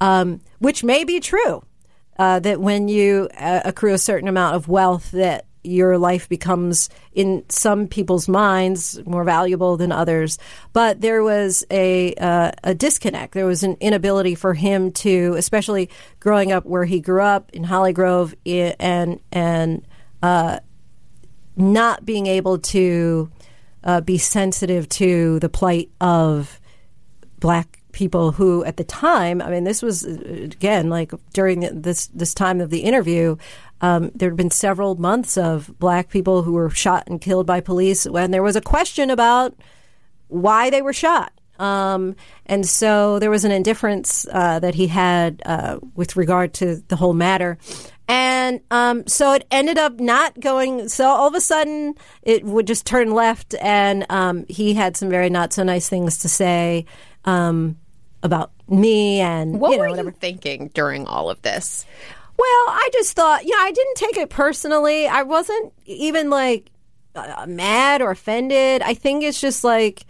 um, 0.00 0.40
which 0.58 0.84
may 0.84 1.04
be 1.04 1.18
true 1.18 1.62
uh, 2.18 2.40
that 2.40 2.60
when 2.60 2.88
you 2.88 3.28
uh, 3.38 3.60
accrue 3.64 3.94
a 3.94 3.98
certain 3.98 4.28
amount 4.28 4.54
of 4.54 4.68
wealth 4.68 5.10
that 5.12 5.46
your 5.64 5.98
life 5.98 6.28
becomes 6.28 6.88
in 7.12 7.44
some 7.48 7.86
people's 7.86 8.28
minds 8.28 9.00
more 9.04 9.24
valuable 9.24 9.76
than 9.76 9.92
others. 9.92 10.38
But 10.72 11.00
there 11.00 11.22
was 11.22 11.64
a 11.70 12.14
uh, 12.14 12.52
a 12.64 12.74
disconnect. 12.74 13.34
There 13.34 13.46
was 13.46 13.62
an 13.62 13.76
inability 13.80 14.34
for 14.34 14.54
him 14.54 14.92
to 14.92 15.34
especially 15.36 15.90
growing 16.20 16.52
up 16.52 16.64
where 16.64 16.84
he 16.84 17.00
grew 17.00 17.22
up 17.22 17.50
in 17.52 17.64
Hollygrove 17.64 18.34
and 18.80 19.20
and 19.30 19.86
uh, 20.22 20.58
not 21.56 22.04
being 22.04 22.26
able 22.26 22.58
to 22.58 23.30
uh, 23.84 24.00
be 24.00 24.18
sensitive 24.18 24.88
to 24.88 25.38
the 25.40 25.48
plight 25.48 25.90
of 26.00 26.60
black 27.38 27.80
people 27.92 28.32
who 28.32 28.64
at 28.64 28.76
the 28.76 28.84
time 28.84 29.40
i 29.40 29.50
mean 29.50 29.64
this 29.64 29.82
was 29.82 30.04
uh, 30.06 30.18
again 30.44 30.90
like 30.90 31.12
during 31.32 31.60
this 31.82 32.06
this 32.08 32.34
time 32.34 32.60
of 32.60 32.70
the 32.70 32.80
interview 32.80 33.36
um, 33.80 34.10
there 34.14 34.28
had 34.28 34.36
been 34.36 34.50
several 34.50 34.96
months 34.96 35.38
of 35.38 35.72
black 35.78 36.08
people 36.08 36.42
who 36.42 36.52
were 36.52 36.70
shot 36.70 37.04
and 37.06 37.20
killed 37.20 37.46
by 37.46 37.60
police 37.60 38.06
when 38.06 38.30
there 38.30 38.42
was 38.42 38.56
a 38.56 38.60
question 38.60 39.10
about 39.10 39.54
why 40.28 40.68
they 40.68 40.82
were 40.82 40.92
shot 40.92 41.32
um, 41.58 42.14
and 42.46 42.66
so 42.66 43.18
there 43.18 43.30
was 43.30 43.44
an 43.44 43.50
indifference 43.50 44.26
uh, 44.32 44.60
that 44.60 44.74
he 44.74 44.86
had 44.86 45.42
uh, 45.44 45.78
with 45.94 46.16
regard 46.16 46.54
to 46.54 46.76
the 46.88 46.96
whole 46.96 47.14
matter. 47.14 47.58
And 48.08 48.60
um, 48.70 49.06
so 49.06 49.34
it 49.34 49.46
ended 49.50 49.76
up 49.76 50.00
not 50.00 50.40
going. 50.40 50.88
So 50.88 51.06
all 51.06 51.28
of 51.28 51.34
a 51.34 51.40
sudden, 51.42 51.94
it 52.22 52.42
would 52.42 52.66
just 52.66 52.86
turn 52.86 53.12
left, 53.12 53.54
and 53.60 54.06
um, 54.08 54.46
he 54.48 54.72
had 54.72 54.96
some 54.96 55.10
very 55.10 55.28
not 55.28 55.52
so 55.52 55.62
nice 55.62 55.90
things 55.90 56.18
to 56.18 56.28
say 56.28 56.86
um, 57.26 57.76
about 58.22 58.50
me. 58.66 59.20
And 59.20 59.60
what 59.60 59.72
you 59.72 59.76
know, 59.76 59.82
were 59.82 59.90
whatever. 59.90 60.08
you 60.08 60.16
thinking 60.18 60.70
during 60.72 61.06
all 61.06 61.28
of 61.28 61.42
this? 61.42 61.84
Well, 62.38 62.46
I 62.48 62.88
just 62.92 63.14
thought, 63.14 63.44
you 63.44 63.50
know, 63.50 63.62
I 63.62 63.72
didn't 63.72 63.96
take 63.96 64.16
it 64.16 64.30
personally. 64.30 65.06
I 65.06 65.24
wasn't 65.24 65.74
even 65.84 66.30
like 66.30 66.70
uh, 67.14 67.44
mad 67.46 68.00
or 68.00 68.10
offended. 68.10 68.80
I 68.80 68.94
think 68.94 69.22
it's 69.22 69.40
just 69.40 69.64
like 69.64 70.06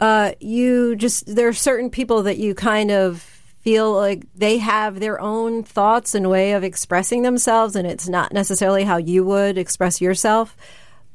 uh, 0.00 0.32
you 0.40 0.96
just 0.96 1.32
there 1.32 1.46
are 1.46 1.52
certain 1.52 1.90
people 1.90 2.24
that 2.24 2.38
you 2.38 2.54
kind 2.54 2.90
of 2.90 3.37
feel 3.60 3.92
like 3.92 4.24
they 4.34 4.58
have 4.58 5.00
their 5.00 5.20
own 5.20 5.62
thoughts 5.62 6.14
and 6.14 6.30
way 6.30 6.52
of 6.52 6.64
expressing 6.64 7.22
themselves, 7.22 7.76
and 7.76 7.86
it's 7.86 8.08
not 8.08 8.32
necessarily 8.32 8.84
how 8.84 8.96
you 8.96 9.24
would 9.24 9.58
express 9.58 10.00
yourself. 10.00 10.56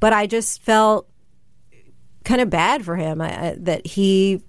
But 0.00 0.12
I 0.12 0.26
just 0.26 0.62
felt 0.62 1.08
kind 2.24 2.40
of 2.40 2.50
bad 2.50 2.84
for 2.84 2.96
him. 2.96 3.20
I, 3.20 3.48
I, 3.48 3.56
that 3.60 3.86
he 3.86 4.42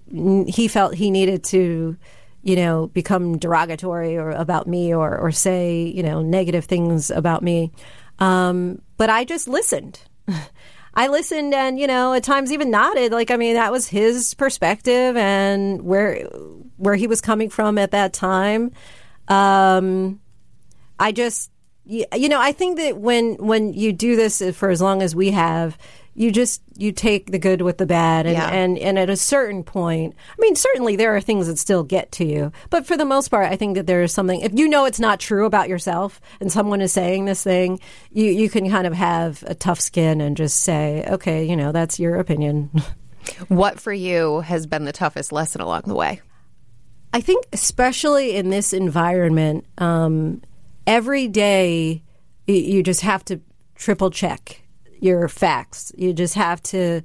he 0.46 0.68
felt 0.68 0.94
he 0.94 1.10
needed 1.10 1.44
to 1.44 1.96
you 2.42 2.56
know 2.56 2.88
become 2.88 3.38
derogatory 3.38 4.16
or 4.16 4.30
about 4.30 4.66
me 4.66 4.94
or 4.94 5.16
or 5.16 5.32
say 5.32 5.82
you 5.82 6.02
know 6.02 6.22
negative 6.22 6.64
things 6.64 7.10
about 7.10 7.42
me. 7.42 7.72
Um, 8.18 8.80
but 8.96 9.10
I 9.10 9.24
just 9.24 9.46
listened 9.46 10.00
I 10.98 11.08
listened 11.08 11.52
and 11.52 11.78
you 11.78 11.86
know 11.86 12.14
at 12.14 12.24
times 12.24 12.50
even 12.50 12.70
nodded. 12.70 13.12
Like 13.12 13.30
I 13.30 13.36
mean 13.36 13.54
that 13.54 13.70
was 13.70 13.86
his 13.86 14.32
perspective 14.34 15.16
and 15.16 15.82
where 15.82 16.24
where 16.78 16.94
he 16.94 17.06
was 17.06 17.20
coming 17.20 17.50
from 17.50 17.76
at 17.76 17.90
that 17.90 18.14
time. 18.14 18.72
Um, 19.28 20.20
I 20.98 21.12
just 21.12 21.50
you 21.84 22.28
know 22.28 22.40
I 22.40 22.52
think 22.52 22.78
that 22.78 22.96
when 22.96 23.34
when 23.34 23.74
you 23.74 23.92
do 23.92 24.16
this 24.16 24.42
for 24.56 24.70
as 24.70 24.80
long 24.80 25.02
as 25.02 25.14
we 25.14 25.32
have 25.32 25.76
you 26.16 26.32
just 26.32 26.62
you 26.76 26.90
take 26.92 27.30
the 27.30 27.38
good 27.38 27.60
with 27.62 27.78
the 27.78 27.86
bad 27.86 28.26
and, 28.26 28.34
Yeah. 28.36 28.48
and 28.48 28.78
and 28.78 28.98
at 28.98 29.10
a 29.10 29.16
certain 29.16 29.62
point 29.62 30.14
i 30.30 30.34
mean 30.40 30.56
certainly 30.56 30.96
there 30.96 31.14
are 31.14 31.20
things 31.20 31.46
that 31.46 31.58
still 31.58 31.82
get 31.82 32.10
to 32.12 32.24
you 32.24 32.52
but 32.70 32.86
for 32.86 32.96
the 32.96 33.04
most 33.04 33.28
part 33.28 33.52
i 33.52 33.56
think 33.56 33.76
that 33.76 33.86
there 33.86 34.02
is 34.02 34.12
something 34.12 34.40
if 34.40 34.52
you 34.54 34.66
know 34.68 34.86
it's 34.86 34.98
not 35.00 35.20
true 35.20 35.44
about 35.46 35.68
yourself 35.68 36.20
and 36.40 36.50
someone 36.50 36.80
is 36.80 36.92
saying 36.92 37.26
this 37.26 37.42
thing 37.44 37.78
you 38.12 38.24
you 38.26 38.48
can 38.48 38.68
kind 38.70 38.86
of 38.86 38.94
have 38.94 39.44
a 39.46 39.54
tough 39.54 39.78
skin 39.80 40.20
and 40.20 40.36
just 40.36 40.62
say 40.62 41.04
okay 41.08 41.44
you 41.44 41.54
know 41.56 41.70
that's 41.72 42.00
your 42.00 42.16
opinion 42.16 42.70
What 43.48 43.80
for 43.80 43.92
you 43.92 44.40
has 44.42 44.68
been 44.68 44.84
the 44.84 44.92
toughest 44.92 45.32
lesson 45.32 45.60
along 45.60 45.82
the 45.86 45.96
way? 45.96 46.20
I 47.12 47.20
think, 47.20 47.44
especially 47.52 48.36
in 48.36 48.50
this 48.50 48.72
environment, 48.72 49.66
um, 49.78 50.42
every 50.86 51.26
day 51.26 52.04
you 52.46 52.84
just 52.84 53.00
have 53.00 53.24
to 53.24 53.40
triple 53.74 54.10
check 54.10 54.62
your 55.00 55.28
facts. 55.28 55.92
You 55.96 56.12
just 56.12 56.34
have 56.34 56.62
to 56.64 57.02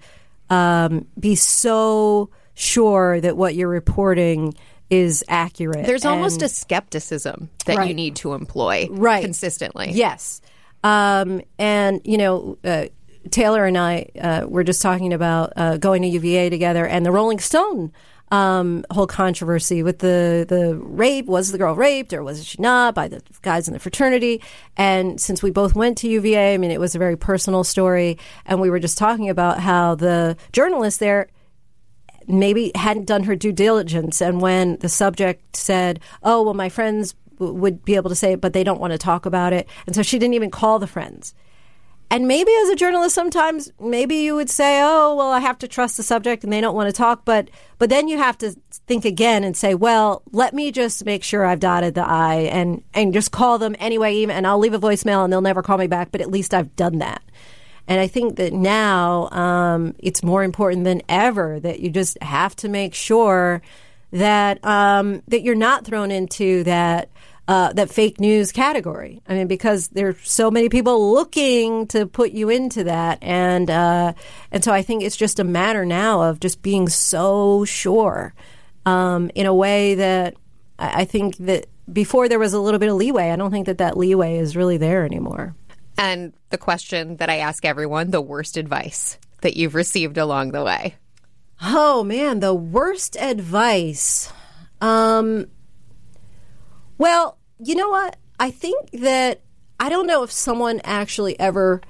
um, 0.49 1.08
be 1.19 1.36
so 1.36 2.30
sure 2.54 3.21
that 3.21 3.38
what 3.38 3.56
you're 3.56 3.69
reporting 3.69 4.54
is 4.89 5.23
accurate. 5.30 5.86
There's 5.86 6.06
almost 6.06 6.41
a 6.41 6.49
skepticism 6.49 7.49
that 7.65 7.88
you 7.88 7.93
need 7.93 8.17
to 8.17 8.34
employ 8.34 8.88
Right. 8.91 9.23
consistently. 9.23 9.91
Yes. 9.93 10.41
Um, 10.84 11.41
and, 11.58 12.01
you 12.04 12.17
know, 12.17 12.58
uh, 12.63 12.86
Taylor 13.30 13.65
and 13.65 13.77
I 13.77 14.10
uh, 14.19 14.45
were 14.47 14.63
just 14.63 14.82
talking 14.82 15.13
about 15.13 15.54
uh, 15.56 15.77
going 15.77 16.01
to 16.01 16.08
UVA 16.08 16.49
together 16.49 16.86
and 16.86 17.06
the 17.06 17.12
Rolling 17.12 17.39
Stone 17.39 17.93
um, 18.32 18.86
whole 18.89 19.08
controversy 19.08 19.84
with 19.84 20.00
the, 20.00 20.46
the 20.48 20.76
rape. 20.76 21.26
Was 21.26 21.52
the 21.52 21.58
girl 21.58 21.76
raped 21.76 22.13
or 22.13 22.24
was 22.24 22.46
she 22.46 22.60
not 22.60 22.96
by 22.96 23.08
the 23.08 23.22
guys 23.41 23.67
in 23.67 23.74
the 23.74 23.80
fraternity? 23.80 24.41
And 24.78 25.20
since 25.20 25.44
we 25.44 25.52
both 25.52 25.76
went 25.76 25.98
to 26.00 26.08
UVA, 26.08 26.54
I 26.54 26.58
mean, 26.58 26.72
it 26.72 26.80
was 26.80 26.96
a 26.96 27.00
very 27.00 27.17
personal 27.17 27.63
story. 27.63 28.17
And 28.46 28.60
we 28.62 28.70
were 28.70 28.80
just 28.80 28.98
talking 28.98 29.30
about 29.30 29.60
how 29.60 29.96
the 29.96 30.38
journalist 30.54 31.00
there 31.00 31.28
maybe 32.28 32.72
hadn't 32.76 33.06
done 33.06 33.24
her 33.24 33.36
due 33.36 33.52
diligence. 33.52 34.22
And 34.22 34.41
when 34.41 34.78
the 34.78 34.89
subject 34.89 35.56
said, 35.56 36.00
"Oh, 36.24 36.44
well, 36.44 36.54
my 36.54 36.70
friends 36.70 37.15
w- 37.39 37.54
would 37.54 37.84
be 37.84 37.96
able 37.96 38.10
to 38.10 38.15
say 38.15 38.34
it, 38.34 38.41
but 38.41 38.54
they 38.54 38.63
don't 38.63 38.80
want 38.80 38.91
to 38.91 38.98
talk 38.98 39.26
about 39.26 39.54
it," 39.54 39.67
and 39.86 39.96
so 39.96 40.02
she 40.04 40.20
didn't 40.20 40.36
even 40.36 40.52
call 40.52 40.80
the 40.80 40.88
friends. 40.88 41.34
And 42.12 42.28
maybe 42.28 42.52
as 42.63 42.67
a 42.67 42.76
journalist, 42.76 43.15
sometimes 43.15 43.71
maybe 43.80 44.17
you 44.17 44.36
would 44.36 44.50
say, 44.50 44.82
"Oh, 44.84 45.15
well, 45.15 45.32
I 45.32 45.39
have 45.39 45.58
to 45.60 45.67
trust 45.67 45.95
the 45.95 46.04
subject, 46.04 46.43
and 46.43 46.52
they 46.52 46.60
don't 46.60 46.76
want 46.76 46.88
to 46.88 46.93
talk." 46.93 47.24
But 47.24 47.50
but 47.80 47.89
then 47.89 48.10
you 48.10 48.17
have 48.17 48.38
to 48.39 48.54
think 48.86 49.06
again 49.06 49.45
and 49.45 49.56
say, 49.56 49.76
"Well, 49.76 50.21
let 50.34 50.54
me 50.54 50.74
just 50.74 51.06
make 51.06 51.24
sure 51.24 51.45
I've 51.45 51.62
dotted 51.62 51.95
the 51.95 52.06
i 52.06 52.36
and 52.36 52.84
and 52.93 53.13
just 53.13 53.32
call 53.32 53.58
them 53.58 53.78
anyway, 53.80 54.13
even 54.15 54.36
and 54.36 54.45
I'll 54.45 54.60
leave 54.60 54.74
a 54.74 54.80
voicemail, 54.80 55.24
and 55.24 55.32
they'll 55.32 55.39
never 55.39 55.63
call 55.63 55.78
me 55.78 55.88
back. 55.88 56.12
But 56.12 56.19
at 56.19 56.30
least 56.30 56.54
I've 56.54 56.76
done 56.76 56.97
that." 56.97 57.21
And 57.88 58.02
I 58.02 58.08
think 58.08 58.36
that 58.36 58.52
now 58.52 59.30
um, 59.30 59.95
it's 59.97 60.21
more 60.21 60.43
important 60.43 60.84
than 60.84 61.02
ever 61.08 61.62
that 61.62 61.80
you 61.80 61.89
just 61.89 62.21
have 62.21 62.58
to 62.58 62.67
make 62.67 62.93
sure 62.93 63.62
that 64.12 64.63
um, 64.65 65.24
that 65.30 65.43
you're 65.43 65.56
not 65.56 65.86
thrown 65.86 66.12
into 66.12 66.65
that 66.65 67.08
uh, 67.51 67.73
that 67.73 67.89
fake 67.89 68.17
news 68.17 68.53
category. 68.53 69.21
I 69.27 69.33
mean, 69.33 69.47
because 69.47 69.89
there's 69.89 70.15
so 70.23 70.49
many 70.49 70.69
people 70.69 71.11
looking 71.11 71.85
to 71.87 72.05
put 72.05 72.31
you 72.31 72.47
into 72.47 72.85
that, 72.85 73.19
and 73.21 73.69
uh, 73.69 74.13
and 74.53 74.63
so 74.63 74.71
I 74.71 74.83
think 74.83 75.03
it's 75.03 75.17
just 75.17 75.37
a 75.37 75.43
matter 75.43 75.85
now 75.85 76.21
of 76.21 76.39
just 76.39 76.61
being 76.61 76.87
so 76.87 77.65
sure 77.65 78.33
um, 78.85 79.29
in 79.35 79.47
a 79.47 79.53
way 79.53 79.95
that 79.95 80.35
I 80.79 81.01
I 81.01 81.05
think 81.05 81.35
that 81.39 81.65
before 81.91 82.29
there 82.29 82.39
was 82.39 82.53
a 82.53 82.59
little 82.59 82.79
bit 82.79 82.87
of 82.87 82.95
leeway. 82.95 83.31
I 83.31 83.35
don't 83.35 83.51
think 83.51 83.65
that 83.65 83.79
that 83.79 83.97
leeway 83.97 84.37
is 84.37 84.55
really 84.55 84.77
there 84.77 85.03
anymore. 85.03 85.53
And 85.97 86.31
the 86.51 86.57
question 86.57 87.17
that 87.17 87.29
I 87.29 87.39
ask 87.39 87.65
everyone 87.65 88.11
the 88.11 88.21
worst 88.21 88.55
advice 88.55 89.17
that 89.41 89.57
you've 89.57 89.75
received 89.75 90.17
along 90.17 90.53
the 90.53 90.63
way. 90.63 90.95
Oh 91.61 92.05
man, 92.05 92.39
the 92.39 92.53
worst 92.53 93.17
advice. 93.17 94.31
Um 94.79 95.47
well, 96.97 97.39
you 97.63 97.75
know 97.75 97.89
what? 97.89 98.17
I 98.39 98.51
think 98.51 98.91
that 98.91 99.41
I 99.79 99.89
don't 99.89 100.07
know 100.07 100.23
if 100.23 100.31
someone 100.31 100.81
actually 100.83 101.39
ever 101.39 101.81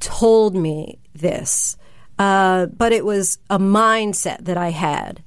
told 0.00 0.54
me 0.54 1.00
this, 1.14 1.76
uh, 2.18 2.66
but 2.66 2.92
it 2.92 3.04
was 3.04 3.38
a 3.50 3.58
mindset 3.58 4.44
that 4.44 4.56
I 4.56 4.70
had, 4.70 5.22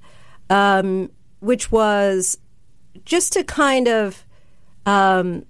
um, 0.49 1.11
which 1.39 1.71
was 1.71 2.37
just 3.05 3.33
to 3.33 3.43
kind 3.43 3.87
of 3.87 4.25
um, 4.85 5.45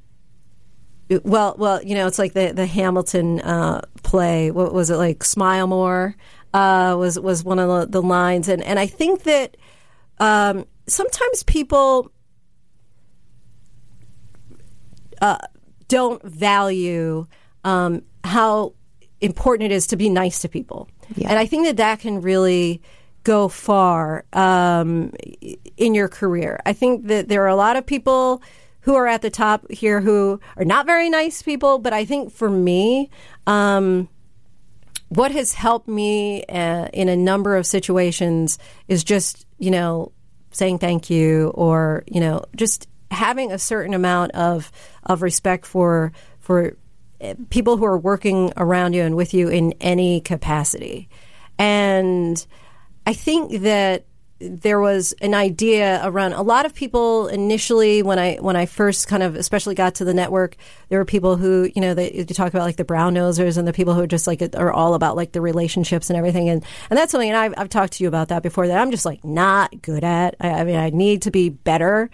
well, 1.23 1.55
well, 1.57 1.83
you 1.83 1.95
know, 1.95 2.07
it's 2.07 2.19
like 2.19 2.33
the 2.33 2.51
the 2.51 2.65
Hamilton 2.65 3.41
uh, 3.41 3.81
play. 4.03 4.51
What 4.51 4.73
was 4.73 4.89
it 4.89 4.97
like? 4.97 5.23
Smile 5.23 5.67
more 5.67 6.15
uh, 6.55 6.95
was 6.97 7.19
was 7.19 7.43
one 7.43 7.59
of 7.59 7.67
the, 7.67 7.99
the 7.99 8.01
lines, 8.01 8.47
and 8.47 8.63
and 8.63 8.79
I 8.79 8.87
think 8.87 9.23
that 9.23 9.57
um, 10.19 10.65
sometimes 10.87 11.43
people 11.43 12.11
uh, 15.21 15.37
don't 15.87 16.23
value 16.23 17.27
um, 17.63 18.01
how 18.23 18.73
important 19.21 19.71
it 19.71 19.75
is 19.75 19.87
to 19.87 19.97
be 19.97 20.09
nice 20.09 20.39
to 20.39 20.49
people. 20.49 20.87
Yeah. 21.15 21.29
And 21.29 21.39
I 21.39 21.45
think 21.45 21.65
that 21.65 21.77
that 21.77 21.99
can 21.99 22.21
really 22.21 22.81
go 23.23 23.47
far 23.47 24.25
um, 24.33 25.11
in 25.77 25.95
your 25.95 26.07
career. 26.07 26.59
I 26.65 26.73
think 26.73 27.07
that 27.07 27.27
there 27.27 27.43
are 27.43 27.47
a 27.47 27.55
lot 27.55 27.75
of 27.75 27.85
people 27.85 28.41
who 28.81 28.95
are 28.95 29.07
at 29.07 29.23
the 29.23 29.31
top 29.31 29.69
here 29.71 29.99
who 29.99 30.39
are 30.57 30.65
not 30.65 30.85
very 30.85 31.09
nice 31.09 31.41
people, 31.41 31.79
but 31.79 31.91
I 31.91 32.05
think 32.05 32.31
for 32.31 32.49
me, 32.49 33.09
um, 33.47 34.07
what 35.09 35.31
has 35.31 35.53
helped 35.53 35.87
me 35.87 36.43
uh, 36.45 36.87
in 36.93 37.09
a 37.09 37.15
number 37.15 37.55
of 37.55 37.65
situations 37.65 38.59
is 38.87 39.03
just, 39.03 39.47
you 39.57 39.71
know, 39.71 40.11
saying 40.51 40.77
thank 40.77 41.09
you 41.09 41.51
or, 41.55 42.03
you 42.05 42.19
know, 42.19 42.45
just 42.55 42.87
having 43.11 43.51
a 43.51 43.59
certain 43.59 43.93
amount 43.93 44.31
of 44.31 44.71
of 45.03 45.21
respect 45.21 45.65
for 45.65 46.11
for 46.39 46.75
uh, 47.21 47.33
people 47.49 47.77
who 47.77 47.85
are 47.85 47.97
working 47.97 48.51
around 48.57 48.93
you 48.93 49.03
and 49.03 49.15
with 49.15 49.33
you 49.33 49.47
in 49.47 49.73
any 49.79 50.21
capacity. 50.21 51.07
And 51.57 52.45
I 53.05 53.13
think 53.13 53.61
that 53.61 54.05
there 54.39 54.81
was 54.81 55.13
an 55.21 55.33
idea 55.33 56.01
around 56.03 56.33
a 56.33 56.41
lot 56.41 56.65
of 56.65 56.75
people 56.75 57.27
initially 57.29 58.03
when 58.03 58.19
I 58.19 58.35
when 58.35 58.57
I 58.57 58.65
first 58.65 59.07
kind 59.07 59.23
of 59.23 59.35
especially 59.35 59.75
got 59.75 59.95
to 59.95 60.05
the 60.05 60.13
network 60.13 60.57
there 60.89 60.99
were 60.99 61.05
people 61.05 61.37
who 61.37 61.71
you 61.73 61.81
know 61.81 61.93
they 61.93 62.11
you 62.11 62.25
talk 62.25 62.49
about 62.49 62.63
like 62.63 62.75
the 62.75 62.83
brown 62.83 63.13
nosers 63.13 63.57
and 63.57 63.65
the 63.65 63.71
people 63.71 63.93
who 63.93 64.01
are 64.01 64.07
just 64.07 64.27
like 64.27 64.41
are 64.55 64.73
all 64.73 64.93
about 64.93 65.15
like 65.15 65.31
the 65.31 65.39
relationships 65.39 66.09
and 66.09 66.17
everything. 66.17 66.49
And 66.49 66.65
and 66.89 66.97
that's 66.97 67.11
something 67.11 67.29
and 67.29 67.37
I've, 67.37 67.53
I've 67.57 67.69
talked 67.69 67.93
to 67.93 68.03
you 68.03 68.09
about 68.09 68.27
that 68.27 68.43
before 68.43 68.67
that 68.67 68.77
I'm 68.77 68.91
just 68.91 69.05
like 69.05 69.23
not 69.23 69.81
good 69.81 70.03
at. 70.03 70.35
I, 70.41 70.49
I 70.49 70.63
mean 70.65 70.75
I 70.75 70.89
need 70.89 71.21
to 71.23 71.31
be 71.31 71.47
better 71.47 72.09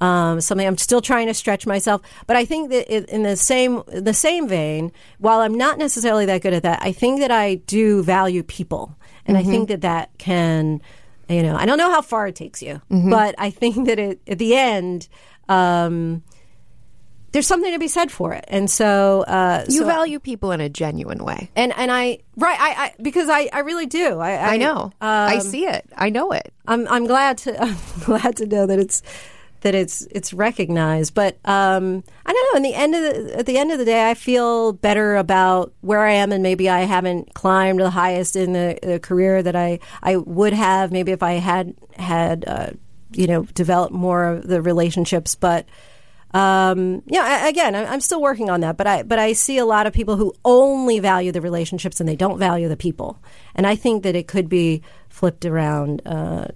um, 0.00 0.40
something 0.40 0.66
I'm 0.66 0.78
still 0.78 1.00
trying 1.00 1.26
to 1.26 1.34
stretch 1.34 1.66
myself. 1.66 2.02
But 2.26 2.36
I 2.36 2.44
think 2.44 2.70
that 2.70 2.92
in 2.92 3.22
the 3.22 3.36
same 3.36 3.82
the 3.86 4.14
same 4.14 4.48
vein, 4.48 4.92
while 5.18 5.40
I'm 5.40 5.54
not 5.54 5.78
necessarily 5.78 6.26
that 6.26 6.42
good 6.42 6.52
at 6.52 6.62
that, 6.64 6.80
I 6.82 6.92
think 6.92 7.20
that 7.20 7.30
I 7.30 7.56
do 7.56 8.02
value 8.02 8.42
people, 8.42 8.96
and 9.24 9.36
mm-hmm. 9.36 9.48
I 9.48 9.50
think 9.50 9.68
that 9.68 9.80
that 9.82 10.10
can, 10.18 10.82
you 11.28 11.42
know, 11.42 11.56
I 11.56 11.66
don't 11.66 11.78
know 11.78 11.90
how 11.90 12.02
far 12.02 12.26
it 12.26 12.36
takes 12.36 12.62
you, 12.62 12.80
mm-hmm. 12.90 13.10
but 13.10 13.34
I 13.38 13.50
think 13.50 13.86
that 13.86 13.98
it, 13.98 14.20
at 14.26 14.38
the 14.38 14.56
end. 14.56 15.08
Um, 15.48 16.22
there's 17.32 17.46
something 17.46 17.72
to 17.72 17.78
be 17.78 17.88
said 17.88 18.10
for 18.10 18.32
it, 18.32 18.46
and 18.48 18.70
so 18.70 19.20
uh, 19.22 19.66
you 19.68 19.80
so, 19.80 19.84
value 19.84 20.18
people 20.18 20.52
in 20.52 20.62
a 20.62 20.70
genuine 20.70 21.22
way, 21.22 21.50
and 21.54 21.70
and 21.76 21.92
I 21.92 22.20
right 22.36 22.58
I, 22.58 22.84
I 22.84 22.94
because 23.02 23.28
I, 23.28 23.50
I 23.52 23.58
really 23.58 23.84
do 23.84 24.18
I 24.20 24.30
I, 24.30 24.54
I 24.54 24.56
know 24.56 24.84
um, 24.84 24.92
I 25.02 25.38
see 25.40 25.66
it 25.66 25.86
I 25.94 26.08
know 26.08 26.32
it 26.32 26.54
I'm 26.66 26.88
I'm 26.88 27.06
glad 27.06 27.36
to 27.38 27.62
I'm 27.62 27.76
glad 28.04 28.36
to 28.36 28.46
know 28.46 28.66
that 28.66 28.78
it's 28.78 29.02
that 29.66 29.74
it's 29.74 30.02
it's 30.12 30.32
recognized. 30.32 31.12
But 31.12 31.38
um, 31.44 32.04
I 32.24 32.32
don't 32.32 32.52
know. 32.52 32.56
In 32.56 32.62
the 32.62 32.74
end 32.74 32.94
of 32.94 33.02
the, 33.02 33.38
at 33.40 33.46
the 33.46 33.58
end 33.58 33.72
of 33.72 33.78
the 33.78 33.84
day, 33.84 34.08
I 34.08 34.14
feel 34.14 34.72
better 34.72 35.16
about 35.16 35.72
where 35.80 36.06
I 36.06 36.12
am, 36.12 36.30
and 36.30 36.40
maybe 36.40 36.70
I 36.70 36.82
haven't 36.82 37.34
climbed 37.34 37.80
the 37.80 37.90
highest 37.90 38.36
in 38.36 38.52
the, 38.52 38.78
the 38.80 39.00
career 39.00 39.42
that 39.42 39.56
I 39.56 39.80
I 40.04 40.18
would 40.18 40.52
have. 40.52 40.92
Maybe 40.92 41.10
if 41.10 41.20
I 41.20 41.32
had 41.32 41.74
had 41.96 42.44
uh, 42.46 42.70
you 43.10 43.26
know 43.26 43.42
developed 43.54 43.92
more 43.92 44.24
of 44.24 44.46
the 44.46 44.62
relationships, 44.62 45.34
but. 45.34 45.66
Um, 46.34 47.02
yeah, 47.06 47.46
again, 47.46 47.74
I'm 47.74 48.00
still 48.00 48.20
working 48.20 48.50
on 48.50 48.60
that, 48.60 48.76
but 48.76 48.86
I 48.86 49.04
but 49.04 49.18
I 49.18 49.32
see 49.32 49.56
a 49.56 49.64
lot 49.64 49.86
of 49.86 49.94
people 49.94 50.16
who 50.16 50.34
only 50.44 50.98
value 50.98 51.32
the 51.32 51.40
relationships 51.40 51.98
and 51.98 52.06
they 52.06 52.16
don't 52.16 52.38
value 52.38 52.68
the 52.68 52.76
people, 52.76 53.22
and 53.54 53.66
I 53.66 53.74
think 53.74 54.02
that 54.02 54.14
it 54.14 54.28
could 54.28 54.46
be 54.46 54.82
flipped 55.08 55.46
around 55.46 56.02
uh, 56.04 56.48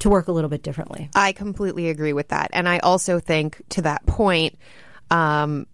to 0.00 0.10
work 0.10 0.28
a 0.28 0.32
little 0.32 0.50
bit 0.50 0.62
differently. 0.62 1.10
I 1.14 1.32
completely 1.32 1.88
agree 1.88 2.12
with 2.12 2.28
that. 2.28 2.50
And 2.52 2.68
I 2.68 2.78
also 2.78 3.20
think 3.20 3.62
to 3.70 3.82
that 3.82 4.06
point, 4.06 4.58
um, 5.10 5.66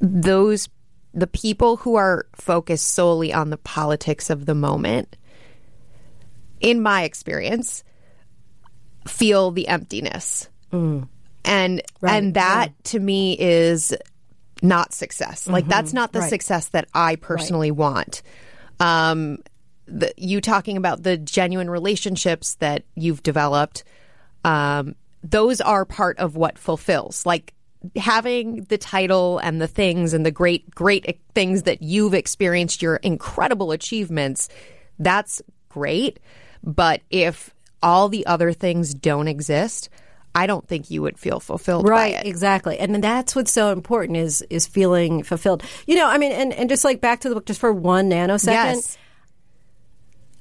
those 0.00 0.68
the 1.14 1.26
people 1.28 1.76
who 1.76 1.94
are 1.94 2.26
focused 2.34 2.88
solely 2.88 3.32
on 3.32 3.50
the 3.50 3.56
politics 3.56 4.30
of 4.30 4.46
the 4.46 4.54
moment, 4.54 5.16
in 6.60 6.82
my 6.82 7.04
experience, 7.04 7.84
feel 9.06 9.52
the 9.52 9.68
emptiness. 9.68 10.48
Mm. 10.72 11.08
And 11.44 11.82
right. 12.00 12.14
and 12.14 12.34
that 12.34 12.68
yeah. 12.68 12.74
to 12.84 12.98
me 12.98 13.38
is 13.38 13.94
not 14.62 14.92
success. 14.92 15.46
Like 15.46 15.64
mm-hmm. 15.64 15.70
that's 15.70 15.92
not 15.92 16.12
the 16.12 16.20
right. 16.20 16.30
success 16.30 16.68
that 16.68 16.88
I 16.94 17.16
personally 17.16 17.70
right. 17.70 17.78
want. 17.78 18.22
Um, 18.80 19.38
the, 19.86 20.12
you 20.16 20.40
talking 20.40 20.76
about 20.76 21.02
the 21.02 21.16
genuine 21.16 21.70
relationships 21.70 22.54
that 22.56 22.84
you've 22.94 23.22
developed, 23.22 23.84
um, 24.44 24.94
those 25.22 25.60
are 25.60 25.84
part 25.84 26.18
of 26.18 26.36
what 26.36 26.58
fulfills. 26.58 27.24
Like 27.24 27.54
having 27.96 28.64
the 28.64 28.78
title 28.78 29.38
and 29.38 29.60
the 29.60 29.66
things 29.66 30.14
and 30.14 30.24
the 30.24 30.30
great, 30.30 30.74
great 30.74 31.20
things 31.34 31.64
that 31.64 31.82
you've 31.82 32.14
experienced, 32.14 32.82
your 32.82 32.96
incredible 32.96 33.72
achievements, 33.72 34.48
that's 34.98 35.42
great. 35.68 36.20
But 36.62 37.02
if 37.10 37.54
all 37.82 38.08
the 38.08 38.26
other 38.26 38.52
things 38.52 38.94
don't 38.94 39.28
exist, 39.28 39.90
I 40.34 40.46
don't 40.46 40.66
think 40.66 40.90
you 40.90 41.02
would 41.02 41.18
feel 41.18 41.38
fulfilled 41.38 41.88
right, 41.88 42.24
exactly. 42.26 42.78
And 42.78 43.04
that's 43.04 43.36
what's 43.36 43.52
so 43.52 43.70
important 43.70 44.18
is 44.18 44.42
is 44.50 44.66
feeling 44.66 45.22
fulfilled. 45.22 45.62
You 45.86 45.94
know, 45.94 46.08
I 46.08 46.18
mean 46.18 46.32
and, 46.32 46.52
and 46.52 46.68
just 46.68 46.84
like 46.84 47.00
back 47.00 47.20
to 47.20 47.28
the 47.28 47.36
book 47.36 47.46
just 47.46 47.60
for 47.60 47.72
one 47.72 48.10
nanosecond. 48.10 48.46
Yes. 48.46 48.98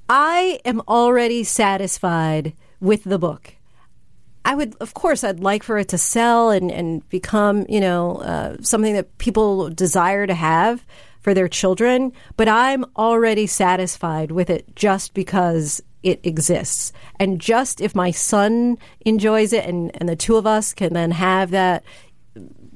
I 0.09 0.59
am 0.65 0.81
already 0.87 1.43
satisfied 1.43 2.53
with 2.79 3.03
the 3.05 3.17
book. 3.17 3.55
I 4.45 4.55
would, 4.55 4.75
of 4.81 4.93
course, 4.93 5.23
I'd 5.23 5.39
like 5.39 5.63
for 5.63 5.77
it 5.77 5.87
to 5.89 5.97
sell 5.97 6.49
and, 6.49 6.69
and 6.69 7.07
become, 7.09 7.65
you 7.69 7.79
know, 7.79 8.17
uh, 8.17 8.57
something 8.61 8.93
that 8.93 9.17
people 9.17 9.69
desire 9.69 10.27
to 10.27 10.33
have 10.33 10.85
for 11.21 11.33
their 11.33 11.47
children. 11.47 12.11
But 12.35 12.49
I'm 12.49 12.83
already 12.97 13.47
satisfied 13.47 14.31
with 14.31 14.49
it 14.49 14.75
just 14.75 15.13
because 15.13 15.81
it 16.03 16.19
exists. 16.25 16.91
And 17.17 17.39
just 17.39 17.79
if 17.79 17.95
my 17.95 18.11
son 18.11 18.77
enjoys 19.05 19.53
it 19.53 19.65
and, 19.65 19.91
and 19.95 20.09
the 20.09 20.17
two 20.17 20.35
of 20.35 20.45
us 20.45 20.73
can 20.73 20.91
then 20.91 21.11
have 21.11 21.51
that 21.51 21.85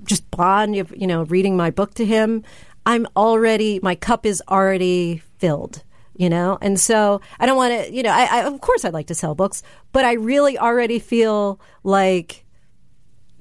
just 0.06 0.30
bond 0.32 0.78
of, 0.78 0.96
you 0.96 1.06
know, 1.06 1.24
reading 1.24 1.58
my 1.58 1.70
book 1.70 1.94
to 1.96 2.06
him, 2.06 2.46
I'm 2.86 3.06
already, 3.18 3.82
my 3.84 3.96
cup 3.96 4.26
is 4.26 4.42
already 4.48 5.22
filled 5.40 5.84
you 6.18 6.30
know? 6.30 6.58
And 6.62 6.80
so 6.80 7.22
I 7.40 7.46
don't 7.46 7.58
want 7.58 7.86
to, 7.86 7.94
you 7.94 8.04
know, 8.04 8.12
I, 8.12 8.26
I, 8.26 8.44
of 8.44 8.60
course 8.62 8.84
I'd 8.84 8.94
like 8.94 9.08
to 9.08 9.16
sell 9.16 9.36
books, 9.36 9.64
but 9.92 10.04
I 10.04 10.14
really 10.14 10.58
already 10.58 11.00
feel 11.00 11.60
like 11.84 12.44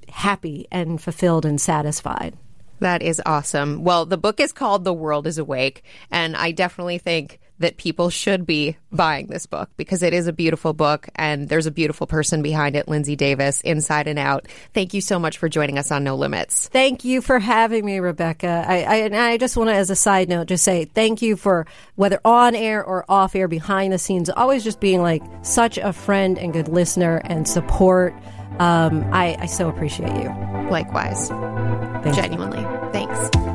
happy 0.08 0.66
and 0.70 1.00
fulfilled 1.00 1.44
and 1.44 1.60
satisfied. 1.60 2.36
That 2.80 3.02
is 3.02 3.22
awesome. 3.24 3.84
Well, 3.84 4.04
the 4.04 4.18
book 4.18 4.38
is 4.38 4.52
called 4.52 4.84
The 4.84 4.92
World 4.92 5.26
is 5.26 5.38
Awake, 5.38 5.82
and 6.10 6.36
I 6.36 6.52
definitely 6.52 6.98
think 6.98 7.40
that 7.58 7.76
people 7.76 8.10
should 8.10 8.46
be 8.46 8.76
buying 8.92 9.26
this 9.28 9.46
book 9.46 9.70
because 9.76 10.02
it 10.02 10.12
is 10.12 10.26
a 10.26 10.32
beautiful 10.32 10.72
book 10.72 11.08
and 11.14 11.48
there's 11.48 11.66
a 11.66 11.70
beautiful 11.70 12.06
person 12.06 12.42
behind 12.42 12.76
it, 12.76 12.86
Linsey 12.86 13.16
Davis, 13.16 13.60
inside 13.62 14.08
and 14.08 14.18
out. 14.18 14.46
Thank 14.74 14.94
you 14.94 15.00
so 15.00 15.18
much 15.18 15.38
for 15.38 15.48
joining 15.48 15.78
us 15.78 15.90
on 15.90 16.04
No 16.04 16.16
Limits. 16.16 16.68
Thank 16.68 17.04
you 17.04 17.22
for 17.22 17.38
having 17.38 17.84
me, 17.84 17.98
Rebecca. 17.98 18.64
I, 18.66 18.82
I, 18.82 18.94
and 18.96 19.16
I 19.16 19.38
just 19.38 19.56
want 19.56 19.70
to, 19.70 19.74
as 19.74 19.90
a 19.90 19.96
side 19.96 20.28
note, 20.28 20.48
just 20.48 20.64
say 20.64 20.84
thank 20.84 21.22
you 21.22 21.36
for 21.36 21.66
whether 21.94 22.20
on 22.24 22.54
air 22.54 22.84
or 22.84 23.04
off 23.08 23.34
air, 23.34 23.48
behind 23.48 23.92
the 23.92 23.98
scenes, 23.98 24.28
always 24.30 24.64
just 24.64 24.80
being 24.80 25.02
like 25.02 25.22
such 25.42 25.78
a 25.78 25.92
friend 25.92 26.38
and 26.38 26.52
good 26.52 26.68
listener 26.68 27.22
and 27.24 27.48
support. 27.48 28.14
Um, 28.58 29.04
I, 29.12 29.36
I 29.40 29.46
so 29.46 29.68
appreciate 29.68 30.14
you. 30.22 30.28
Likewise. 30.70 31.28
Thank 31.28 32.16
Genuinely. 32.16 32.62
Thanks. 32.92 33.45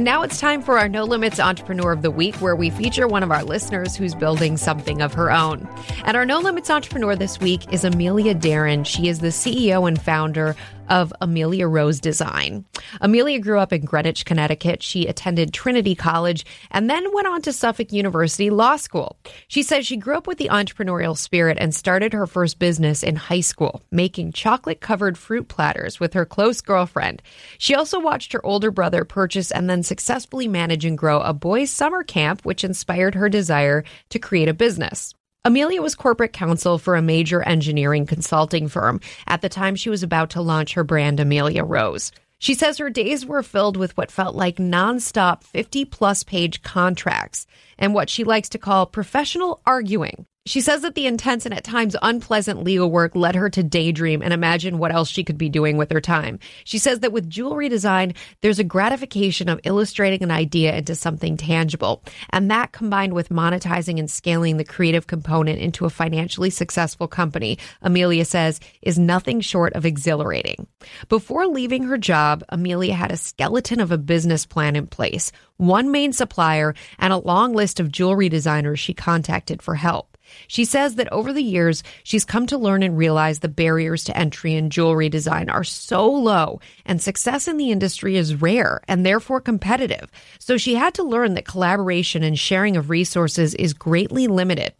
And 0.00 0.06
now 0.06 0.22
it's 0.22 0.40
time 0.40 0.62
for 0.62 0.78
our 0.78 0.88
No 0.88 1.04
Limits 1.04 1.38
Entrepreneur 1.38 1.92
of 1.92 2.00
the 2.00 2.10
Week, 2.10 2.34
where 2.36 2.56
we 2.56 2.70
feature 2.70 3.06
one 3.06 3.22
of 3.22 3.30
our 3.30 3.44
listeners 3.44 3.94
who's 3.94 4.14
building 4.14 4.56
something 4.56 5.02
of 5.02 5.12
her 5.12 5.30
own. 5.30 5.68
And 6.06 6.16
our 6.16 6.24
No 6.24 6.38
Limits 6.38 6.70
Entrepreneur 6.70 7.14
this 7.14 7.38
week 7.38 7.70
is 7.70 7.84
Amelia 7.84 8.32
Deren. 8.34 8.84
She 8.86 9.08
is 9.08 9.18
the 9.18 9.28
CEO 9.28 9.86
and 9.86 10.00
founder 10.00 10.56
of 10.90 11.12
Amelia 11.20 11.66
Rose 11.66 12.00
Design. 12.00 12.64
Amelia 13.00 13.38
grew 13.38 13.58
up 13.58 13.72
in 13.72 13.84
Greenwich, 13.84 14.24
Connecticut. 14.24 14.82
She 14.82 15.06
attended 15.06 15.54
Trinity 15.54 15.94
College 15.94 16.44
and 16.70 16.90
then 16.90 17.14
went 17.14 17.28
on 17.28 17.42
to 17.42 17.52
Suffolk 17.52 17.92
University 17.92 18.50
Law 18.50 18.76
School. 18.76 19.16
She 19.48 19.62
says 19.62 19.86
she 19.86 19.96
grew 19.96 20.16
up 20.16 20.26
with 20.26 20.38
the 20.38 20.48
entrepreneurial 20.50 21.16
spirit 21.16 21.56
and 21.60 21.74
started 21.74 22.12
her 22.12 22.26
first 22.26 22.58
business 22.58 23.02
in 23.02 23.16
high 23.16 23.40
school, 23.40 23.82
making 23.90 24.32
chocolate 24.32 24.80
covered 24.80 25.16
fruit 25.16 25.48
platters 25.48 26.00
with 26.00 26.12
her 26.14 26.26
close 26.26 26.60
girlfriend. 26.60 27.22
She 27.58 27.74
also 27.74 28.00
watched 28.00 28.32
her 28.32 28.44
older 28.44 28.70
brother 28.70 29.04
purchase 29.04 29.50
and 29.50 29.70
then 29.70 29.82
successfully 29.82 30.48
manage 30.48 30.84
and 30.84 30.98
grow 30.98 31.20
a 31.20 31.32
boys' 31.32 31.70
summer 31.70 32.02
camp, 32.02 32.44
which 32.44 32.64
inspired 32.64 33.14
her 33.14 33.28
desire 33.28 33.84
to 34.10 34.18
create 34.18 34.48
a 34.48 34.54
business. 34.54 35.14
Amelia 35.42 35.80
was 35.80 35.94
corporate 35.94 36.34
counsel 36.34 36.76
for 36.76 36.96
a 36.96 37.02
major 37.02 37.42
engineering 37.42 38.04
consulting 38.04 38.68
firm 38.68 39.00
at 39.26 39.40
the 39.40 39.48
time 39.48 39.74
she 39.74 39.88
was 39.88 40.02
about 40.02 40.28
to 40.30 40.42
launch 40.42 40.74
her 40.74 40.84
brand 40.84 41.18
Amelia 41.18 41.64
Rose. 41.64 42.12
She 42.38 42.52
says 42.52 42.76
her 42.76 42.90
days 42.90 43.24
were 43.24 43.42
filled 43.42 43.78
with 43.78 43.96
what 43.96 44.10
felt 44.10 44.34
like 44.34 44.56
nonstop 44.56 45.42
50 45.42 45.86
plus 45.86 46.24
page 46.24 46.60
contracts 46.60 47.46
and 47.78 47.94
what 47.94 48.10
she 48.10 48.22
likes 48.22 48.50
to 48.50 48.58
call 48.58 48.84
professional 48.84 49.62
arguing. 49.64 50.26
She 50.50 50.62
says 50.62 50.82
that 50.82 50.96
the 50.96 51.06
intense 51.06 51.46
and 51.46 51.54
at 51.54 51.62
times 51.62 51.94
unpleasant 52.02 52.64
legal 52.64 52.90
work 52.90 53.14
led 53.14 53.36
her 53.36 53.48
to 53.50 53.62
daydream 53.62 54.20
and 54.20 54.32
imagine 54.32 54.78
what 54.78 54.90
else 54.90 55.08
she 55.08 55.22
could 55.22 55.38
be 55.38 55.48
doing 55.48 55.76
with 55.76 55.92
her 55.92 56.00
time. 56.00 56.40
She 56.64 56.78
says 56.78 56.98
that 57.00 57.12
with 57.12 57.30
jewelry 57.30 57.68
design, 57.68 58.14
there's 58.40 58.58
a 58.58 58.64
gratification 58.64 59.48
of 59.48 59.60
illustrating 59.62 60.24
an 60.24 60.32
idea 60.32 60.74
into 60.74 60.96
something 60.96 61.36
tangible. 61.36 62.02
And 62.30 62.50
that 62.50 62.72
combined 62.72 63.12
with 63.12 63.28
monetizing 63.28 64.00
and 64.00 64.10
scaling 64.10 64.56
the 64.56 64.64
creative 64.64 65.06
component 65.06 65.60
into 65.60 65.84
a 65.84 65.90
financially 65.90 66.50
successful 66.50 67.06
company, 67.06 67.56
Amelia 67.80 68.24
says, 68.24 68.58
is 68.82 68.98
nothing 68.98 69.40
short 69.42 69.74
of 69.74 69.86
exhilarating. 69.86 70.66
Before 71.08 71.46
leaving 71.46 71.84
her 71.84 71.96
job, 71.96 72.42
Amelia 72.48 72.94
had 72.94 73.12
a 73.12 73.16
skeleton 73.16 73.78
of 73.78 73.92
a 73.92 73.98
business 73.98 74.46
plan 74.46 74.74
in 74.74 74.88
place, 74.88 75.30
one 75.58 75.92
main 75.92 76.12
supplier, 76.12 76.74
and 76.98 77.12
a 77.12 77.18
long 77.18 77.54
list 77.54 77.78
of 77.78 77.92
jewelry 77.92 78.28
designers 78.28 78.80
she 78.80 78.94
contacted 78.94 79.62
for 79.62 79.76
help. 79.76 80.09
She 80.48 80.64
says 80.64 80.96
that 80.96 81.12
over 81.12 81.32
the 81.32 81.42
years, 81.42 81.82
she's 82.02 82.24
come 82.24 82.46
to 82.48 82.58
learn 82.58 82.82
and 82.82 82.96
realize 82.96 83.38
the 83.38 83.48
barriers 83.48 84.04
to 84.04 84.16
entry 84.16 84.54
in 84.54 84.70
jewelry 84.70 85.08
design 85.08 85.48
are 85.48 85.64
so 85.64 86.10
low 86.10 86.60
and 86.84 87.00
success 87.00 87.48
in 87.48 87.56
the 87.56 87.70
industry 87.70 88.16
is 88.16 88.40
rare 88.40 88.80
and 88.88 89.04
therefore 89.04 89.40
competitive. 89.40 90.10
So 90.38 90.56
she 90.56 90.74
had 90.74 90.94
to 90.94 91.02
learn 91.02 91.34
that 91.34 91.46
collaboration 91.46 92.22
and 92.22 92.38
sharing 92.38 92.76
of 92.76 92.90
resources 92.90 93.54
is 93.54 93.72
greatly 93.72 94.26
limited. 94.26 94.74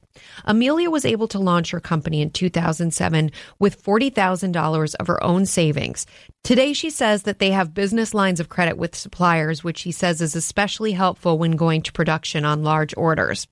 Amelia 0.44 0.90
was 0.90 1.05
able 1.05 1.28
to 1.28 1.38
launch 1.38 1.70
her 1.70 1.80
company 1.80 2.22
in 2.22 2.30
2007 2.30 3.30
with 3.59 3.82
$40,000 3.82 4.94
of 4.96 5.07
her 5.07 5.22
own 5.22 5.46
savings. 5.46 6.07
Today, 6.42 6.72
she 6.72 6.90
says 6.90 7.24
that 7.24 7.38
they 7.38 7.51
have 7.51 7.74
business 7.74 8.14
lines 8.14 8.40
of 8.40 8.48
credit 8.48 8.76
with 8.76 8.94
suppliers, 8.94 9.62
which 9.62 9.78
she 9.78 9.92
says 9.92 10.20
is 10.20 10.34
especially 10.34 10.92
helpful 10.92 11.38
when 11.38 11.53
going 11.53 11.82
to 11.82 11.92
production 11.92 12.44
on 12.44 12.64
large 12.64 12.94
orders. 12.96 13.46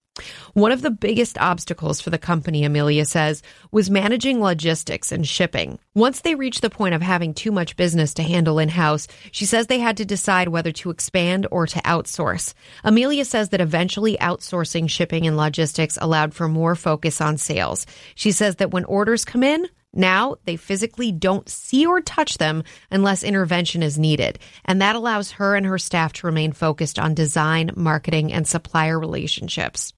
One 0.54 0.72
of 0.72 0.82
the 0.82 0.90
biggest 0.90 1.38
obstacles 1.38 2.00
for 2.00 2.10
the 2.10 2.18
company, 2.18 2.64
Amelia 2.64 3.04
says, 3.04 3.42
was 3.70 3.90
managing 3.90 4.40
logistics 4.40 5.12
and 5.12 5.26
shipping. 5.26 5.78
Once 5.94 6.20
they 6.20 6.34
reached 6.34 6.62
the 6.62 6.70
point 6.70 6.94
of 6.94 7.02
having 7.02 7.34
too 7.34 7.52
much 7.52 7.76
business 7.76 8.14
to 8.14 8.22
handle 8.22 8.58
in 8.58 8.68
house, 8.68 9.08
she 9.32 9.46
says 9.46 9.66
they 9.66 9.78
had 9.78 9.96
to 9.96 10.04
decide 10.04 10.48
whether 10.48 10.72
to 10.72 10.90
expand 10.90 11.46
or 11.50 11.66
to 11.66 11.80
outsource. 11.80 12.54
Amelia 12.84 13.24
says 13.24 13.50
that 13.50 13.60
eventually 13.60 14.16
outsourcing 14.18 14.88
shipping 14.88 15.26
and 15.26 15.36
logistics 15.36 15.98
allowed 16.00 16.34
for 16.34 16.48
more 16.48 16.74
focus 16.74 17.20
on 17.20 17.38
sales. 17.38 17.86
She 18.14 18.32
says 18.32 18.56
that 18.56 18.70
when 18.70 18.84
orders 18.84 19.24
come 19.24 19.42
in, 19.42 19.66
now 19.94 20.36
they 20.44 20.56
physically 20.56 21.12
don't 21.12 21.48
see 21.48 21.86
or 21.86 22.00
touch 22.00 22.38
them 22.38 22.62
unless 22.90 23.22
intervention 23.22 23.82
is 23.82 23.98
needed. 23.98 24.38
And 24.64 24.82
that 24.82 24.96
allows 24.96 25.32
her 25.32 25.56
and 25.56 25.64
her 25.66 25.78
staff 25.78 26.12
to 26.14 26.26
remain 26.26 26.52
focused 26.52 26.98
on 26.98 27.14
design, 27.14 27.70
marketing, 27.74 28.32
and 28.32 28.46
supplier 28.46 28.98
relationships. 29.00 29.92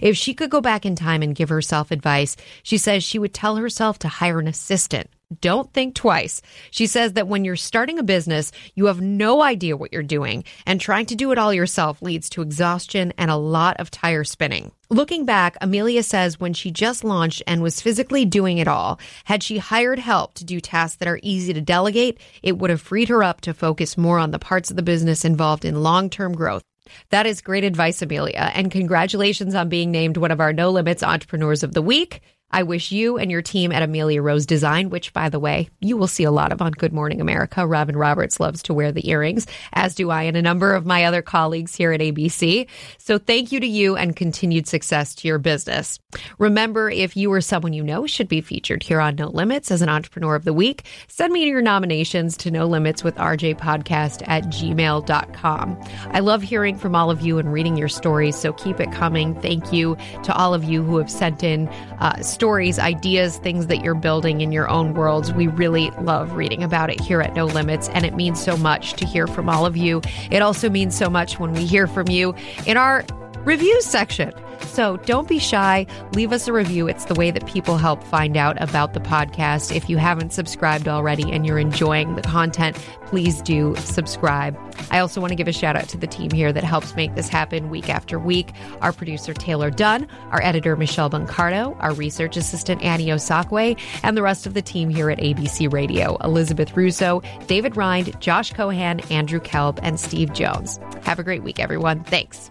If 0.00 0.16
she 0.16 0.32
could 0.32 0.50
go 0.50 0.60
back 0.60 0.86
in 0.86 0.94
time 0.94 1.22
and 1.22 1.34
give 1.34 1.48
herself 1.48 1.90
advice, 1.90 2.36
she 2.62 2.78
says 2.78 3.02
she 3.02 3.18
would 3.18 3.34
tell 3.34 3.56
herself 3.56 3.98
to 4.00 4.08
hire 4.08 4.38
an 4.38 4.46
assistant. 4.46 5.10
Don't 5.40 5.72
think 5.72 5.96
twice. 5.96 6.40
She 6.70 6.86
says 6.86 7.14
that 7.14 7.26
when 7.26 7.44
you're 7.44 7.56
starting 7.56 7.98
a 7.98 8.04
business, 8.04 8.52
you 8.76 8.86
have 8.86 9.00
no 9.00 9.42
idea 9.42 9.76
what 9.76 9.92
you're 9.92 10.04
doing, 10.04 10.44
and 10.66 10.80
trying 10.80 11.06
to 11.06 11.16
do 11.16 11.32
it 11.32 11.38
all 11.38 11.52
yourself 11.52 12.00
leads 12.00 12.28
to 12.30 12.42
exhaustion 12.42 13.12
and 13.18 13.28
a 13.28 13.36
lot 13.36 13.76
of 13.80 13.90
tire 13.90 14.22
spinning. 14.22 14.70
Looking 14.88 15.24
back, 15.24 15.56
Amelia 15.60 16.04
says 16.04 16.38
when 16.38 16.52
she 16.52 16.70
just 16.70 17.02
launched 17.02 17.42
and 17.44 17.60
was 17.60 17.80
physically 17.80 18.24
doing 18.24 18.58
it 18.58 18.68
all, 18.68 19.00
had 19.24 19.42
she 19.42 19.58
hired 19.58 19.98
help 19.98 20.34
to 20.34 20.44
do 20.44 20.60
tasks 20.60 20.98
that 20.98 21.08
are 21.08 21.18
easy 21.24 21.52
to 21.52 21.60
delegate, 21.60 22.20
it 22.44 22.56
would 22.56 22.70
have 22.70 22.80
freed 22.80 23.08
her 23.08 23.24
up 23.24 23.40
to 23.40 23.52
focus 23.52 23.98
more 23.98 24.20
on 24.20 24.30
the 24.30 24.38
parts 24.38 24.70
of 24.70 24.76
the 24.76 24.82
business 24.82 25.24
involved 25.24 25.64
in 25.64 25.82
long 25.82 26.08
term 26.08 26.36
growth. 26.36 26.62
That 27.10 27.26
is 27.26 27.40
great 27.40 27.64
advice, 27.64 28.02
Amelia. 28.02 28.50
And 28.54 28.70
congratulations 28.70 29.54
on 29.54 29.68
being 29.68 29.90
named 29.90 30.16
one 30.16 30.30
of 30.30 30.40
our 30.40 30.52
No 30.52 30.70
Limits 30.70 31.02
Entrepreneurs 31.02 31.62
of 31.62 31.74
the 31.74 31.82
Week. 31.82 32.20
I 32.50 32.62
wish 32.62 32.92
you 32.92 33.18
and 33.18 33.30
your 33.30 33.42
team 33.42 33.72
at 33.72 33.82
Amelia 33.82 34.22
Rose 34.22 34.46
Design, 34.46 34.88
which, 34.88 35.12
by 35.12 35.28
the 35.28 35.40
way, 35.40 35.68
you 35.80 35.96
will 35.96 36.06
see 36.06 36.22
a 36.24 36.30
lot 36.30 36.52
of 36.52 36.62
on 36.62 36.72
Good 36.72 36.92
Morning 36.92 37.20
America. 37.20 37.66
Robin 37.66 37.96
Roberts 37.96 38.38
loves 38.38 38.62
to 38.64 38.74
wear 38.74 38.92
the 38.92 39.08
earrings, 39.10 39.46
as 39.72 39.94
do 39.94 40.10
I 40.10 40.22
and 40.22 40.36
a 40.36 40.42
number 40.42 40.74
of 40.74 40.86
my 40.86 41.04
other 41.04 41.22
colleagues 41.22 41.74
here 41.74 41.92
at 41.92 42.00
ABC. 42.00 42.68
So 42.98 43.18
thank 43.18 43.50
you 43.50 43.60
to 43.60 43.66
you 43.66 43.96
and 43.96 44.14
continued 44.14 44.68
success 44.68 45.14
to 45.16 45.28
your 45.28 45.38
business. 45.38 45.98
Remember, 46.38 46.88
if 46.88 47.16
you 47.16 47.32
or 47.32 47.40
someone 47.40 47.72
you 47.72 47.82
know 47.82 48.06
should 48.06 48.28
be 48.28 48.40
featured 48.40 48.82
here 48.82 49.00
on 49.00 49.16
No 49.16 49.26
Limits 49.28 49.70
as 49.70 49.82
an 49.82 49.88
Entrepreneur 49.88 50.36
of 50.36 50.44
the 50.44 50.52
Week, 50.52 50.84
send 51.08 51.32
me 51.32 51.44
your 51.46 51.62
nominations 51.62 52.36
to 52.38 52.50
No 52.50 52.66
Limits 52.66 53.02
with 53.02 53.16
RJ 53.16 53.58
Podcast 53.58 54.22
at 54.28 54.44
gmail.com. 54.44 55.80
I 56.12 56.20
love 56.20 56.42
hearing 56.42 56.78
from 56.78 56.94
all 56.94 57.10
of 57.10 57.22
you 57.22 57.38
and 57.38 57.52
reading 57.52 57.76
your 57.76 57.88
stories, 57.88 58.36
so 58.36 58.52
keep 58.52 58.78
it 58.78 58.92
coming. 58.92 59.38
Thank 59.40 59.72
you 59.72 59.96
to 60.22 60.34
all 60.34 60.54
of 60.54 60.62
you 60.64 60.82
who 60.82 60.98
have 60.98 61.10
sent 61.10 61.42
in 61.42 61.68
uh, 61.98 62.22
stories, 62.36 62.78
ideas, 62.78 63.38
things 63.38 63.66
that 63.68 63.82
you're 63.82 63.94
building 63.94 64.42
in 64.42 64.52
your 64.52 64.68
own 64.68 64.92
worlds. 64.92 65.32
We 65.32 65.46
really 65.46 65.88
love 66.02 66.32
reading 66.32 66.62
about 66.62 66.90
it 66.90 67.00
here 67.00 67.22
at 67.22 67.34
No 67.34 67.46
Limits, 67.46 67.88
and 67.88 68.04
it 68.04 68.14
means 68.14 68.44
so 68.44 68.58
much 68.58 68.92
to 68.92 69.06
hear 69.06 69.26
from 69.26 69.48
all 69.48 69.64
of 69.64 69.74
you. 69.74 70.02
It 70.30 70.42
also 70.42 70.68
means 70.68 70.94
so 70.94 71.08
much 71.08 71.38
when 71.38 71.54
we 71.54 71.64
hear 71.64 71.86
from 71.86 72.08
you 72.08 72.34
in 72.66 72.76
our 72.76 73.06
reviews 73.46 73.86
section. 73.86 74.32
So 74.66 74.96
don't 74.98 75.28
be 75.28 75.38
shy. 75.38 75.86
Leave 76.12 76.32
us 76.32 76.48
a 76.48 76.52
review. 76.52 76.88
It's 76.88 77.06
the 77.06 77.14
way 77.14 77.30
that 77.30 77.46
people 77.46 77.78
help 77.78 78.02
find 78.02 78.36
out 78.36 78.60
about 78.60 78.92
the 78.92 79.00
podcast. 79.00 79.74
If 79.74 79.88
you 79.88 79.96
haven't 79.96 80.32
subscribed 80.32 80.88
already 80.88 81.30
and 81.32 81.46
you're 81.46 81.58
enjoying 81.58 82.14
the 82.16 82.22
content, 82.22 82.76
please 83.06 83.40
do 83.42 83.74
subscribe. 83.76 84.58
I 84.90 84.98
also 84.98 85.20
want 85.20 85.30
to 85.30 85.36
give 85.36 85.48
a 85.48 85.52
shout 85.52 85.76
out 85.76 85.88
to 85.90 85.96
the 85.96 86.06
team 86.06 86.30
here 86.30 86.52
that 86.52 86.64
helps 86.64 86.94
make 86.96 87.14
this 87.14 87.28
happen 87.28 87.70
week 87.70 87.88
after 87.88 88.18
week. 88.18 88.52
Our 88.82 88.92
producer, 88.92 89.32
Taylor 89.32 89.70
Dunn, 89.70 90.08
our 90.30 90.42
editor, 90.42 90.76
Michelle 90.76 91.08
Bancardo, 91.08 91.76
our 91.80 91.94
research 91.94 92.36
assistant, 92.36 92.82
Annie 92.82 93.06
Osakwe, 93.06 93.78
and 94.02 94.16
the 94.16 94.22
rest 94.22 94.46
of 94.46 94.54
the 94.54 94.62
team 94.62 94.90
here 94.90 95.08
at 95.10 95.18
ABC 95.18 95.72
Radio 95.72 96.16
Elizabeth 96.16 96.76
Russo, 96.76 97.22
David 97.46 97.76
Rind, 97.76 98.20
Josh 98.20 98.52
Cohan, 98.52 99.00
Andrew 99.10 99.40
Kelb, 99.40 99.78
and 99.82 100.00
Steve 100.00 100.32
Jones. 100.32 100.80
Have 101.04 101.18
a 101.18 101.24
great 101.24 101.42
week, 101.42 101.60
everyone. 101.60 102.02
Thanks. 102.04 102.50